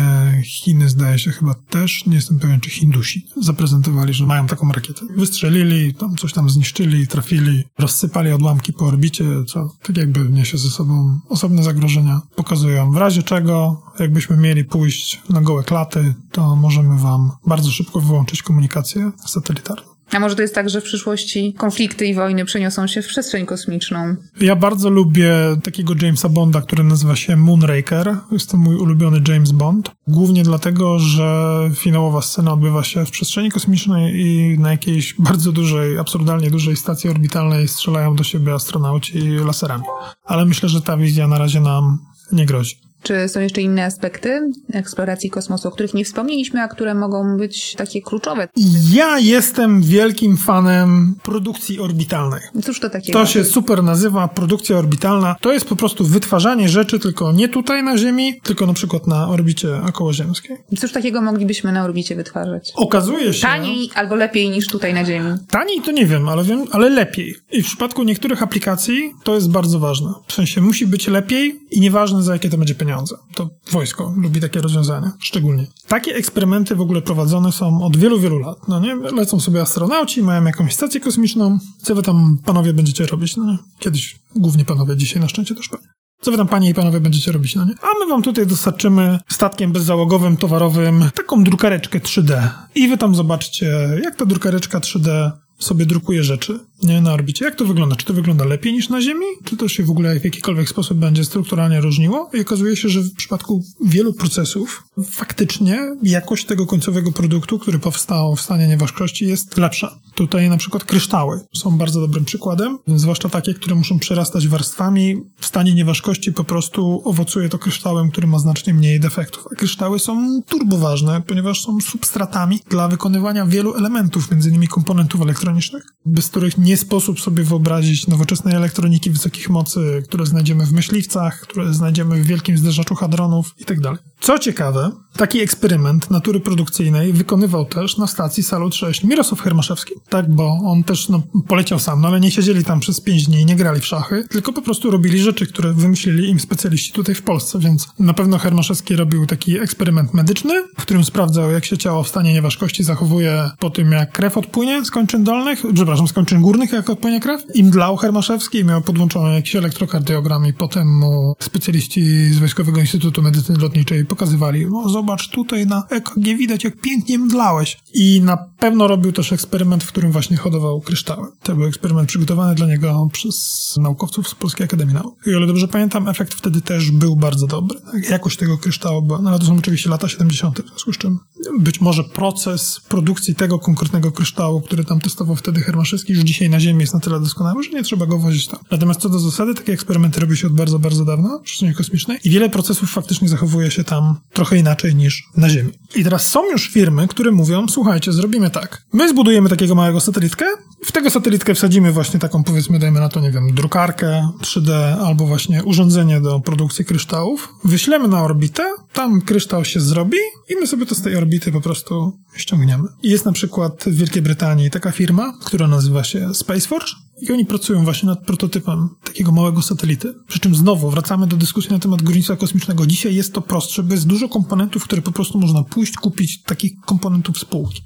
Chiny 0.45 0.89
zdaje 0.89 1.19
się 1.19 1.31
chyba 1.31 1.55
też, 1.55 2.07
nie 2.07 2.15
jestem 2.15 2.39
pewien 2.39 2.61
czy 2.61 2.71
Hindusi, 2.71 3.27
zaprezentowali, 3.37 4.15
że 4.15 4.27
mają 4.27 4.47
taką 4.47 4.73
rakietę. 4.73 5.01
Wystrzelili, 5.17 5.95
tam 5.95 6.17
coś 6.17 6.33
tam 6.33 6.51
zniszczyli, 6.51 7.07
trafili, 7.07 7.65
rozsypali 7.79 8.33
odłamki 8.33 8.73
po 8.73 8.87
orbicie, 8.87 9.25
co 9.49 9.71
tak 9.83 9.97
jakby 9.97 10.21
niesie 10.21 10.59
ze 10.59 10.71
sobą 10.71 11.21
osobne 11.29 11.63
zagrożenia. 11.63 12.21
Pokazują 12.37 12.91
w 12.91 12.97
razie 12.97 13.23
czego, 13.23 13.83
jakbyśmy 13.99 14.37
mieli 14.37 14.65
pójść 14.65 15.23
na 15.31 15.41
gołe 15.41 15.65
klaty, 15.65 16.15
to 16.33 16.57
możemy 16.57 16.99
wam 16.99 17.31
bardzo 17.47 17.71
szybko 17.71 18.01
wyłączyć 18.01 18.43
komunikację 18.43 19.13
satelitarną. 19.27 19.96
A 20.13 20.21
może 20.21 20.37
to 20.37 20.43
jest 20.43 20.55
tak, 20.55 20.71
że 20.71 20.81
w 20.81 20.85
przyszłości 20.85 21.55
konflikty 21.59 22.07
i 22.07 22.15
wojny 22.15 22.45
przeniosą 22.45 22.87
się 22.87 23.03
w 23.03 23.07
przestrzeń 23.07 23.47
kosmiczną? 23.47 24.17
Ja 24.41 24.57
bardzo 24.57 24.91
lubię 24.91 25.33
takiego 25.65 25.95
Jamesa 26.03 26.29
Bonda, 26.29 26.61
który 26.61 26.85
nazywa 26.85 27.17
się 27.17 27.37
Moonraker. 27.37 28.17
Jest 28.33 28.51
to 28.51 28.57
mój 28.57 28.77
ulubiony 28.77 29.21
James 29.29 29.53
Bond. 29.53 29.91
Głównie 30.09 30.43
dlatego, 30.43 30.99
że 30.99 31.57
finałowa 31.75 32.23
scena 32.23 32.53
odbywa 32.53 32.85
się 32.85 33.07
w 33.07 33.11
przestrzeni 33.11 33.51
kosmicznej 33.51 34.21
i 34.21 34.59
na 34.59 34.71
jakiejś 34.71 35.15
bardzo 35.19 35.53
dużej, 35.53 35.99
absurdalnie 35.99 36.51
dużej 36.51 36.77
stacji 36.77 37.11
orbitalnej 37.11 37.69
strzelają 37.69 38.17
do 38.17 38.25
siebie 38.25 38.55
astronauci 38.55 39.21
laserami. 39.29 39.85
Ale 40.25 40.45
myślę, 40.45 40.69
że 40.69 40.83
ta 40.83 40.97
wizja 40.97 41.29
na 41.29 41.39
razie 41.39 41.61
nam 41.61 41.99
nie 42.33 42.47
grozi. 42.47 42.86
Czy 43.07 43.29
są 43.29 43.41
jeszcze 43.41 43.63
inne 43.63 43.85
aspekty 43.85 44.53
eksploracji 44.73 45.31
kosmosu, 45.31 45.69
o 45.69 45.71
których 45.71 45.95
nie 45.95 46.05
wspomnieliśmy, 46.05 46.63
a 46.63 46.69
które 46.69 46.95
mogą 46.95 47.37
być 47.37 47.75
takie 47.75 48.03
kluczowe? 48.03 48.49
Ja 48.93 49.19
jestem 49.19 49.83
wielkim 49.83 50.37
fanem 50.37 51.15
produkcji 51.23 51.81
orbitalnej. 51.81 52.41
Cóż 52.65 52.81
to 52.81 52.91
takiego? 52.91 53.19
To 53.19 53.27
się 53.27 53.45
super 53.45 53.83
nazywa 53.83 54.29
produkcja 54.29 54.79
orbitalna. 54.79 55.37
To 55.41 55.53
jest 55.53 55.67
po 55.67 55.77
prostu 55.77 56.05
wytwarzanie 56.05 56.69
rzeczy 56.69 56.99
tylko 56.99 57.33
nie 57.33 57.49
tutaj 57.49 57.83
na 57.83 57.99
Ziemi, 57.99 58.41
tylko 58.43 58.67
na 58.67 58.73
przykład 58.73 59.07
na 59.07 59.29
orbicie 59.29 59.69
okołoziemskiej. 59.89 60.57
Cóż 60.79 60.93
takiego 60.93 61.23
moglibyśmy 61.23 61.73
na 61.73 61.85
orbicie 61.85 62.17
wytwarzać? 62.17 62.73
Okazuje 62.77 63.35
się... 63.35 63.43
Taniej 63.43 63.91
albo 63.95 64.15
lepiej 64.15 64.51
niż 64.51 64.67
tutaj 64.67 64.95
na 64.95 65.05
Ziemi? 65.05 65.31
Taniej 65.51 65.83
to 65.83 65.91
nie 65.91 66.07
wiem, 66.07 66.29
ale 66.29 66.45
wiem, 66.45 66.65
ale 66.71 66.91
lepiej. 66.91 67.35
I 67.53 67.63
w 67.63 67.67
przypadku 67.67 68.03
niektórych 68.03 68.43
aplikacji 68.43 69.13
to 69.25 69.35
jest 69.35 69.51
bardzo 69.51 69.79
ważne. 69.79 70.13
W 70.27 70.33
sensie 70.33 70.61
musi 70.61 70.87
być 70.87 71.09
lepiej 71.09 71.61
i 71.71 71.81
nieważne 71.81 72.23
za 72.23 72.33
jakie 72.33 72.51
to 72.51 72.59
będzie 72.59 72.75
pieniądze 72.75 72.96
pieniądze. 72.97 73.17
To 73.35 73.51
wojsko 73.71 74.15
lubi 74.17 74.41
takie 74.41 74.61
rozwiązania, 74.61 75.13
szczególnie. 75.21 75.67
Takie 75.89 76.15
eksperymenty 76.15 76.75
w 76.75 76.81
ogóle 76.81 77.03
prowadzone 77.03 77.53
są 77.53 77.83
od 77.83 77.97
wielu, 77.97 78.21
wielu 78.21 78.39
lat. 78.39 78.69
No 78.69 78.81
nie? 78.81 78.95
Lecą 78.95 79.41
sobie 79.41 79.63
astronauci, 79.63 80.23
mają 80.23 80.45
jakąś 80.45 80.75
stację 80.75 81.01
kosmiczną. 81.01 81.59
Co 81.83 81.95
wy 81.95 82.03
tam, 82.03 82.39
panowie, 82.45 82.73
będziecie 82.73 83.07
robić? 83.07 83.37
No, 83.37 83.59
kiedyś 83.79 84.19
głównie 84.37 84.65
panowie, 84.65 84.97
dzisiaj 84.97 85.21
na 85.21 85.29
szczęście 85.29 85.55
też 85.55 85.69
pewnie. 85.69 85.89
Co 86.21 86.31
wy 86.31 86.37
tam, 86.37 86.49
panie 86.49 86.71
i 86.71 86.75
panowie, 86.75 87.01
będziecie 87.01 87.33
robić, 87.33 87.55
no 87.55 87.65
nie? 87.65 87.75
A 87.83 87.87
my 88.05 88.11
wam 88.11 88.23
tutaj 88.23 88.47
dostarczymy 88.47 89.19
statkiem 89.29 89.73
bezzałogowym, 89.73 90.37
towarowym 90.37 91.11
taką 91.15 91.45
drukareczkę 91.45 91.99
3D. 91.99 92.49
I 92.75 92.89
wy 92.89 92.99
tam 92.99 93.15
zobaczcie, 93.15 93.89
jak 94.03 94.17
ta 94.17 94.27
drukareczka 94.27 94.79
3D 94.81 95.31
sobie 95.59 95.87
drukuje 95.87 96.25
rzeczy 96.25 96.53
nie, 96.53 96.76
na 96.83 97.13
orbicie. 97.13 97.45
Jak 97.45 97.55
to 97.55 97.65
wygląda? 97.65 97.97
Czy 97.97 98.07
to 98.07 98.15
wygląda 98.15 98.45
lepiej 98.45 98.73
niż 98.73 98.89
na 98.89 99.01
Ziemi? 99.01 99.27
Czy 99.45 99.57
to 99.57 99.69
się 99.69 99.85
w 99.85 99.91
ogóle 99.91 100.21
w 100.21 100.25
jakikolwiek 100.25 100.69
sposób 100.69 100.99
będzie 100.99 101.25
strukturalnie 101.25 101.81
różniło? 101.81 102.31
I 102.35 102.41
okazuje 102.41 102.77
się, 102.77 102.89
że 102.89 103.01
w 103.01 103.15
przypadku 103.15 103.65
wielu 103.85 104.15
procesów 104.15 104.83
faktycznie 105.11 105.79
jakość 106.03 106.45
tego 106.45 106.67
końcowego 106.67 107.13
produktu, 107.13 107.59
który 107.59 107.79
powstał 107.79 108.37
w 108.37 108.41
stanie 108.41 108.69
nieważkości 108.69 109.27
jest 109.27 109.57
lepsza. 109.57 109.99
Tutaj 110.15 110.51
na 110.51 110.57
przykład 110.57 110.85
kryształy 110.85 111.41
są 111.55 111.79
bardzo 111.79 112.01
dobrym 112.01 112.25
przykładem, 112.25 112.79
zwłaszcza 112.87 113.29
takie, 113.29 113.55
które 113.55 113.75
muszą 113.75 113.99
przerastać 113.99 114.49
warstwami. 114.49 115.17
W 115.39 115.47
stanie 115.47 115.75
nieważkości 115.75 116.33
po 116.33 116.45
prostu 116.45 117.03
owocuje 117.05 117.49
to 117.49 117.59
kryształem, 117.59 118.11
który 118.11 118.27
ma 118.27 118.39
znacznie 118.39 118.75
mniej 118.75 119.01
defektów. 119.01 119.45
A 119.53 119.55
kryształy 119.55 119.99
są 119.99 120.43
turboważne, 120.47 121.23
ponieważ 121.27 121.61
są 121.61 121.81
substratami 121.81 122.61
dla 122.71 122.89
wykonywania 122.89 123.47
wielu 123.47 123.75
elementów, 123.75 124.31
między 124.31 124.49
innymi 124.49 124.69
komponentów 124.69 125.21
elektronicznych, 125.21 125.83
bez 126.07 126.29
których 126.29 126.59
nie 126.59 126.66
sposób 126.77 127.21
sobie 127.21 127.43
wyobrazić 127.43 128.07
nowoczesnej 128.07 128.55
elektroniki 128.55 129.11
wysokich 129.11 129.51
mocy, 129.51 130.03
które 130.09 130.27
znajdziemy 130.27 130.67
w 130.67 130.73
myśliwcach, 130.73 131.41
które 131.41 131.75
znajdziemy 131.75 132.23
w 132.23 132.27
wielkim 132.27 132.59
zderzaczu 132.59 132.95
hadronów 132.95 133.55
itd. 133.59 133.83
Tak 133.83 133.99
Co 134.21 134.39
ciekawe, 134.39 134.91
taki 135.17 135.41
eksperyment 135.41 136.11
natury 136.11 136.41
produkcyjnej 136.41 137.13
wykonywał 137.13 137.65
też 137.65 137.99
na 137.99 138.07
stacji 138.07 138.43
Salut 138.43 138.75
6 138.75 139.05
Mirosław 139.05 139.41
Hermaszewski. 139.41 139.95
Tak, 140.09 140.35
bo 140.35 140.59
on 140.65 140.85
też 140.85 141.09
no, 141.09 141.23
poleciał 141.49 141.79
sam, 141.79 142.01
no 142.01 142.09
ale 142.09 142.21
nie 142.21 142.31
siedzieli 142.31 142.65
tam 142.65 142.81
przez 142.81 143.01
5 143.01 143.27
dni 143.27 143.45
nie 143.45 143.57
grali 143.57 143.81
w 143.81 143.87
szachy, 143.87 144.25
tylko 144.31 144.53
po 144.53 144.63
prostu 144.63 144.91
robili 144.91 145.19
rzeczy, 145.19 145.47
które 145.47 145.73
wymyślili 145.73 146.31
im 146.31 146.41
specjaliści 146.41 146.93
tutaj 146.93 147.15
w 147.15 147.23
Polsce, 147.23 147.59
więc 147.59 147.89
na 147.99 148.15
pewno 148.15 148.39
Hermaszewski 148.39 148.97
robił 148.97 149.27
taki 149.27 149.59
eksperyment 149.59 150.15
medyczny, 150.15 150.65
w 150.79 150.83
którym 150.83 151.05
sprawdzał, 151.05 151.51
jak 151.51 151.65
się 151.65 151.79
ciało 151.79 152.03
w 152.03 152.09
stanie 152.09 152.33
nieważkości 152.33 152.85
zachowuje 152.85 153.51
po 153.59 153.71
tym, 153.71 153.93
jak 153.93 154.13
krew 154.13 154.39
odpłynie 154.39 154.85
z 154.85 154.91
kończyn 154.91 155.25
dolnych, 155.25 155.63
przepraszam, 155.75 156.09
z 156.09 156.13
kończyn 156.13 156.41
górnych, 156.41 156.73
jak 156.73 156.91
odpłynie 156.91 157.21
krew. 157.21 157.43
Im 157.55 157.71
dlał 157.71 157.97
Hermaszewski 157.97 158.65
miał 158.65 158.83
podłączony 158.83 159.35
jakiś 159.35 159.57
elektrokardiogram 159.57 160.47
i 160.47 160.53
potem 160.53 160.99
mu 160.99 161.35
specjaliści 161.41 162.31
z 162.31 162.39
Wojskowego 162.39 162.81
Instytutu 162.81 163.23
Medycyny 163.23 163.59
Lotniczej 163.59 164.05
pokazywali, 164.05 164.67
no 164.67 164.89
zobacz, 165.07 165.29
tutaj 165.29 165.67
na 165.67 165.83
EKG 165.91 166.25
widać, 166.39 166.65
jak 166.65 166.81
pięknie 166.81 167.19
mdlałeś. 167.19 167.79
I 167.95 168.21
na 168.21 168.37
pewno 168.37 168.89
robił 168.89 169.13
też 169.13 169.33
eksperyment, 169.33 169.85
w 169.85 169.89
którym 169.89 170.13
właśnie 170.13 170.37
hodował 170.37 170.81
kryształy. 170.81 171.29
To 171.43 171.55
był 171.55 171.67
eksperyment 171.67 172.09
przygotowany 172.09 172.55
dla 172.55 172.67
niego 172.67 173.09
przez 173.13 173.75
naukowców 173.81 174.29
z 174.29 174.35
Polskiej 174.35 174.65
Akademii 174.65 174.95
Nauk. 174.95 175.27
I 175.27 175.35
o 175.35 175.39
ile 175.39 175.47
dobrze 175.47 175.69
pamiętam, 175.69 176.09
efekt 176.09 176.35
wtedy 176.35 176.61
też 176.61 176.91
był 176.91 177.17
bardzo 177.17 177.47
dobry. 177.47 177.79
Jakość 178.11 178.37
tego 178.37 178.59
kryształu 178.59 179.03
była, 179.03 179.19
no 179.23 179.31
ale 179.31 179.39
to 179.39 179.47
są 179.47 179.57
oczywiście 179.57 179.91
lata 179.91 180.09
70., 180.09 180.61
w 180.61 180.69
związku 180.69 180.93
z 180.93 180.99
czym 180.99 181.19
być 181.59 181.81
może 181.81 182.05
proces 182.05 182.81
produkcji 182.89 183.35
tego 183.35 183.59
konkretnego 183.59 184.13
kryształu, 184.13 184.61
który 184.61 184.85
tam 184.85 185.01
testował 185.01 185.37
wtedy 185.37 185.61
Hermaszewski, 185.61 186.13
już 186.13 186.23
dzisiaj 186.23 186.51
na 186.51 186.61
Ziemi 186.61 186.81
jest 186.81 186.95
na 186.95 187.01
tyle 187.01 187.21
doskonały, 187.21 187.63
że 187.63 187.71
nie 187.71 187.83
trzeba 187.83 188.07
go 188.07 188.19
wozić 188.19 188.47
tam. 188.47 188.61
Natomiast 188.71 189.01
co 189.01 189.09
do 189.09 189.19
zasady, 189.19 189.55
takie 189.55 189.73
eksperymenty 189.73 190.21
robi 190.21 190.37
się 190.37 190.47
od 190.47 190.53
bardzo, 190.53 190.79
bardzo 190.79 191.05
dawna 191.05 191.39
w 191.39 191.43
przestrzeni 191.43 191.75
kosmicznej 191.75 192.19
i 192.25 192.31
wiele 192.31 192.51
procesów 192.51 192.91
faktycznie 192.91 193.29
zachowuje 193.29 193.71
się 193.71 193.85
tam 193.85 194.17
trochę 194.33 194.59
inaczej 194.59 194.96
niż 194.97 195.25
na 195.37 195.51
Ziemi. 195.51 195.73
I 195.95 196.05
teraz 196.05 196.27
są 196.27 196.51
już 196.51 196.69
firmy, 196.69 197.09
które 197.09 197.31
mówią, 197.31 197.69
słuchajcie, 197.69 198.13
zrobimy 198.13 198.51
tak. 198.51 198.83
My 198.93 199.09
zbudujemy 199.09 199.49
takiego 199.49 199.75
małego 199.75 200.01
satelitkę, 200.01 200.47
w 200.85 200.93
tego 200.93 201.11
satelitkę 201.11 201.55
wsadzimy 201.55 201.93
właśnie 201.93 202.21
taką, 202.21 202.45
powiedzmy, 202.45 202.79
dajmy 202.79 203.01
na 203.01 203.09
to, 203.09 203.21
nie 203.21 203.31
wiem, 203.31 203.55
drukarkę 203.55 204.29
3D 204.43 204.73
albo 205.05 205.27
właśnie 205.27 205.65
urządzenie 205.65 206.21
do 206.21 206.41
produkcji 206.41 206.85
kryształów. 206.85 207.49
Wyślemy 207.65 208.09
na 208.09 208.23
orbitę, 208.23 208.63
tam 208.93 209.21
kryształ 209.21 209.65
się 209.65 209.81
zrobi 209.81 210.19
i 210.49 210.57
my 210.61 210.67
sobie 210.67 210.87
to 210.87 210.95
z 210.95 211.03
tej 211.03 211.17
orbity 211.17 211.53
po 211.53 211.61
prostu 211.61 212.19
ściągniemy. 212.37 212.89
Jest 213.03 213.25
na 213.25 213.33
przykład 213.33 213.85
w 213.87 213.97
Wielkiej 213.97 214.23
Brytanii 214.23 214.71
taka 214.71 214.93
firma, 214.93 215.33
która 215.45 215.69
nazywa 215.69 216.05
się 216.05 216.35
Spaceforge 216.35 216.93
i 217.21 217.33
oni 217.33 217.47
pracują 217.47 217.85
właśnie 217.85 218.09
nad 218.09 218.25
prototypem 218.25 218.89
takiego 219.05 219.33
małego 219.33 219.63
satelity. 219.63 220.15
Przy 220.29 220.41
czym 220.41 220.55
znowu 220.55 220.91
wracamy 220.91 221.27
do 221.27 221.37
dyskusji 221.37 221.71
na 221.71 221.79
temat 221.79 222.03
górnictwa 222.03 222.37
kosmicznego. 222.37 222.87
Dzisiaj 222.87 223.15
jest 223.15 223.33
to 223.33 223.41
prostsze, 223.41 223.83
bo 223.83 223.95
jest 223.95 224.07
dużo 224.07 224.29
komponentów, 224.29 224.85
które 224.85 225.03
po 225.03 225.13
prostu 225.13 225.39
można 225.39 225.63
pójść, 225.63 225.95
kupić 225.95 226.43
takich 226.43 226.73
komponentów 226.81 227.39
spółki. 227.39 227.83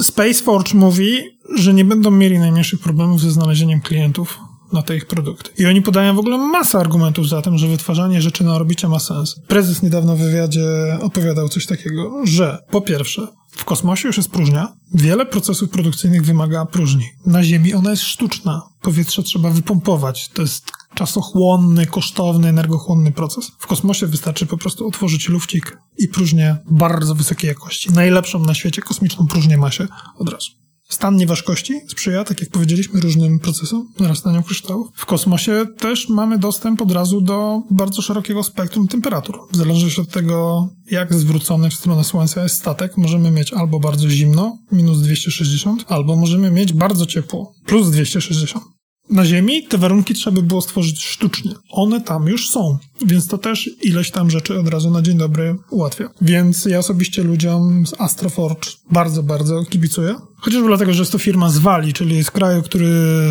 Spaceforge 0.00 0.74
mówi, 0.74 1.18
że 1.56 1.74
nie 1.74 1.84
będą 1.84 2.10
mieli 2.10 2.38
najmniejszych 2.38 2.80
problemów 2.80 3.20
ze 3.20 3.30
znalezieniem 3.30 3.80
klientów 3.80 4.38
na 4.72 4.82
te 4.82 4.96
ich 4.96 5.06
produkty. 5.06 5.50
I 5.58 5.66
oni 5.66 5.82
podają 5.82 6.16
w 6.16 6.18
ogóle 6.18 6.38
masę 6.38 6.78
argumentów 6.78 7.28
za 7.28 7.42
tym, 7.42 7.58
że 7.58 7.68
wytwarzanie 7.68 8.22
rzeczy 8.22 8.44
na 8.44 8.54
orbicie 8.54 8.88
ma 8.88 8.98
sens. 8.98 9.40
Prezes 9.48 9.82
niedawno 9.82 10.16
w 10.16 10.18
wywiadzie 10.18 10.98
opowiadał 11.00 11.48
coś 11.48 11.66
takiego, 11.66 12.26
że 12.26 12.58
po 12.70 12.80
pierwsze, 12.80 13.28
w 13.58 13.64
kosmosie 13.64 14.08
już 14.08 14.16
jest 14.16 14.30
próżnia. 14.30 14.72
Wiele 14.94 15.26
procesów 15.26 15.70
produkcyjnych 15.70 16.24
wymaga 16.24 16.66
próżni. 16.66 17.04
Na 17.26 17.42
Ziemi 17.42 17.74
ona 17.74 17.90
jest 17.90 18.02
sztuczna. 18.02 18.62
Powietrze 18.82 19.22
trzeba 19.22 19.50
wypompować. 19.50 20.28
To 20.28 20.42
jest 20.42 20.72
czasochłonny, 20.94 21.86
kosztowny, 21.86 22.48
energochłonny 22.48 23.12
proces. 23.12 23.50
W 23.58 23.66
kosmosie 23.66 24.06
wystarczy 24.06 24.46
po 24.46 24.58
prostu 24.58 24.86
otworzyć 24.86 25.28
lufcik 25.28 25.78
i 25.98 26.08
próżnię 26.08 26.56
bardzo 26.70 27.14
wysokiej 27.14 27.48
jakości. 27.48 27.92
Najlepszą 27.92 28.38
na 28.38 28.54
świecie 28.54 28.82
kosmiczną 28.82 29.26
próżnię 29.26 29.56
ma 29.56 29.70
się 29.70 29.86
od 30.18 30.28
razu. 30.28 30.50
Stan 30.88 31.16
nieważkości 31.16 31.80
sprzyja, 31.88 32.24
tak 32.24 32.40
jak 32.40 32.50
powiedzieliśmy, 32.50 33.00
różnym 33.00 33.38
procesom 33.38 33.88
narastania 34.00 34.42
kryształów. 34.42 34.88
W 34.94 35.06
kosmosie 35.06 35.66
też 35.78 36.08
mamy 36.08 36.38
dostęp 36.38 36.82
od 36.82 36.92
razu 36.92 37.20
do 37.20 37.62
bardzo 37.70 38.02
szerokiego 38.02 38.42
spektrum 38.42 38.88
temperatur. 38.88 39.38
W 39.52 39.56
zależności 39.56 40.00
od 40.00 40.08
tego, 40.08 40.68
jak 40.90 41.14
zwrócony 41.14 41.70
w 41.70 41.74
stronę 41.74 42.04
Słońca 42.04 42.42
jest 42.42 42.54
statek, 42.54 42.96
możemy 42.96 43.30
mieć 43.30 43.52
albo 43.52 43.80
bardzo 43.80 44.10
zimno, 44.10 44.58
minus 44.72 45.00
260, 45.00 45.84
albo 45.88 46.16
możemy 46.16 46.50
mieć 46.50 46.72
bardzo 46.72 47.06
ciepło, 47.06 47.52
plus 47.66 47.90
260. 47.90 48.77
Na 49.10 49.24
Ziemi 49.24 49.66
te 49.66 49.78
warunki 49.78 50.14
trzeba 50.14 50.34
by 50.34 50.42
było 50.42 50.60
stworzyć 50.60 51.04
sztucznie. 51.04 51.54
One 51.70 52.00
tam 52.00 52.26
już 52.26 52.50
są, 52.50 52.78
więc 53.06 53.26
to 53.26 53.38
też 53.38 53.70
ileś 53.82 54.10
tam 54.10 54.30
rzeczy 54.30 54.60
od 54.60 54.68
razu 54.68 54.90
na 54.90 55.02
dzień 55.02 55.18
dobry 55.18 55.56
ułatwia. 55.70 56.10
Więc 56.20 56.64
ja 56.64 56.78
osobiście 56.78 57.22
ludziom 57.22 57.86
z 57.86 58.00
Astroforge 58.00 58.68
bardzo, 58.90 59.22
bardzo 59.22 59.64
kibicuję. 59.64 60.14
Chociażby 60.36 60.68
dlatego, 60.68 60.92
że 60.92 61.02
jest 61.02 61.12
to 61.12 61.18
firma 61.18 61.50
z 61.50 61.58
Walii, 61.58 61.92
czyli 61.92 62.24
z 62.24 62.30
kraju, 62.30 62.62
który 62.62 62.86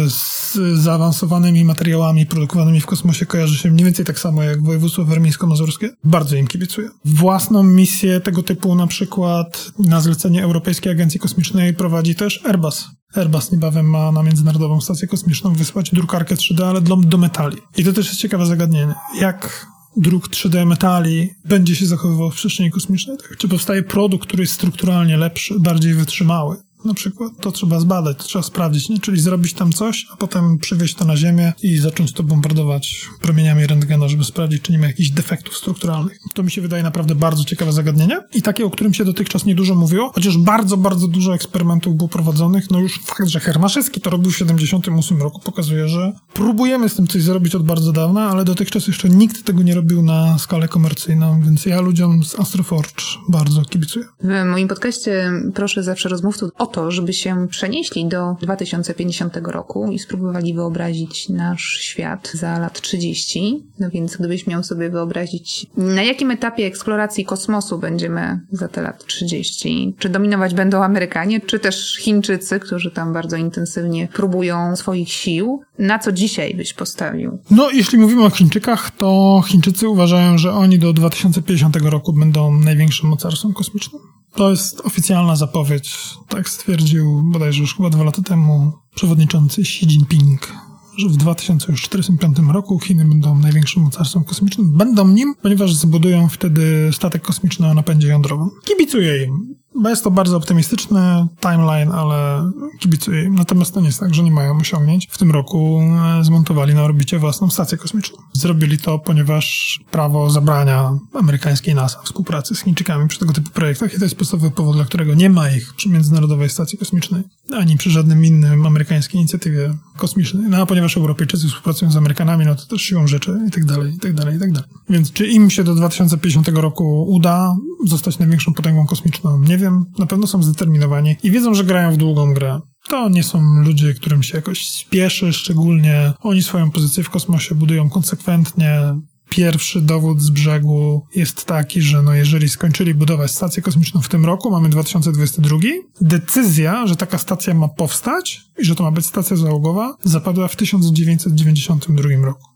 z 0.10 0.54
zaawansowanymi 0.74 1.66
materiałami 1.66 2.26
produkowanymi 2.26 2.82
w 2.82 2.86
kosmosie 2.86 3.26
kojarzy 3.26 3.58
się 3.58 3.72
mniej 3.72 3.86
więcej 3.86 4.06
tak 4.06 4.20
samo 4.20 4.44
jak 4.44 4.64
województwo 4.64 5.06
warmińsko-mazurskie. 5.06 5.90
Bardzo 6.04 6.36
im 6.36 6.48
kibicuję. 6.48 6.90
Własną 7.06 7.64
misję 7.64 8.20
tego 8.20 8.44
typu 8.44 8.76
na 8.76 8.88
przykład 8.88 9.72
na 9.80 10.02
zlecenie 10.02 10.44
Europejskiej 10.44 10.92
Agencji 10.92 11.20
Kosmicznej 11.20 11.74
prowadzi 11.74 12.16
też 12.16 12.46
Airbus. 12.46 12.86
Airbus 13.16 13.52
niebawem 13.52 13.90
ma 13.90 14.12
na 14.12 14.24
Międzynarodową 14.24 14.82
Stację 14.82 15.08
Kosmiczną 15.08 15.54
wysłać 15.54 15.90
drukarkę 15.94 16.36
3D, 16.36 16.64
ale 16.64 16.82
do, 16.82 16.96
do 16.96 17.18
metali. 17.18 17.58
I 17.78 17.84
to 17.84 17.94
też 17.94 18.08
jest 18.08 18.20
ciekawe 18.20 18.46
zagadnienie. 18.46 18.94
Jak 19.20 19.68
druk 19.98 20.30
3D 20.30 20.66
metali 20.66 21.30
będzie 21.46 21.76
się 21.76 21.86
zachowywał 21.86 22.32
w 22.32 22.36
przestrzeni 22.36 22.72
kosmicznej? 22.72 23.18
Tak? 23.18 23.38
Czy 23.38 23.48
powstaje 23.48 23.84
produkt, 23.84 24.28
który 24.28 24.44
jest 24.44 24.54
strukturalnie 24.54 25.18
lepszy, 25.18 25.60
bardziej 25.60 25.94
wytrzymały? 25.94 26.58
Na 26.86 26.94
przykład, 26.94 27.32
to 27.42 27.52
trzeba 27.52 27.80
zbadać, 27.80 28.18
to 28.18 28.24
trzeba 28.24 28.44
sprawdzić, 28.44 28.90
nie? 28.90 29.00
Czyli 29.00 29.22
zrobić 29.22 29.54
tam 29.54 29.74
coś, 29.74 30.08
a 30.14 30.16
potem 30.16 30.58
przywieźć 30.58 30.96
to 30.96 31.06
na 31.06 31.18
ziemię 31.18 31.54
i 31.64 31.78
zacząć 31.78 32.14
to 32.14 32.24
bombardować 32.24 33.06
promieniami 33.22 33.68
rentgena, 33.68 34.08
żeby 34.08 34.24
sprawdzić, 34.24 34.62
czy 34.62 34.72
nie 34.72 34.80
ma 34.80 34.88
jakichś 34.88 35.10
defektów 35.10 35.58
strukturalnych. 35.58 36.20
To 36.34 36.44
mi 36.44 36.52
się 36.52 36.62
wydaje 36.62 36.84
naprawdę 36.84 37.16
bardzo 37.16 37.44
ciekawe 37.44 37.72
zagadnienie 37.72 38.20
i 38.34 38.42
takie, 38.42 38.66
o 38.66 38.70
którym 38.70 38.94
się 38.94 39.06
dotychczas 39.06 39.46
niedużo 39.46 39.76
mówiło, 39.76 40.12
chociaż 40.16 40.38
bardzo, 40.38 40.78
bardzo 40.78 41.08
dużo 41.08 41.36
eksperymentów 41.36 41.96
było 41.96 42.10
prowadzonych. 42.10 42.72
No 42.72 42.80
już 42.80 43.00
fakt, 43.00 43.28
że 43.28 43.40
Hermaszewski 43.40 44.02
to 44.02 44.10
robił 44.10 44.32
w 44.32 44.38
78 44.38 45.22
roku 45.22 45.42
pokazuje, 45.42 45.88
że 45.88 46.14
próbujemy 46.34 46.90
z 46.90 46.96
tym 46.96 47.08
coś 47.08 47.22
zrobić 47.22 47.56
od 47.56 47.66
bardzo 47.66 47.92
dawna, 47.92 48.30
ale 48.30 48.46
dotychczas 48.46 48.88
jeszcze 48.88 49.10
nikt 49.10 49.44
tego 49.44 49.64
nie 49.64 49.76
robił 49.76 50.02
na 50.02 50.38
skalę 50.38 50.68
komercyjną, 50.68 51.42
więc 51.42 51.66
ja 51.66 51.82
ludziom 51.82 52.24
z 52.24 52.40
Astroforge 52.40 53.04
bardzo 53.30 53.62
kibicuję. 53.62 54.06
W 54.24 54.46
moim 54.46 54.68
podcaście 54.68 55.32
proszę 55.54 55.84
zawsze 55.84 56.10
rozmówców 56.10 56.52
o 56.58 56.67
to, 56.68 56.92
żeby 56.92 57.14
się 57.14 57.48
przenieśli 57.48 58.08
do 58.08 58.36
2050 58.42 59.38
roku 59.44 59.92
i 59.92 60.00
spróbowali 60.00 60.54
wyobrazić 60.54 61.30
nasz 61.30 61.78
świat 61.82 62.32
za 62.34 62.60
lat 62.60 62.82
30. 62.82 63.64
No 63.80 63.90
więc 63.90 64.18
gdybyś 64.18 64.48
miał 64.48 64.64
sobie 64.64 64.90
wyobrazić, 64.90 65.68
na 65.78 66.04
jakim 66.04 66.32
etapie 66.32 66.66
eksploracji 66.66 67.26
kosmosu 67.26 67.80
będziemy 67.80 68.40
za 68.52 68.68
te 68.68 68.82
lat 68.82 69.06
30? 69.06 69.96
Czy 70.00 70.10
dominować 70.10 70.54
będą 70.54 70.84
Amerykanie, 70.84 71.42
czy 71.42 71.60
też 71.60 71.98
Chińczycy, 71.98 72.60
którzy 72.60 72.92
tam 72.92 73.14
bardzo 73.14 73.38
intensywnie 73.38 74.08
próbują 74.14 74.76
swoich 74.76 75.12
sił? 75.12 75.62
Na 75.80 76.00
co 76.00 76.12
dzisiaj 76.12 76.56
byś 76.56 76.74
postawił? 76.74 77.38
No, 77.52 77.72
jeśli 77.72 77.98
mówimy 77.98 78.24
o 78.24 78.30
Chińczykach, 78.30 78.92
to 78.92 79.42
Chińczycy 79.48 79.90
uważają, 79.90 80.38
że 80.38 80.54
oni 80.54 80.80
do 80.80 80.94
2050 80.94 81.76
roku 81.76 82.14
będą 82.14 82.54
największym 82.54 83.10
mocarstwem 83.10 83.54
kosmicznym. 83.54 84.02
To 84.38 84.50
jest 84.50 84.82
oficjalna 84.82 85.36
zapowiedź, 85.36 85.96
tak 86.28 86.50
stwierdził 86.50 87.24
bodajże 87.24 87.62
już 87.62 87.76
chyba 87.76 87.90
dwa 87.90 88.04
lata 88.04 88.22
temu 88.22 88.72
przewodniczący 88.96 89.62
Xi 89.62 89.86
Jinping, 89.86 90.54
że 90.98 91.10
w 91.10 91.18
2045 91.18 92.38
roku 92.52 92.80
Chiny 92.80 93.06
będą 93.06 93.40
największym 93.40 93.84
mocarstwem 93.84 94.24
kosmicznym. 94.24 94.78
Będą 94.78 95.08
nim, 95.08 95.36
ponieważ 95.42 95.74
zbudują 95.74 96.30
wtedy 96.30 96.90
statek 96.94 97.22
kosmiczny 97.22 97.68
o 97.68 97.74
napędzie 97.74 98.08
jądrowym. 98.08 98.50
Kibicuję 98.66 99.26
im 99.26 99.56
jest 99.86 100.04
to 100.04 100.12
bardzo 100.12 100.38
optymistyczny 100.38 101.28
timeline, 101.42 101.92
ale 101.92 102.52
kibicuję. 102.80 103.30
Natomiast 103.30 103.74
to 103.74 103.80
nie 103.80 103.88
jest 103.88 104.00
tak, 104.00 104.16
że 104.16 104.24
nie 104.24 104.32
mają 104.32 104.58
osiągnięć. 104.58 105.08
W 105.12 105.18
tym 105.18 105.32
roku 105.32 105.82
e, 106.20 106.24
zmontowali 106.24 106.74
na 106.74 106.84
orbicie 106.84 107.20
własną 107.20 107.50
stację 107.50 107.78
kosmiczną. 107.78 108.18
Zrobili 108.34 108.78
to, 108.78 109.00
ponieważ 109.00 109.80
prawo 109.92 110.30
zabrania 110.30 110.92
amerykańskiej 111.14 111.76
NASA 111.76 112.02
współpracy 112.04 112.56
z 112.56 112.64
Chińczykami 112.64 113.08
przy 113.08 113.20
tego 113.20 113.34
typu 113.34 113.50
projektach 113.50 113.94
i 113.94 113.98
to 113.98 114.06
jest 114.06 114.16
podstawowy 114.16 114.52
powód, 114.52 114.76
dla 114.76 114.86
którego 114.86 115.14
nie 115.14 115.30
ma 115.30 115.50
ich 115.50 115.74
przy 115.74 115.90
Międzynarodowej 115.90 116.50
Stacji 116.50 116.78
Kosmicznej, 116.78 117.24
ani 117.54 117.78
przy 117.78 117.90
żadnym 117.90 118.26
innym 118.26 118.66
amerykańskiej 118.66 119.20
inicjatywie 119.22 119.74
kosmicznej. 119.98 120.44
No 120.50 120.58
a 120.58 120.66
ponieważ 120.66 120.98
Europejczycy 120.98 121.48
współpracują 121.48 121.92
z 121.92 121.98
Amerykanami, 121.98 122.46
no 122.46 122.56
to 122.56 122.66
też 122.66 122.82
siłą 122.82 123.08
rzeczy 123.08 123.40
i 123.48 123.52
tak 123.52 123.66
dalej, 123.66 123.94
i 123.94 124.00
tak 124.00 124.14
dalej, 124.14 124.36
i 124.36 124.40
tak 124.40 124.52
dalej. 124.52 124.70
Więc 124.90 125.12
czy 125.12 125.28
im 125.28 125.50
się 125.50 125.64
do 125.64 125.76
2050 125.76 126.48
roku 126.48 127.06
uda 127.10 127.56
zostać 127.86 128.20
największą 128.20 128.54
potęgą 128.54 128.86
kosmiczną? 128.86 129.40
Nie 129.40 129.58
wiem. 129.58 129.67
Na 130.00 130.06
pewno 130.06 130.28
są 130.28 130.44
zdeterminowani 130.44 131.16
i 131.24 131.32
wiedzą, 131.32 131.54
że 131.54 131.64
grają 131.64 131.92
w 131.92 131.98
długą 131.98 132.34
grę. 132.34 132.60
To 132.90 133.10
nie 133.10 133.24
są 133.24 133.42
ludzie, 133.66 133.94
którym 133.94 134.24
się 134.24 134.38
jakoś 134.38 134.70
spieszy 134.70 135.34
szczególnie. 135.34 136.14
Oni 136.22 136.44
swoją 136.44 136.72
pozycję 136.72 137.04
w 137.04 137.10
kosmosie 137.10 137.56
budują 137.56 137.90
konsekwentnie. 137.90 138.82
Pierwszy 139.30 139.82
dowód 139.82 140.22
z 140.22 140.30
brzegu 140.30 141.06
jest 141.16 141.46
taki, 141.46 141.82
że 141.82 142.02
no 142.02 142.14
jeżeli 142.14 142.50
skończyli 142.50 142.94
budować 142.94 143.32
stację 143.32 143.64
kosmiczną 143.64 144.02
w 144.02 144.10
tym 144.10 144.26
roku, 144.26 144.52
mamy 144.52 144.70
2022, 144.70 145.58
decyzja, 146.02 146.88
że 146.88 146.96
taka 146.96 147.18
stacja 147.18 147.54
ma 147.54 147.68
powstać 147.68 148.42
i 148.60 148.66
że 148.66 148.76
to 148.76 148.84
ma 148.84 148.92
być 148.92 149.06
stacja 149.06 149.38
załogowa, 149.38 149.96
zapadła 150.04 150.48
w 150.48 150.56
1992 150.56 152.26
roku. 152.26 152.48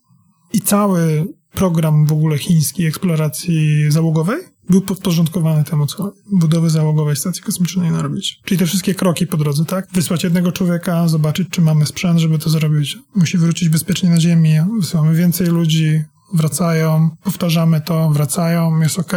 I 0.53 0.61
cały 0.61 1.25
program 1.53 2.05
w 2.05 2.11
ogóle 2.11 2.37
chińskiej 2.37 2.87
eksploracji 2.87 3.91
załogowej 3.91 4.50
był 4.71 4.81
podporządkowany 4.81 5.63
temu 5.63 5.87
co 5.87 6.13
budowy 6.31 6.69
załogowej 6.69 7.15
stacji 7.15 7.43
kosmicznej 7.43 7.91
na 7.91 8.01
robić. 8.01 8.39
Czyli 8.45 8.59
te 8.59 8.65
wszystkie 8.65 8.95
kroki 8.95 9.27
po 9.27 9.37
drodze, 9.37 9.65
tak? 9.65 9.87
Wysłać 9.93 10.23
jednego 10.23 10.51
człowieka, 10.51 11.07
zobaczyć, 11.07 11.47
czy 11.51 11.61
mamy 11.61 11.85
sprzęt, 11.85 12.19
żeby 12.19 12.39
to 12.39 12.49
zrobić. 12.49 12.97
Musi 13.15 13.37
wrócić 13.37 13.69
bezpiecznie 13.69 14.09
na 14.09 14.19
Ziemię, 14.19 14.67
wysyłamy 14.79 15.15
więcej 15.15 15.47
ludzi, 15.47 16.03
wracają, 16.33 17.09
powtarzamy 17.23 17.81
to, 17.81 18.09
wracają, 18.09 18.79
jest 18.79 18.99
ok, 18.99 19.13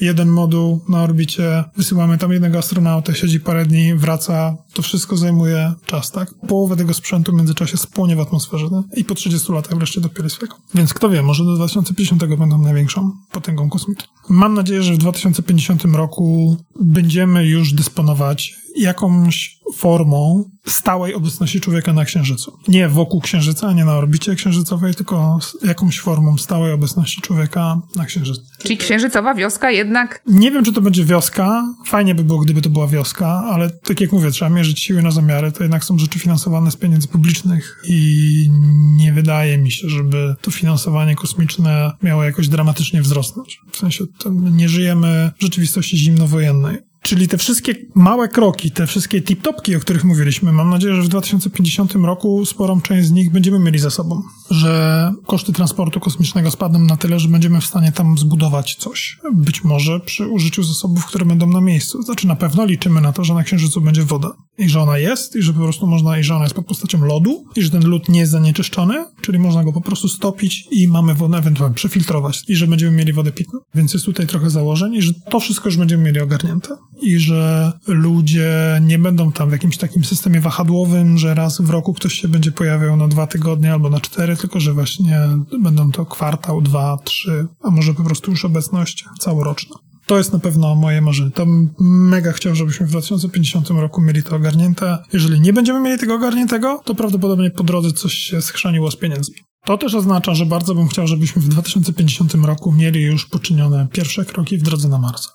jeden 0.00 0.28
moduł 0.28 0.80
na 0.88 1.02
orbicie, 1.02 1.64
wysyłamy 1.76 2.18
tam 2.18 2.32
jednego 2.32 2.58
astronautę, 2.58 3.14
siedzi 3.14 3.40
parę 3.40 3.66
dni, 3.66 3.94
wraca, 3.94 4.56
to 4.72 4.82
wszystko 4.82 5.16
zajmuje 5.16 5.72
czas, 5.86 6.10
tak? 6.10 6.34
Połowę 6.48 6.76
tego 6.76 6.94
sprzętu 6.94 7.32
w 7.32 7.34
międzyczasie 7.34 7.76
spłonie 7.76 8.16
w 8.16 8.20
atmosferze 8.20 8.70
tak? 8.70 8.98
i 8.98 9.04
po 9.04 9.14
30 9.14 9.52
latach 9.52 9.78
wreszcie 9.78 10.00
dopiero 10.00 10.30
swego. 10.30 10.56
Więc 10.74 10.94
kto 10.94 11.10
wie, 11.10 11.22
może 11.22 11.44
do 11.44 11.54
2050 11.54 12.24
będą 12.24 12.58
największą 12.58 13.12
potęgą 13.32 13.70
kosmiczną. 13.70 14.06
Mam 14.28 14.54
nadzieję, 14.54 14.82
że 14.82 14.94
w 14.94 14.98
2050 14.98 15.84
roku 15.84 16.56
będziemy 16.80 17.46
już 17.46 17.72
dysponować 17.72 18.54
jakąś 18.76 19.60
formą 19.74 20.50
stałej 20.66 21.14
obecności 21.14 21.60
człowieka 21.60 21.92
na 21.92 22.04
Księżycu. 22.04 22.58
Nie 22.68 22.88
wokół 22.88 23.20
Księżyca, 23.20 23.72
nie 23.72 23.84
na 23.84 23.94
orbicie 23.94 24.34
księżycowej, 24.34 24.94
tylko 24.94 25.38
jakąś 25.64 26.00
formą 26.00 26.38
stałej 26.38 26.72
obecności 26.72 27.20
człowieka 27.20 27.80
na 27.96 28.04
Księżycu. 28.04 28.42
Czyli 28.58 28.76
księżycowa 28.76 29.34
wioska 29.34 29.70
jednak 29.70 30.22
Nie 30.26 30.50
wiem, 30.50 30.64
czy 30.64 30.72
to 30.72 30.80
będzie 30.80 31.04
wioska. 31.04 31.74
Fajnie 31.86 32.14
by 32.14 32.24
było, 32.24 32.38
gdyby 32.38 32.62
to 32.62 32.70
była 32.70 32.86
wioska, 32.86 33.26
ale 33.26 33.70
tak 33.70 34.00
jak 34.00 34.12
mówię, 34.12 34.30
trzeba 34.30 34.50
mierzyć 34.50 34.80
siły 34.80 35.02
na 35.02 35.10
zamiary. 35.10 35.52
To 35.52 35.62
jednak 35.62 35.84
są 35.84 35.98
rzeczy 35.98 36.18
finansowane 36.18 36.70
z 36.70 36.76
pieniędzy 36.76 37.08
publicznych 37.08 37.82
i 37.88 38.50
nie 38.96 39.12
wydaje 39.12 39.58
mi 39.58 39.72
się, 39.72 39.88
żeby 39.88 40.34
to 40.40 40.50
finansowanie 40.50 41.16
kosmiczne 41.16 41.92
miało 42.02 42.24
jakoś 42.24 42.48
dramatycznie 42.48 43.02
wzrosnąć. 43.02 43.60
W 43.70 43.76
sensie, 43.76 44.04
nie 44.30 44.68
żyjemy 44.68 45.32
w 45.38 45.42
rzeczywistości 45.42 45.98
zimnowojennej. 45.98 46.85
Czyli 47.06 47.28
te 47.28 47.38
wszystkie 47.38 47.74
małe 47.94 48.28
kroki, 48.28 48.70
te 48.70 48.86
wszystkie 48.86 49.22
tip-topki, 49.22 49.76
o 49.76 49.80
których 49.80 50.04
mówiliśmy, 50.04 50.52
mam 50.52 50.70
nadzieję, 50.70 50.94
że 50.94 51.02
w 51.02 51.08
2050 51.08 51.94
roku 51.94 52.46
sporą 52.46 52.80
część 52.80 53.08
z 53.08 53.10
nich 53.10 53.32
będziemy 53.32 53.58
mieli 53.58 53.78
za 53.78 53.90
sobą. 53.90 54.22
Że 54.50 55.12
koszty 55.26 55.52
transportu 55.52 56.00
kosmicznego 56.00 56.50
spadną 56.50 56.78
na 56.78 56.96
tyle, 56.96 57.18
że 57.20 57.28
będziemy 57.28 57.60
w 57.60 57.66
stanie 57.66 57.92
tam 57.92 58.18
zbudować 58.18 58.74
coś. 58.74 59.18
Być 59.34 59.64
może 59.64 60.00
przy 60.00 60.28
użyciu 60.28 60.62
zasobów, 60.62 61.06
które 61.06 61.24
będą 61.24 61.46
na 61.46 61.60
miejscu. 61.60 62.02
Znaczy 62.02 62.26
na 62.26 62.36
pewno 62.36 62.64
liczymy 62.64 63.00
na 63.00 63.12
to, 63.12 63.24
że 63.24 63.34
na 63.34 63.42
Księżycu 63.42 63.80
będzie 63.80 64.02
woda. 64.02 64.32
I 64.58 64.68
że 64.68 64.80
ona 64.80 64.98
jest, 64.98 65.36
i 65.36 65.42
że 65.42 65.52
po 65.52 65.60
prostu 65.60 65.86
można, 65.86 66.18
i 66.18 66.22
że 66.22 66.34
ona 66.34 66.44
jest 66.44 66.54
pod 66.54 66.66
postacią 66.66 67.04
lodu, 67.04 67.44
i 67.56 67.62
że 67.62 67.70
ten 67.70 67.84
lód 67.84 68.08
nie 68.08 68.20
jest 68.20 68.32
zanieczyszczony, 68.32 69.04
czyli 69.20 69.38
można 69.38 69.64
go 69.64 69.72
po 69.72 69.80
prostu 69.80 70.08
stopić 70.08 70.68
i 70.70 70.88
mamy 70.88 71.14
wodę 71.14 71.38
ewentualnie 71.38 71.74
przefiltrować, 71.74 72.42
i 72.48 72.56
że 72.56 72.66
będziemy 72.66 72.96
mieli 72.96 73.12
wodę 73.12 73.32
pitną. 73.32 73.60
Więc 73.74 73.92
jest 73.92 74.06
tutaj 74.06 74.26
trochę 74.26 74.50
założeń, 74.50 74.94
i 74.94 75.02
że 75.02 75.12
to 75.30 75.40
wszystko 75.40 75.68
już 75.68 75.76
będziemy 75.76 76.02
mieli 76.02 76.20
ogarnięte. 76.20 76.76
I 77.00 77.18
że 77.18 77.72
ludzie 77.86 78.80
nie 78.82 78.98
będą 78.98 79.32
tam 79.32 79.48
w 79.48 79.52
jakimś 79.52 79.76
takim 79.76 80.04
systemie 80.04 80.40
wahadłowym, 80.40 81.18
że 81.18 81.34
raz 81.34 81.60
w 81.60 81.70
roku 81.70 81.94
ktoś 81.94 82.14
się 82.14 82.28
będzie 82.28 82.52
pojawiał 82.52 82.96
na 82.96 83.08
dwa 83.08 83.26
tygodnie 83.26 83.72
albo 83.72 83.90
na 83.90 84.00
cztery, 84.00 84.36
tylko 84.36 84.60
że 84.60 84.72
właśnie 84.72 85.20
będą 85.60 85.92
to 85.92 86.06
kwartał, 86.06 86.60
dwa, 86.60 86.98
trzy, 87.04 87.46
a 87.62 87.70
może 87.70 87.94
po 87.94 88.04
prostu 88.04 88.30
już 88.30 88.44
obecność 88.44 89.04
całoroczna. 89.20 89.76
To 90.06 90.18
jest 90.18 90.32
na 90.32 90.38
pewno 90.38 90.74
moje 90.74 91.00
marzenie. 91.00 91.30
To 91.30 91.46
mega 91.80 92.32
chciał, 92.32 92.54
żebyśmy 92.54 92.86
w 92.86 92.90
2050 92.90 93.70
roku 93.70 94.02
mieli 94.02 94.22
to 94.22 94.36
ogarnięte. 94.36 94.98
Jeżeli 95.12 95.40
nie 95.40 95.52
będziemy 95.52 95.80
mieli 95.80 95.98
tego 95.98 96.14
ogarniętego, 96.14 96.82
to 96.84 96.94
prawdopodobnie 96.94 97.50
po 97.50 97.64
drodze 97.64 97.92
coś 97.92 98.14
się 98.14 98.42
schrzaniło 98.42 98.90
z 98.90 98.96
pieniędzmi. 98.96 99.36
To 99.64 99.78
też 99.78 99.94
oznacza, 99.94 100.34
że 100.34 100.46
bardzo 100.46 100.74
bym 100.74 100.88
chciał, 100.88 101.06
żebyśmy 101.06 101.42
w 101.42 101.48
2050 101.48 102.34
roku 102.34 102.72
mieli 102.72 103.02
już 103.02 103.26
poczynione 103.26 103.88
pierwsze 103.92 104.24
kroki 104.24 104.58
w 104.58 104.62
drodze 104.62 104.88
na 104.88 104.98
Marsa. 104.98 105.30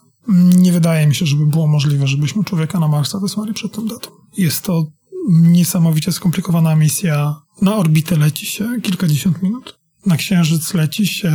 Nie 0.58 0.72
wydaje 0.72 1.08
mi 1.08 1.16
się, 1.16 1.26
żeby 1.26 1.46
było 1.46 1.68
możliwe, 1.68 2.08
żebyśmy 2.08 2.44
człowieka 2.44 2.80
na 2.80 2.88
Marsa 2.88 3.20
wysłali 3.20 3.54
przed 3.54 3.72
tą 3.72 3.88
datą. 3.88 4.10
Jest 4.38 4.64
to 4.64 4.86
niesamowicie 5.30 6.12
skomplikowana 6.12 6.76
misja. 6.76 7.36
Na 7.62 7.76
orbitę 7.76 8.16
leci 8.16 8.46
się 8.46 8.82
kilkadziesiąt 8.82 9.44
minut. 9.44 9.80
Na 10.06 10.18
Księżyc 10.18 10.74
leci 10.74 11.08
się 11.08 11.32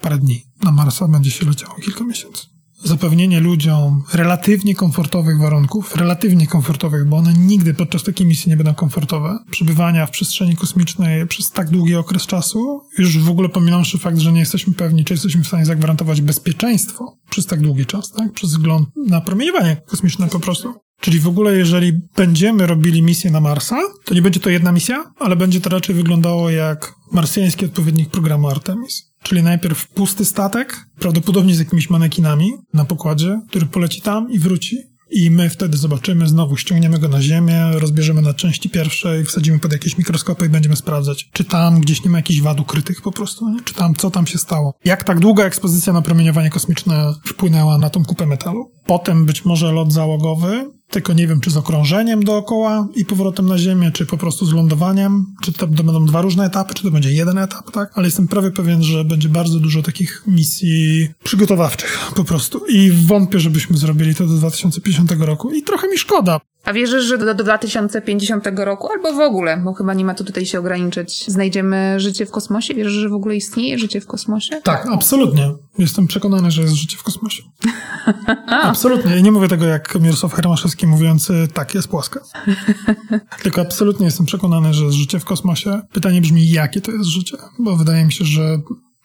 parę 0.00 0.18
dni. 0.18 0.44
Na 0.62 0.72
Marsa 0.72 1.08
będzie 1.08 1.30
się 1.30 1.46
leciało 1.46 1.74
kilka 1.74 2.04
miesięcy 2.04 2.51
zapewnienie 2.84 3.40
ludziom 3.40 4.02
relatywnie 4.12 4.74
komfortowych 4.74 5.38
warunków, 5.38 5.96
relatywnie 5.96 6.46
komfortowych, 6.46 7.08
bo 7.08 7.16
one 7.16 7.32
nigdy 7.32 7.74
podczas 7.74 8.02
takiej 8.02 8.26
misji 8.26 8.50
nie 8.50 8.56
będą 8.56 8.74
komfortowe, 8.74 9.38
przebywania 9.50 10.06
w 10.06 10.10
przestrzeni 10.10 10.56
kosmicznej 10.56 11.26
przez 11.26 11.50
tak 11.50 11.70
długi 11.70 11.94
okres 11.94 12.26
czasu, 12.26 12.80
już 12.98 13.18
w 13.18 13.30
ogóle 13.30 13.48
pominąwszy 13.48 13.98
fakt, 13.98 14.18
że 14.18 14.32
nie 14.32 14.40
jesteśmy 14.40 14.74
pewni, 14.74 15.04
czy 15.04 15.14
jesteśmy 15.14 15.44
w 15.44 15.46
stanie 15.46 15.66
zagwarantować 15.66 16.20
bezpieczeństwo 16.20 17.18
przez 17.30 17.46
tak 17.46 17.60
długi 17.60 17.86
czas, 17.86 18.12
tak? 18.12 18.32
Przez 18.32 18.50
wzgląd 18.50 18.88
na 19.06 19.20
promieniowanie 19.20 19.76
kosmiczne 19.86 20.28
po 20.28 20.40
prostu. 20.40 20.74
Czyli 21.00 21.20
w 21.20 21.28
ogóle, 21.28 21.58
jeżeli 21.58 21.92
będziemy 22.16 22.66
robili 22.66 23.02
misję 23.02 23.30
na 23.30 23.40
Marsa, 23.40 23.76
to 24.04 24.14
nie 24.14 24.22
będzie 24.22 24.40
to 24.40 24.50
jedna 24.50 24.72
misja, 24.72 25.04
ale 25.18 25.36
będzie 25.36 25.60
to 25.60 25.70
raczej 25.70 25.94
wyglądało 25.94 26.50
jak 26.50 26.94
marsjański 27.12 27.64
odpowiednik 27.64 28.10
programu 28.10 28.48
Artemis. 28.48 29.11
Czyli 29.22 29.42
najpierw 29.42 29.88
pusty 29.88 30.24
statek, 30.24 30.86
prawdopodobnie 30.98 31.54
z 31.54 31.58
jakimiś 31.58 31.90
manekinami 31.90 32.52
na 32.74 32.84
pokładzie, 32.84 33.40
który 33.48 33.66
poleci 33.66 34.00
tam 34.00 34.30
i 34.30 34.38
wróci. 34.38 34.92
I 35.14 35.30
my 35.30 35.50
wtedy 35.50 35.76
zobaczymy, 35.76 36.28
znowu 36.28 36.56
ściągniemy 36.56 36.98
go 36.98 37.08
na 37.08 37.22
ziemię, 37.22 37.70
rozbierzemy 37.72 38.22
na 38.22 38.34
części 38.34 38.70
pierwszej, 38.70 39.24
wsadzimy 39.24 39.58
pod 39.58 39.72
jakieś 39.72 39.98
mikroskopy 39.98 40.46
i 40.46 40.48
będziemy 40.48 40.76
sprawdzać, 40.76 41.30
czy 41.32 41.44
tam 41.44 41.80
gdzieś 41.80 42.04
nie 42.04 42.10
ma 42.10 42.18
jakichś 42.18 42.40
wad 42.40 42.60
ukrytych 42.60 43.02
po 43.02 43.12
prostu, 43.12 43.50
nie? 43.50 43.60
czy 43.64 43.74
tam, 43.74 43.94
co 43.94 44.10
tam 44.10 44.26
się 44.26 44.38
stało. 44.38 44.74
Jak 44.84 45.04
tak 45.04 45.20
długa 45.20 45.44
ekspozycja 45.44 45.92
na 45.92 46.02
promieniowanie 46.02 46.50
kosmiczne 46.50 47.14
wpłynęła 47.26 47.78
na 47.78 47.90
tą 47.90 48.04
kupę 48.04 48.26
metalu. 48.26 48.72
Potem 48.86 49.26
być 49.26 49.44
może 49.44 49.72
lot 49.72 49.92
załogowy, 49.92 50.70
tylko 50.92 51.12
nie 51.12 51.26
wiem, 51.26 51.40
czy 51.40 51.50
z 51.50 51.56
okrążeniem 51.56 52.24
dookoła 52.24 52.88
i 52.94 53.04
powrotem 53.04 53.46
na 53.46 53.58
Ziemię, 53.58 53.90
czy 53.90 54.06
po 54.06 54.16
prostu 54.16 54.46
z 54.46 54.52
lądowaniem, 54.52 55.26
czy 55.42 55.52
to, 55.52 55.66
będą 55.66 56.06
dwa 56.06 56.22
różne 56.22 56.44
etapy, 56.44 56.74
czy 56.74 56.82
to 56.82 56.90
będzie 56.90 57.12
jeden 57.12 57.38
etap, 57.38 57.70
tak? 57.70 57.90
Ale 57.94 58.06
jestem 58.06 58.28
prawie 58.28 58.50
pewien, 58.50 58.82
że 58.82 59.04
będzie 59.04 59.28
bardzo 59.28 59.58
dużo 59.58 59.82
takich 59.82 60.22
misji 60.26 61.08
przygotowawczych 61.24 62.10
po 62.16 62.24
prostu. 62.24 62.66
I 62.68 62.90
wątpię, 62.90 63.40
żebyśmy 63.40 63.76
zrobili 63.76 64.14
to 64.14 64.26
do 64.26 64.34
2050 64.34 65.12
roku. 65.12 65.52
I 65.52 65.62
trochę 65.62 65.88
mi 65.88 65.98
szkoda. 65.98 66.40
A 66.64 66.72
wierzysz, 66.72 67.04
że 67.04 67.18
do, 67.18 67.34
do 67.34 67.44
2050 67.44 68.48
roku, 68.56 68.88
albo 68.92 69.12
w 69.12 69.20
ogóle, 69.20 69.56
bo 69.64 69.72
chyba 69.72 69.94
nie 69.94 70.04
ma 70.04 70.14
to 70.14 70.24
tutaj 70.24 70.46
się 70.46 70.58
ograniczyć, 70.58 71.30
znajdziemy 71.30 72.00
życie 72.00 72.26
w 72.26 72.30
kosmosie? 72.30 72.74
Wierzysz, 72.74 72.94
że 72.94 73.08
w 73.08 73.14
ogóle 73.14 73.36
istnieje 73.36 73.78
życie 73.78 74.00
w 74.00 74.06
kosmosie? 74.06 74.60
Tak, 74.62 74.86
absolutnie. 74.92 75.52
Jestem 75.78 76.06
przekonany, 76.06 76.50
że 76.50 76.62
jest 76.62 76.74
życie 76.74 76.96
w 76.96 77.02
kosmosie. 77.02 77.42
absolutnie. 78.46 79.18
I 79.18 79.22
nie 79.22 79.32
mówię 79.32 79.48
tego 79.48 79.64
jak 79.64 80.00
Mirosław 80.00 80.32
Hermaszewski 80.32 80.86
mówiący, 80.86 81.48
tak, 81.54 81.74
jest 81.74 81.88
płaska. 81.88 82.20
Tylko 83.42 83.60
absolutnie 83.60 84.06
jestem 84.06 84.26
przekonany, 84.26 84.74
że 84.74 84.84
jest 84.84 84.96
życie 84.96 85.20
w 85.20 85.24
kosmosie. 85.24 85.80
Pytanie 85.92 86.20
brzmi, 86.20 86.50
jakie 86.50 86.80
to 86.80 86.92
jest 86.92 87.04
życie? 87.04 87.36
Bo 87.58 87.76
wydaje 87.76 88.04
mi 88.04 88.12
się, 88.12 88.24
że 88.24 88.58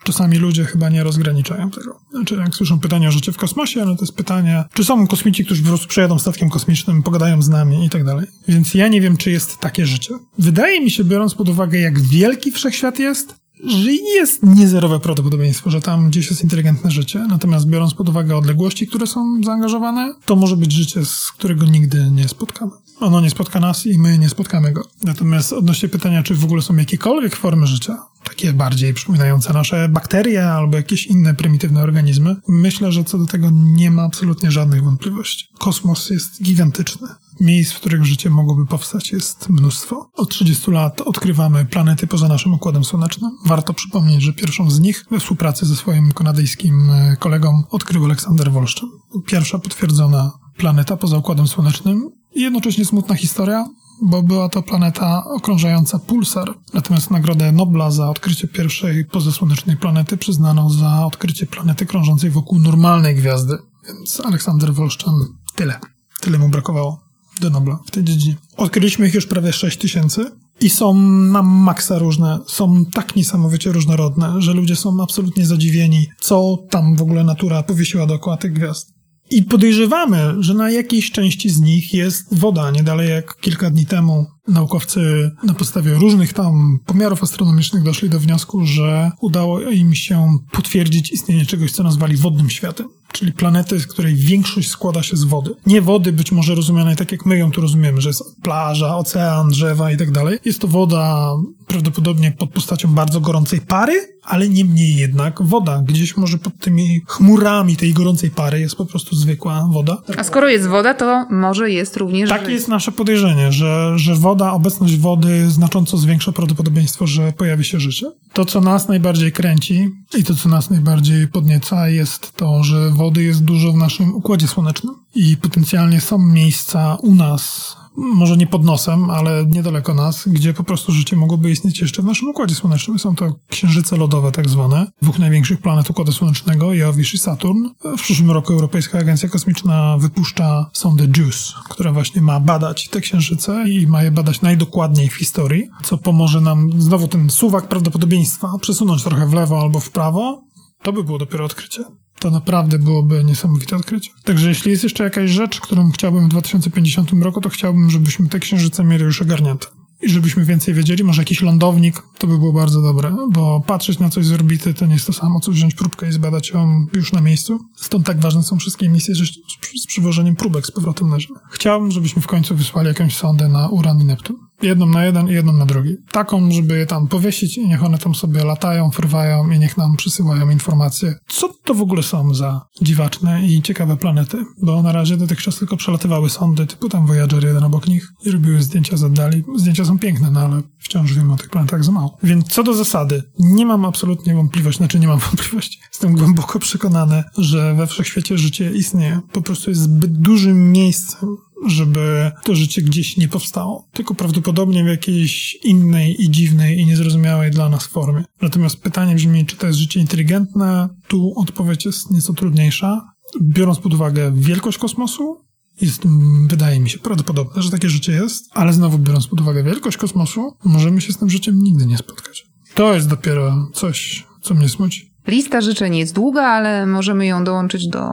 Czasami 0.08 0.38
ludzie 0.38 0.66
chyba 0.66 0.90
nie 0.90 1.04
rozgraniczają 1.04 1.72
tego. 1.72 2.00
Znaczy, 2.12 2.36
jak 2.36 2.56
słyszą 2.56 2.80
pytanie 2.80 3.08
o 3.08 3.12
życie 3.12 3.32
w 3.32 3.38
kosmosie, 3.38 3.86
no 3.86 3.96
to 3.96 4.02
jest 4.02 4.16
pytanie, 4.16 4.64
czy 4.74 4.84
są 4.84 5.08
kosmici, 5.08 5.46
którzy 5.46 5.62
po 5.62 5.68
prostu 5.68 5.88
przejadą 5.88 6.20
statkiem 6.20 6.50
kosmicznym, 6.50 7.04
pogadają 7.04 7.42
z 7.42 7.50
nami 7.50 7.86
i 7.86 7.90
tak 7.90 8.04
dalej. 8.04 8.28
Więc 8.48 8.74
ja 8.74 8.88
nie 8.88 9.02
wiem, 9.02 9.18
czy 9.18 9.32
jest 9.32 9.58
takie 9.58 9.86
życie. 9.86 10.14
Wydaje 10.40 10.82
mi 10.82 10.92
się, 10.92 11.04
biorąc 11.04 11.36
pod 11.36 11.50
uwagę, 11.50 11.80
jak 11.80 12.00
wielki 12.00 12.52
wszechświat 12.52 13.00
jest, 13.00 13.36
że 13.66 13.92
jest 13.94 14.44
niezerowe 14.44 15.00
prawdopodobieństwo, 15.00 15.70
że 15.70 15.82
tam 15.82 16.10
gdzieś 16.10 16.30
jest 16.30 16.44
inteligentne 16.44 16.92
życie. 16.92 17.26
Natomiast 17.30 17.68
biorąc 17.68 17.94
pod 17.94 18.10
uwagę 18.10 18.38
odległości, 18.38 18.88
które 18.88 19.08
są 19.08 19.42
zaangażowane, 19.46 20.14
to 20.26 20.36
może 20.36 20.58
być 20.58 20.72
życie, 20.72 21.06
z 21.06 21.32
którego 21.32 21.66
nigdy 21.66 22.12
nie 22.12 22.28
spotkamy. 22.28 22.72
Ono 23.00 23.22
nie 23.22 23.30
spotka 23.30 23.60
nas 23.60 23.86
i 23.86 24.00
my 24.00 24.18
nie 24.18 24.30
spotkamy 24.30 24.72
go. 24.72 24.84
Natomiast 25.04 25.54
odnośnie 25.54 25.90
pytania, 25.90 26.24
czy 26.24 26.36
w 26.36 26.44
ogóle 26.44 26.62
są 26.62 26.76
jakiekolwiek 26.76 27.36
formy 27.36 27.68
życia, 27.68 27.98
takie 28.30 28.54
bardziej 28.54 28.94
przypominające 28.94 29.54
nasze 29.54 29.90
bakterie 29.90 30.50
albo 30.50 30.78
jakieś 30.78 31.06
inne 31.06 31.34
prymitywne 31.34 31.82
organizmy, 31.82 32.36
myślę, 32.48 32.92
że 32.92 33.04
co 33.04 33.18
do 33.18 33.26
tego 33.26 33.50
nie 33.54 33.92
ma 33.92 34.04
absolutnie 34.04 34.52
żadnych 34.52 34.84
wątpliwości. 34.84 35.48
Kosmos 35.60 36.10
jest 36.10 36.44
gigantyczny. 36.44 37.08
Miejsc, 37.40 37.74
w 37.74 37.80
których 37.80 38.06
życie 38.06 38.30
mogłoby 38.30 38.66
powstać, 38.66 39.12
jest 39.12 39.50
mnóstwo. 39.50 40.10
Od 40.14 40.30
30 40.30 40.72
lat 40.72 41.02
odkrywamy 41.02 41.66
planety 41.66 42.08
poza 42.08 42.28
naszym 42.28 42.54
układem 42.54 42.84
słonecznym. 42.84 43.32
Warto 43.46 43.74
przypomnieć, 43.74 44.22
że 44.22 44.34
pierwszą 44.34 44.72
z 44.72 44.80
nich 44.80 45.06
we 45.12 45.20
współpracy 45.20 45.66
ze 45.66 45.76
swoim 45.76 46.12
kanadyjskim 46.12 46.90
e, 46.90 47.18
kolegą 47.20 47.64
odkrył 47.70 48.06
Aleksander 48.06 48.52
Wolszczyn. 48.52 48.90
Pierwsza 49.26 49.60
potwierdzona 49.60 50.32
planeta 50.58 50.98
poza 50.98 51.18
układem 51.18 51.48
słonecznym 51.48 52.10
i 52.36 52.42
jednocześnie 52.42 52.86
smutna 52.86 53.16
historia, 53.16 53.66
bo 54.02 54.24
była 54.24 54.50
to 54.50 54.62
planeta 54.62 55.24
okrążająca 55.26 56.00
pulsar. 56.00 56.54
Natomiast 56.74 57.12
nagrodę 57.12 57.52
Nobla 57.52 57.92
za 57.92 58.10
odkrycie 58.10 58.48
pierwszej 58.48 59.06
pozasłonecznej 59.06 59.78
planety 59.78 60.18
przyznano 60.18 60.70
za 60.70 61.06
odkrycie 61.06 61.46
planety 61.46 61.86
krążącej 61.86 62.30
wokół 62.30 62.60
normalnej 62.60 63.16
gwiazdy. 63.16 63.58
Więc 63.88 64.20
Aleksander 64.20 64.74
Wolszczan 64.74 65.14
tyle. 65.56 65.80
Tyle 66.22 66.38
mu 66.38 66.50
brakowało 66.50 67.00
do 67.42 67.50
Nobla 67.50 67.80
w 67.86 67.92
tej 67.92 68.04
dziedzinie. 68.04 68.36
Odkryliśmy 68.58 69.08
ich 69.08 69.14
już 69.14 69.28
prawie 69.28 69.54
6 69.54 69.78
tysięcy 69.78 70.32
i 70.62 70.70
są 70.70 70.94
na 71.08 71.44
maksa 71.44 72.00
różne, 72.00 72.40
są 72.48 72.86
tak 72.86 73.16
niesamowicie 73.16 73.72
różnorodne, 73.72 74.42
że 74.42 74.54
ludzie 74.54 74.76
są 74.76 75.04
absolutnie 75.04 75.46
zadziwieni, 75.46 76.08
co 76.20 76.58
tam 76.70 76.96
w 76.96 77.02
ogóle 77.02 77.24
natura 77.24 77.64
powiesiła 77.64 78.06
dookoła 78.06 78.38
tych 78.38 78.54
gwiazd. 78.54 78.97
I 79.30 79.44
podejrzewamy, 79.44 80.34
że 80.40 80.54
na 80.54 80.72
jakiejś 80.72 81.12
części 81.12 81.50
z 81.50 81.62
nich 81.62 81.94
jest 81.94 82.40
woda. 82.40 82.72
Nie 82.72 82.84
dalej 82.84 83.10
jak 83.10 83.38
kilka 83.42 83.70
dni 83.70 83.86
temu 83.86 84.26
naukowcy 84.48 85.32
na 85.44 85.54
podstawie 85.54 85.94
różnych 85.94 86.34
tam 86.34 86.80
pomiarów 86.86 87.24
astronomicznych 87.24 87.84
doszli 87.84 88.10
do 88.10 88.20
wniosku, 88.20 88.66
że 88.66 89.12
udało 89.22 89.62
im 89.62 89.96
się 89.96 90.38
potwierdzić 90.52 91.12
istnienie 91.12 91.46
czegoś, 91.46 91.72
co 91.72 91.84
nazwali 91.84 92.18
wodnym 92.18 92.50
światem. 92.50 92.88
czyli 93.12 93.34
planety, 93.34 93.80
z 93.80 93.88
której 93.88 94.16
większość 94.16 94.70
składa 94.70 95.04
się 95.04 95.18
z 95.18 95.24
wody. 95.24 95.52
Nie 95.66 95.82
wody 95.82 96.14
być 96.14 96.32
może 96.32 96.56
rozumianej 96.56 96.96
tak 96.96 97.12
jak 97.12 97.26
my 97.26 97.38
ją 97.38 97.52
tu 97.52 97.62
rozumiemy, 97.62 98.02
że 98.02 98.10
jest 98.10 98.24
plaża, 98.44 98.98
ocean, 98.98 99.50
drzewa 99.50 99.92
i 99.92 99.98
tak 99.98 100.12
dalej. 100.12 100.40
Jest 100.46 100.60
to 100.60 100.68
woda 100.68 101.28
prawdopodobnie 101.68 102.32
pod 102.32 102.50
postacią 102.50 102.94
bardzo 102.94 103.22
gorącej 103.22 103.62
pary, 103.62 104.18
ale 104.24 104.50
niemniej 104.50 104.96
jednak 104.96 105.42
woda. 105.42 105.82
Gdzieś 105.86 106.18
może 106.18 106.38
pod 106.38 106.58
tymi 106.58 107.02
chmurami 107.08 107.78
tej 107.78 107.94
gorącej 107.94 108.32
pary 108.32 108.60
jest 108.60 108.76
po 108.76 108.86
prostu 108.86 109.16
zwykła 109.16 109.68
woda. 109.72 109.98
A 110.18 110.24
skoro 110.24 110.50
jest 110.50 110.68
woda, 110.68 110.94
to 110.94 111.26
może 111.30 111.72
jest 111.72 111.98
również 111.98 112.30
Takie 112.30 112.52
jest 112.52 112.68
nasze 112.68 112.92
podejrzenie, 112.92 113.52
że, 113.52 113.94
że 113.96 114.16
woda, 114.16 114.37
obecność 114.46 114.98
wody 114.98 115.50
znacząco 115.50 115.98
zwiększa 115.98 116.32
prawdopodobieństwo, 116.32 117.08
że 117.08 117.34
pojawi 117.34 117.64
się 117.64 117.80
życie. 117.80 118.12
To, 118.34 118.46
co 118.46 118.62
nas 118.62 118.88
najbardziej 118.88 119.32
kręci 119.32 119.90
i 120.18 120.24
to, 120.24 120.36
co 120.36 120.50
nas 120.50 120.70
najbardziej 120.70 121.28
podnieca, 121.28 121.90
jest 121.90 122.36
to, 122.36 122.64
że 122.64 122.90
wody 122.90 123.24
jest 123.24 123.44
dużo 123.44 123.74
w 123.74 123.78
naszym 123.78 124.16
układzie 124.16 124.48
słonecznym 124.48 124.96
i 125.16 125.38
potencjalnie 125.38 126.02
są 126.02 126.18
miejsca 126.18 126.96
u 126.96 127.16
nas, 127.16 127.76
może 127.98 128.38
nie 128.38 128.48
pod 128.48 128.64
nosem, 128.64 129.10
ale 129.10 129.46
niedaleko 129.46 129.94
nas, 129.94 130.28
gdzie 130.28 130.54
po 130.54 130.64
prostu 130.64 130.92
życie 130.92 131.16
mogłoby 131.16 131.52
istnieć 131.52 131.82
jeszcze 131.82 132.02
w 132.02 132.06
naszym 132.06 132.30
Układzie 132.30 132.56
Słonecznym. 132.56 133.00
Są 133.00 133.16
to 133.16 133.36
księżyce 133.48 133.98
lodowe 133.98 134.32
tak 134.32 134.50
zwane, 134.50 134.88
dwóch 135.02 135.20
największych 135.20 135.62
planet 135.62 135.90
Układu 135.90 136.12
Słonecznego, 136.12 136.74
Jowisz 136.74 137.14
i 137.14 137.18
Saturn. 137.18 137.68
W 137.98 138.02
przyszłym 138.02 138.32
roku 138.32 138.54
Europejska 138.54 139.00
Agencja 139.00 139.30
Kosmiczna 139.30 139.98
wypuszcza 139.98 140.70
sondę 140.74 141.08
JUICE, 141.18 141.54
która 141.70 141.92
właśnie 141.92 142.22
ma 142.22 142.40
badać 142.40 142.90
te 142.90 143.02
księżyce 143.02 143.64
i 143.70 143.88
ma 143.88 144.04
je 144.04 144.12
badać 144.12 144.42
najdokładniej 144.42 145.10
w 145.10 145.16
historii, 145.16 145.70
co 145.84 145.98
pomoże 145.98 146.42
nam 146.42 146.82
znowu 146.82 147.08
ten 147.08 147.30
suwak 147.30 147.68
prawdopodobieństwa 147.68 148.52
przesunąć 148.62 149.04
trochę 149.04 149.28
w 149.28 149.34
lewo 149.34 149.62
albo 149.62 149.80
w 149.80 149.90
prawo. 149.90 150.47
To 150.88 150.94
by 150.94 151.04
było 151.04 151.18
dopiero 151.18 151.46
odkrycie. 151.46 151.84
To 152.20 152.32
naprawdę 152.32 152.80
byłoby 152.80 153.24
niesamowite 153.24 153.76
odkrycie. 153.76 154.12
Także 154.24 154.50
jeśli 154.50 154.72
jest 154.72 154.84
jeszcze 154.84 155.04
jakaś 155.04 155.30
rzecz, 155.30 155.62
którą 155.62 155.92
chciałbym 155.92 156.26
w 156.26 156.30
2050 156.30 157.12
roku, 157.22 157.42
to 157.42 157.50
chciałbym, 157.50 157.90
żebyśmy 157.90 158.30
te 158.30 158.40
księżyce 158.40 158.84
mieli 158.84 159.04
już 159.04 159.22
ogarnięte. 159.22 159.68
I 160.02 160.10
żebyśmy 160.10 160.46
więcej 160.46 160.74
wiedzieli, 160.74 161.04
może 161.04 161.22
jakiś 161.22 161.42
lądownik, 161.42 162.04
to 162.18 162.28
by 162.28 162.38
było 162.38 162.54
bardzo 162.54 162.82
dobre, 162.82 163.16
bo 163.32 163.62
patrzeć 163.68 164.00
na 164.00 164.10
coś 164.10 164.26
z 164.26 164.32
orbity 164.32 164.74
to 164.74 164.86
nie 164.86 164.94
jest 164.94 165.08
to 165.08 165.14
samo, 165.14 165.40
co 165.40 165.52
wziąć 165.52 165.76
próbkę 165.76 166.10
i 166.10 166.12
zbadać 166.12 166.50
ją 166.50 166.86
już 166.94 167.14
na 167.14 167.22
miejscu. 167.22 167.60
Stąd 167.76 168.06
tak 168.06 168.20
ważne 168.20 168.44
są 168.44 168.58
wszystkie 168.58 168.90
misje 168.90 169.16
z, 169.16 169.88
przywożeniem 169.88 170.36
próbek 170.36 170.68
z 170.68 170.72
powrotem 170.72 171.10
na 171.10 171.20
Ziemię. 171.20 171.40
Chciałbym, 171.52 171.92
żebyśmy 171.92 172.22
w 172.22 172.28
końcu 172.28 172.56
wysłali 172.56 172.88
jakąś 172.88 173.16
sondę 173.16 173.48
na 173.48 173.68
Uran 173.70 174.02
i 174.02 174.06
Neptun. 174.06 174.36
Jedną 174.62 174.86
na 174.86 175.06
jeden 175.06 175.28
i 175.28 175.34
jedną 175.34 175.54
na 175.54 175.66
drugi. 175.66 175.96
Taką, 176.12 176.52
żeby 176.52 176.78
je 176.78 176.86
tam 176.86 177.08
powiesić 177.08 177.58
i 177.58 177.68
niech 177.68 177.84
one 177.84 177.98
tam 177.98 178.16
sobie 178.16 178.44
latają, 178.44 178.92
fruwają 178.92 179.52
i 179.52 179.60
niech 179.60 179.78
nam 179.78 179.96
przysyłają 179.98 180.50
informacje, 180.50 181.16
co 181.28 181.50
to 181.64 181.74
w 181.74 181.82
ogóle 181.82 182.04
są 182.04 182.34
za 182.34 182.62
dziwaczne 182.82 183.48
i 183.48 183.62
ciekawe 183.62 183.98
planety. 183.98 184.38
Bo 184.62 184.82
na 184.82 184.92
razie 184.92 185.18
dotychczas 185.18 185.60
tylko 185.60 185.78
przelatywały 185.78 186.30
sondy 186.30 186.66
typu 186.66 186.90
tam 186.90 187.08
Voyager 187.08 187.46
jeden 187.46 187.64
obok 187.64 187.88
nich 187.88 188.08
i 188.26 188.32
robiły 188.32 188.64
zdjęcia 188.64 188.98
z 188.98 189.04
oddali. 189.04 189.44
Zdjęcia 189.56 189.86
są 189.86 190.00
piękne, 190.00 190.32
no 190.32 190.40
ale 190.40 190.62
wciąż 190.80 191.14
wiemy 191.14 191.34
o 191.34 191.38
tych 191.38 191.50
planetach 191.50 191.84
za 191.84 191.92
mało. 191.92 192.18
Więc 192.24 192.48
co 192.48 192.64
do 192.64 192.74
zasady, 192.74 193.24
nie 193.40 193.66
mam 193.66 193.86
absolutnie 193.86 194.36
wątpliwości, 194.36 194.78
znaczy 194.78 195.00
nie 195.00 195.08
mam 195.08 195.20
wątpliwości. 195.30 195.80
Jestem 195.92 196.16
głęboko 196.16 196.60
przekonany, 196.60 197.24
że 197.38 197.74
we 197.76 197.88
wszechświecie 197.88 198.38
życie 198.38 198.72
istnieje. 198.72 199.20
Po 199.32 199.42
prostu 199.42 199.70
jest 199.70 199.82
zbyt 199.82 200.18
dużym 200.18 200.72
miejscem 200.72 201.38
żeby 201.68 202.32
to 202.44 202.56
życie 202.56 202.82
gdzieś 202.82 203.18
nie 203.18 203.28
powstało, 203.28 203.88
tylko 203.94 204.16
prawdopodobnie 204.16 204.84
w 204.84 204.88
jakiejś 204.88 205.56
innej 205.64 206.24
i 206.24 206.30
dziwnej 206.30 206.80
i 206.80 206.86
niezrozumiałej 206.86 207.52
dla 207.52 207.70
nas 207.70 207.88
formie. 207.88 208.24
Natomiast 208.42 208.82
pytanie 208.82 209.16
brzmi, 209.16 209.46
czy 209.46 209.56
to 209.56 209.68
jest 209.68 209.80
życie 209.80 210.00
inteligentne? 210.00 210.90
Tu 211.08 211.34
odpowiedź 211.36 211.86
jest 211.86 212.12
nieco 212.12 212.34
trudniejsza. 212.34 213.02
Biorąc 213.42 213.80
pod 213.80 213.94
uwagę 213.94 214.32
wielkość 214.36 214.78
kosmosu, 214.78 215.48
jest, 215.82 216.04
wydaje 216.50 216.80
mi 216.80 216.90
się, 216.90 217.00
prawdopodobne, 217.00 217.62
że 217.62 217.72
takie 217.72 217.90
życie 217.90 218.12
jest, 218.12 218.50
ale 218.54 218.74
znowu 218.74 218.98
biorąc 218.98 219.28
pod 219.28 219.42
uwagę 219.42 219.64
wielkość 219.64 219.98
kosmosu, 219.98 220.58
możemy 220.64 221.02
się 221.02 221.14
z 221.14 221.18
tym 221.18 221.30
życiem 221.30 221.64
nigdy 221.64 221.86
nie 221.86 221.98
spotkać. 221.98 222.48
To 222.76 222.94
jest 222.94 223.10
dopiero 223.10 223.70
coś, 223.74 224.26
co 224.42 224.54
mnie 224.54 224.70
smuci. 224.70 225.14
Lista 225.28 225.62
życzeń 225.62 225.96
jest 225.96 226.16
długa, 226.16 226.44
ale 226.44 226.86
możemy 226.86 227.26
ją 227.26 227.44
dołączyć 227.44 227.88
do 227.88 228.10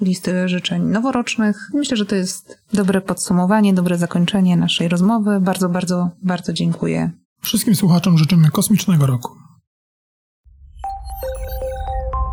listy 0.00 0.48
życzeń 0.48 0.82
noworocznych. 0.82 1.70
Myślę, 1.74 1.96
że 1.96 2.06
to 2.06 2.14
jest 2.14 2.58
dobre 2.72 3.00
podsumowanie, 3.00 3.74
dobre 3.74 3.98
zakończenie 3.98 4.56
naszej 4.56 4.88
rozmowy. 4.88 5.40
Bardzo, 5.40 5.68
bardzo, 5.68 6.10
bardzo 6.22 6.52
dziękuję. 6.52 7.10
Wszystkim 7.40 7.74
słuchaczom 7.74 8.18
życzymy 8.18 8.50
kosmicznego 8.50 9.06
roku. 9.06 9.36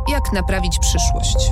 Jak 0.09 0.33
naprawić 0.33 0.79
przyszłość? 0.79 1.51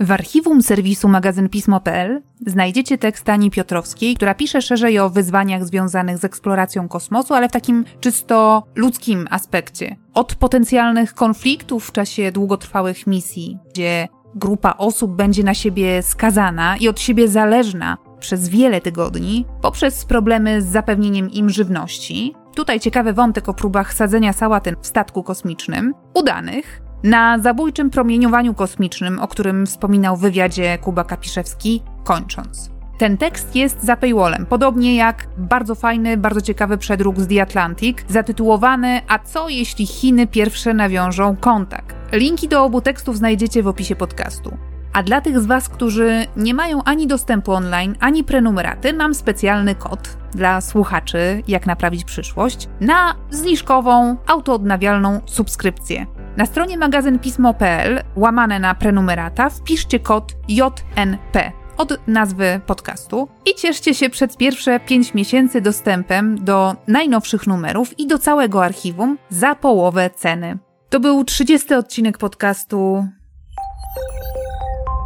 W 0.00 0.12
archiwum 0.12 0.62
serwisu 0.62 1.08
magazyn 1.08 1.48
Pismo.pl 1.48 2.22
znajdziecie 2.46 2.98
tekst 2.98 3.28
Ani 3.28 3.50
Piotrowskiej, 3.50 4.16
która 4.16 4.34
pisze 4.34 4.62
szerzej 4.62 4.98
o 4.98 5.10
wyzwaniach 5.10 5.64
związanych 5.64 6.18
z 6.18 6.24
eksploracją 6.24 6.88
kosmosu, 6.88 7.34
ale 7.34 7.48
w 7.48 7.52
takim 7.52 7.84
czysto 8.00 8.66
ludzkim 8.74 9.26
aspekcie. 9.30 9.96
Od 10.14 10.34
potencjalnych 10.34 11.14
konfliktów 11.14 11.86
w 11.86 11.92
czasie 11.92 12.32
długotrwałych 12.32 13.06
misji, 13.06 13.58
gdzie 13.70 14.08
grupa 14.34 14.74
osób 14.78 15.16
będzie 15.16 15.44
na 15.44 15.54
siebie 15.54 16.02
skazana 16.02 16.76
i 16.76 16.88
od 16.88 17.00
siebie 17.00 17.28
zależna 17.28 17.96
przez 18.20 18.48
wiele 18.48 18.80
tygodni, 18.80 19.46
poprzez 19.62 20.04
problemy 20.04 20.62
z 20.62 20.66
zapewnieniem 20.66 21.30
im 21.30 21.50
żywności. 21.50 22.34
Tutaj 22.54 22.80
ciekawy 22.80 23.12
wątek 23.12 23.48
o 23.48 23.54
próbach 23.54 23.94
sadzenia 23.94 24.32
sałaty 24.32 24.76
w 24.80 24.86
statku 24.86 25.22
kosmicznym, 25.22 25.94
udanych, 26.14 26.85
na 27.02 27.38
zabójczym 27.38 27.90
promieniowaniu 27.90 28.54
kosmicznym, 28.54 29.18
o 29.18 29.28
którym 29.28 29.66
wspominał 29.66 30.16
w 30.16 30.20
wywiadzie 30.20 30.78
Kuba 30.78 31.04
Kapiszewski, 31.04 31.82
kończąc. 32.04 32.76
Ten 32.98 33.16
tekst 33.16 33.56
jest 33.56 33.82
za 33.82 33.96
paywallem, 33.96 34.46
podobnie 34.46 34.96
jak 34.96 35.26
bardzo 35.38 35.74
fajny, 35.74 36.16
bardzo 36.16 36.40
ciekawy 36.40 36.78
przedruk 36.78 37.20
z 37.20 37.26
The 37.26 37.42
Atlantic, 37.42 37.98
zatytułowany 38.08 39.00
A 39.08 39.18
co 39.18 39.48
jeśli 39.48 39.86
Chiny 39.86 40.26
pierwsze 40.26 40.74
nawiążą 40.74 41.36
kontakt? 41.36 41.96
Linki 42.12 42.48
do 42.48 42.64
obu 42.64 42.80
tekstów 42.80 43.16
znajdziecie 43.16 43.62
w 43.62 43.68
opisie 43.68 43.96
podcastu. 43.96 44.56
A 44.92 45.02
dla 45.02 45.20
tych 45.20 45.40
z 45.40 45.46
Was, 45.46 45.68
którzy 45.68 46.26
nie 46.36 46.54
mają 46.54 46.84
ani 46.84 47.06
dostępu 47.06 47.52
online, 47.52 47.94
ani 48.00 48.24
prenumeraty, 48.24 48.92
mam 48.92 49.14
specjalny 49.14 49.74
kod 49.74 50.16
dla 50.34 50.60
słuchaczy, 50.60 51.42
jak 51.48 51.66
naprawić 51.66 52.04
przyszłość, 52.04 52.68
na 52.80 53.14
zniżkową, 53.30 54.16
autoodnawialną 54.26 55.20
subskrypcję. 55.26 56.06
Na 56.36 56.46
stronie 56.46 56.78
magazynpismo.pl, 56.78 58.02
łamane 58.16 58.58
na 58.58 58.74
prenumerata, 58.74 59.50
wpiszcie 59.50 60.00
kod 60.00 60.32
JNP 60.48 61.52
od 61.76 62.06
nazwy 62.06 62.60
podcastu 62.66 63.28
i 63.46 63.54
cieszcie 63.54 63.94
się 63.94 64.10
przez 64.10 64.36
pierwsze 64.36 64.80
5 64.80 65.14
miesięcy 65.14 65.60
dostępem 65.60 66.44
do 66.44 66.76
najnowszych 66.88 67.46
numerów 67.46 67.98
i 67.98 68.06
do 68.06 68.18
całego 68.18 68.64
archiwum 68.64 69.18
za 69.28 69.54
połowę 69.54 70.10
ceny. 70.10 70.58
To 70.88 71.00
był 71.00 71.24
30 71.24 71.74
odcinek 71.74 72.18
podcastu 72.18 73.06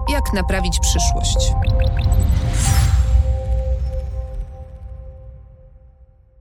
Jak 0.09 0.33
naprawić 0.35 0.79
przyszłość? 0.81 1.53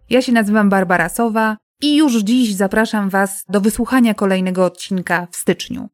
Ja 0.10 0.22
się 0.22 0.32
nazywam 0.32 0.70
Barbara 0.70 1.10
Sowa 1.10 1.58
i 1.82 1.96
już 1.96 2.18
dziś 2.18 2.56
zapraszam 2.56 3.10
Was 3.10 3.44
do 3.50 3.62
wysłuchania 3.62 4.14
kolejnego 4.14 4.66
odcinka 4.66 5.28
w 5.32 5.36
styczniu. 5.36 5.90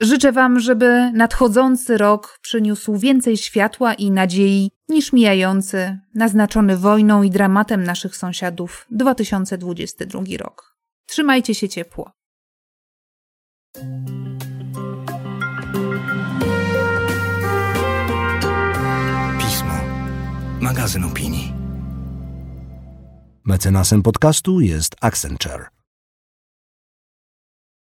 Życzę 0.00 0.32
Wam, 0.32 0.60
żeby 0.60 1.12
nadchodzący 1.14 1.98
rok 1.98 2.38
przyniósł 2.42 2.98
więcej 2.98 3.36
światła 3.36 3.94
i 3.94 4.10
nadziei 4.10 4.70
niż 4.88 5.12
mijający, 5.12 5.98
naznaczony 6.14 6.76
wojną 6.76 7.22
i 7.22 7.30
dramatem 7.30 7.84
naszych 7.84 8.16
sąsiadów 8.16 8.86
2022 8.90 10.22
rok. 10.38 10.76
Trzymajcie 11.06 11.54
się 11.54 11.68
ciepło. 11.68 12.10
Pismo. 19.38 19.74
Magazyn 20.60 21.04
opinii. 21.04 21.39
Mecenasem 23.50 24.02
podcastu 24.02 24.60
jest 24.60 24.96
Accenture. 25.00 25.79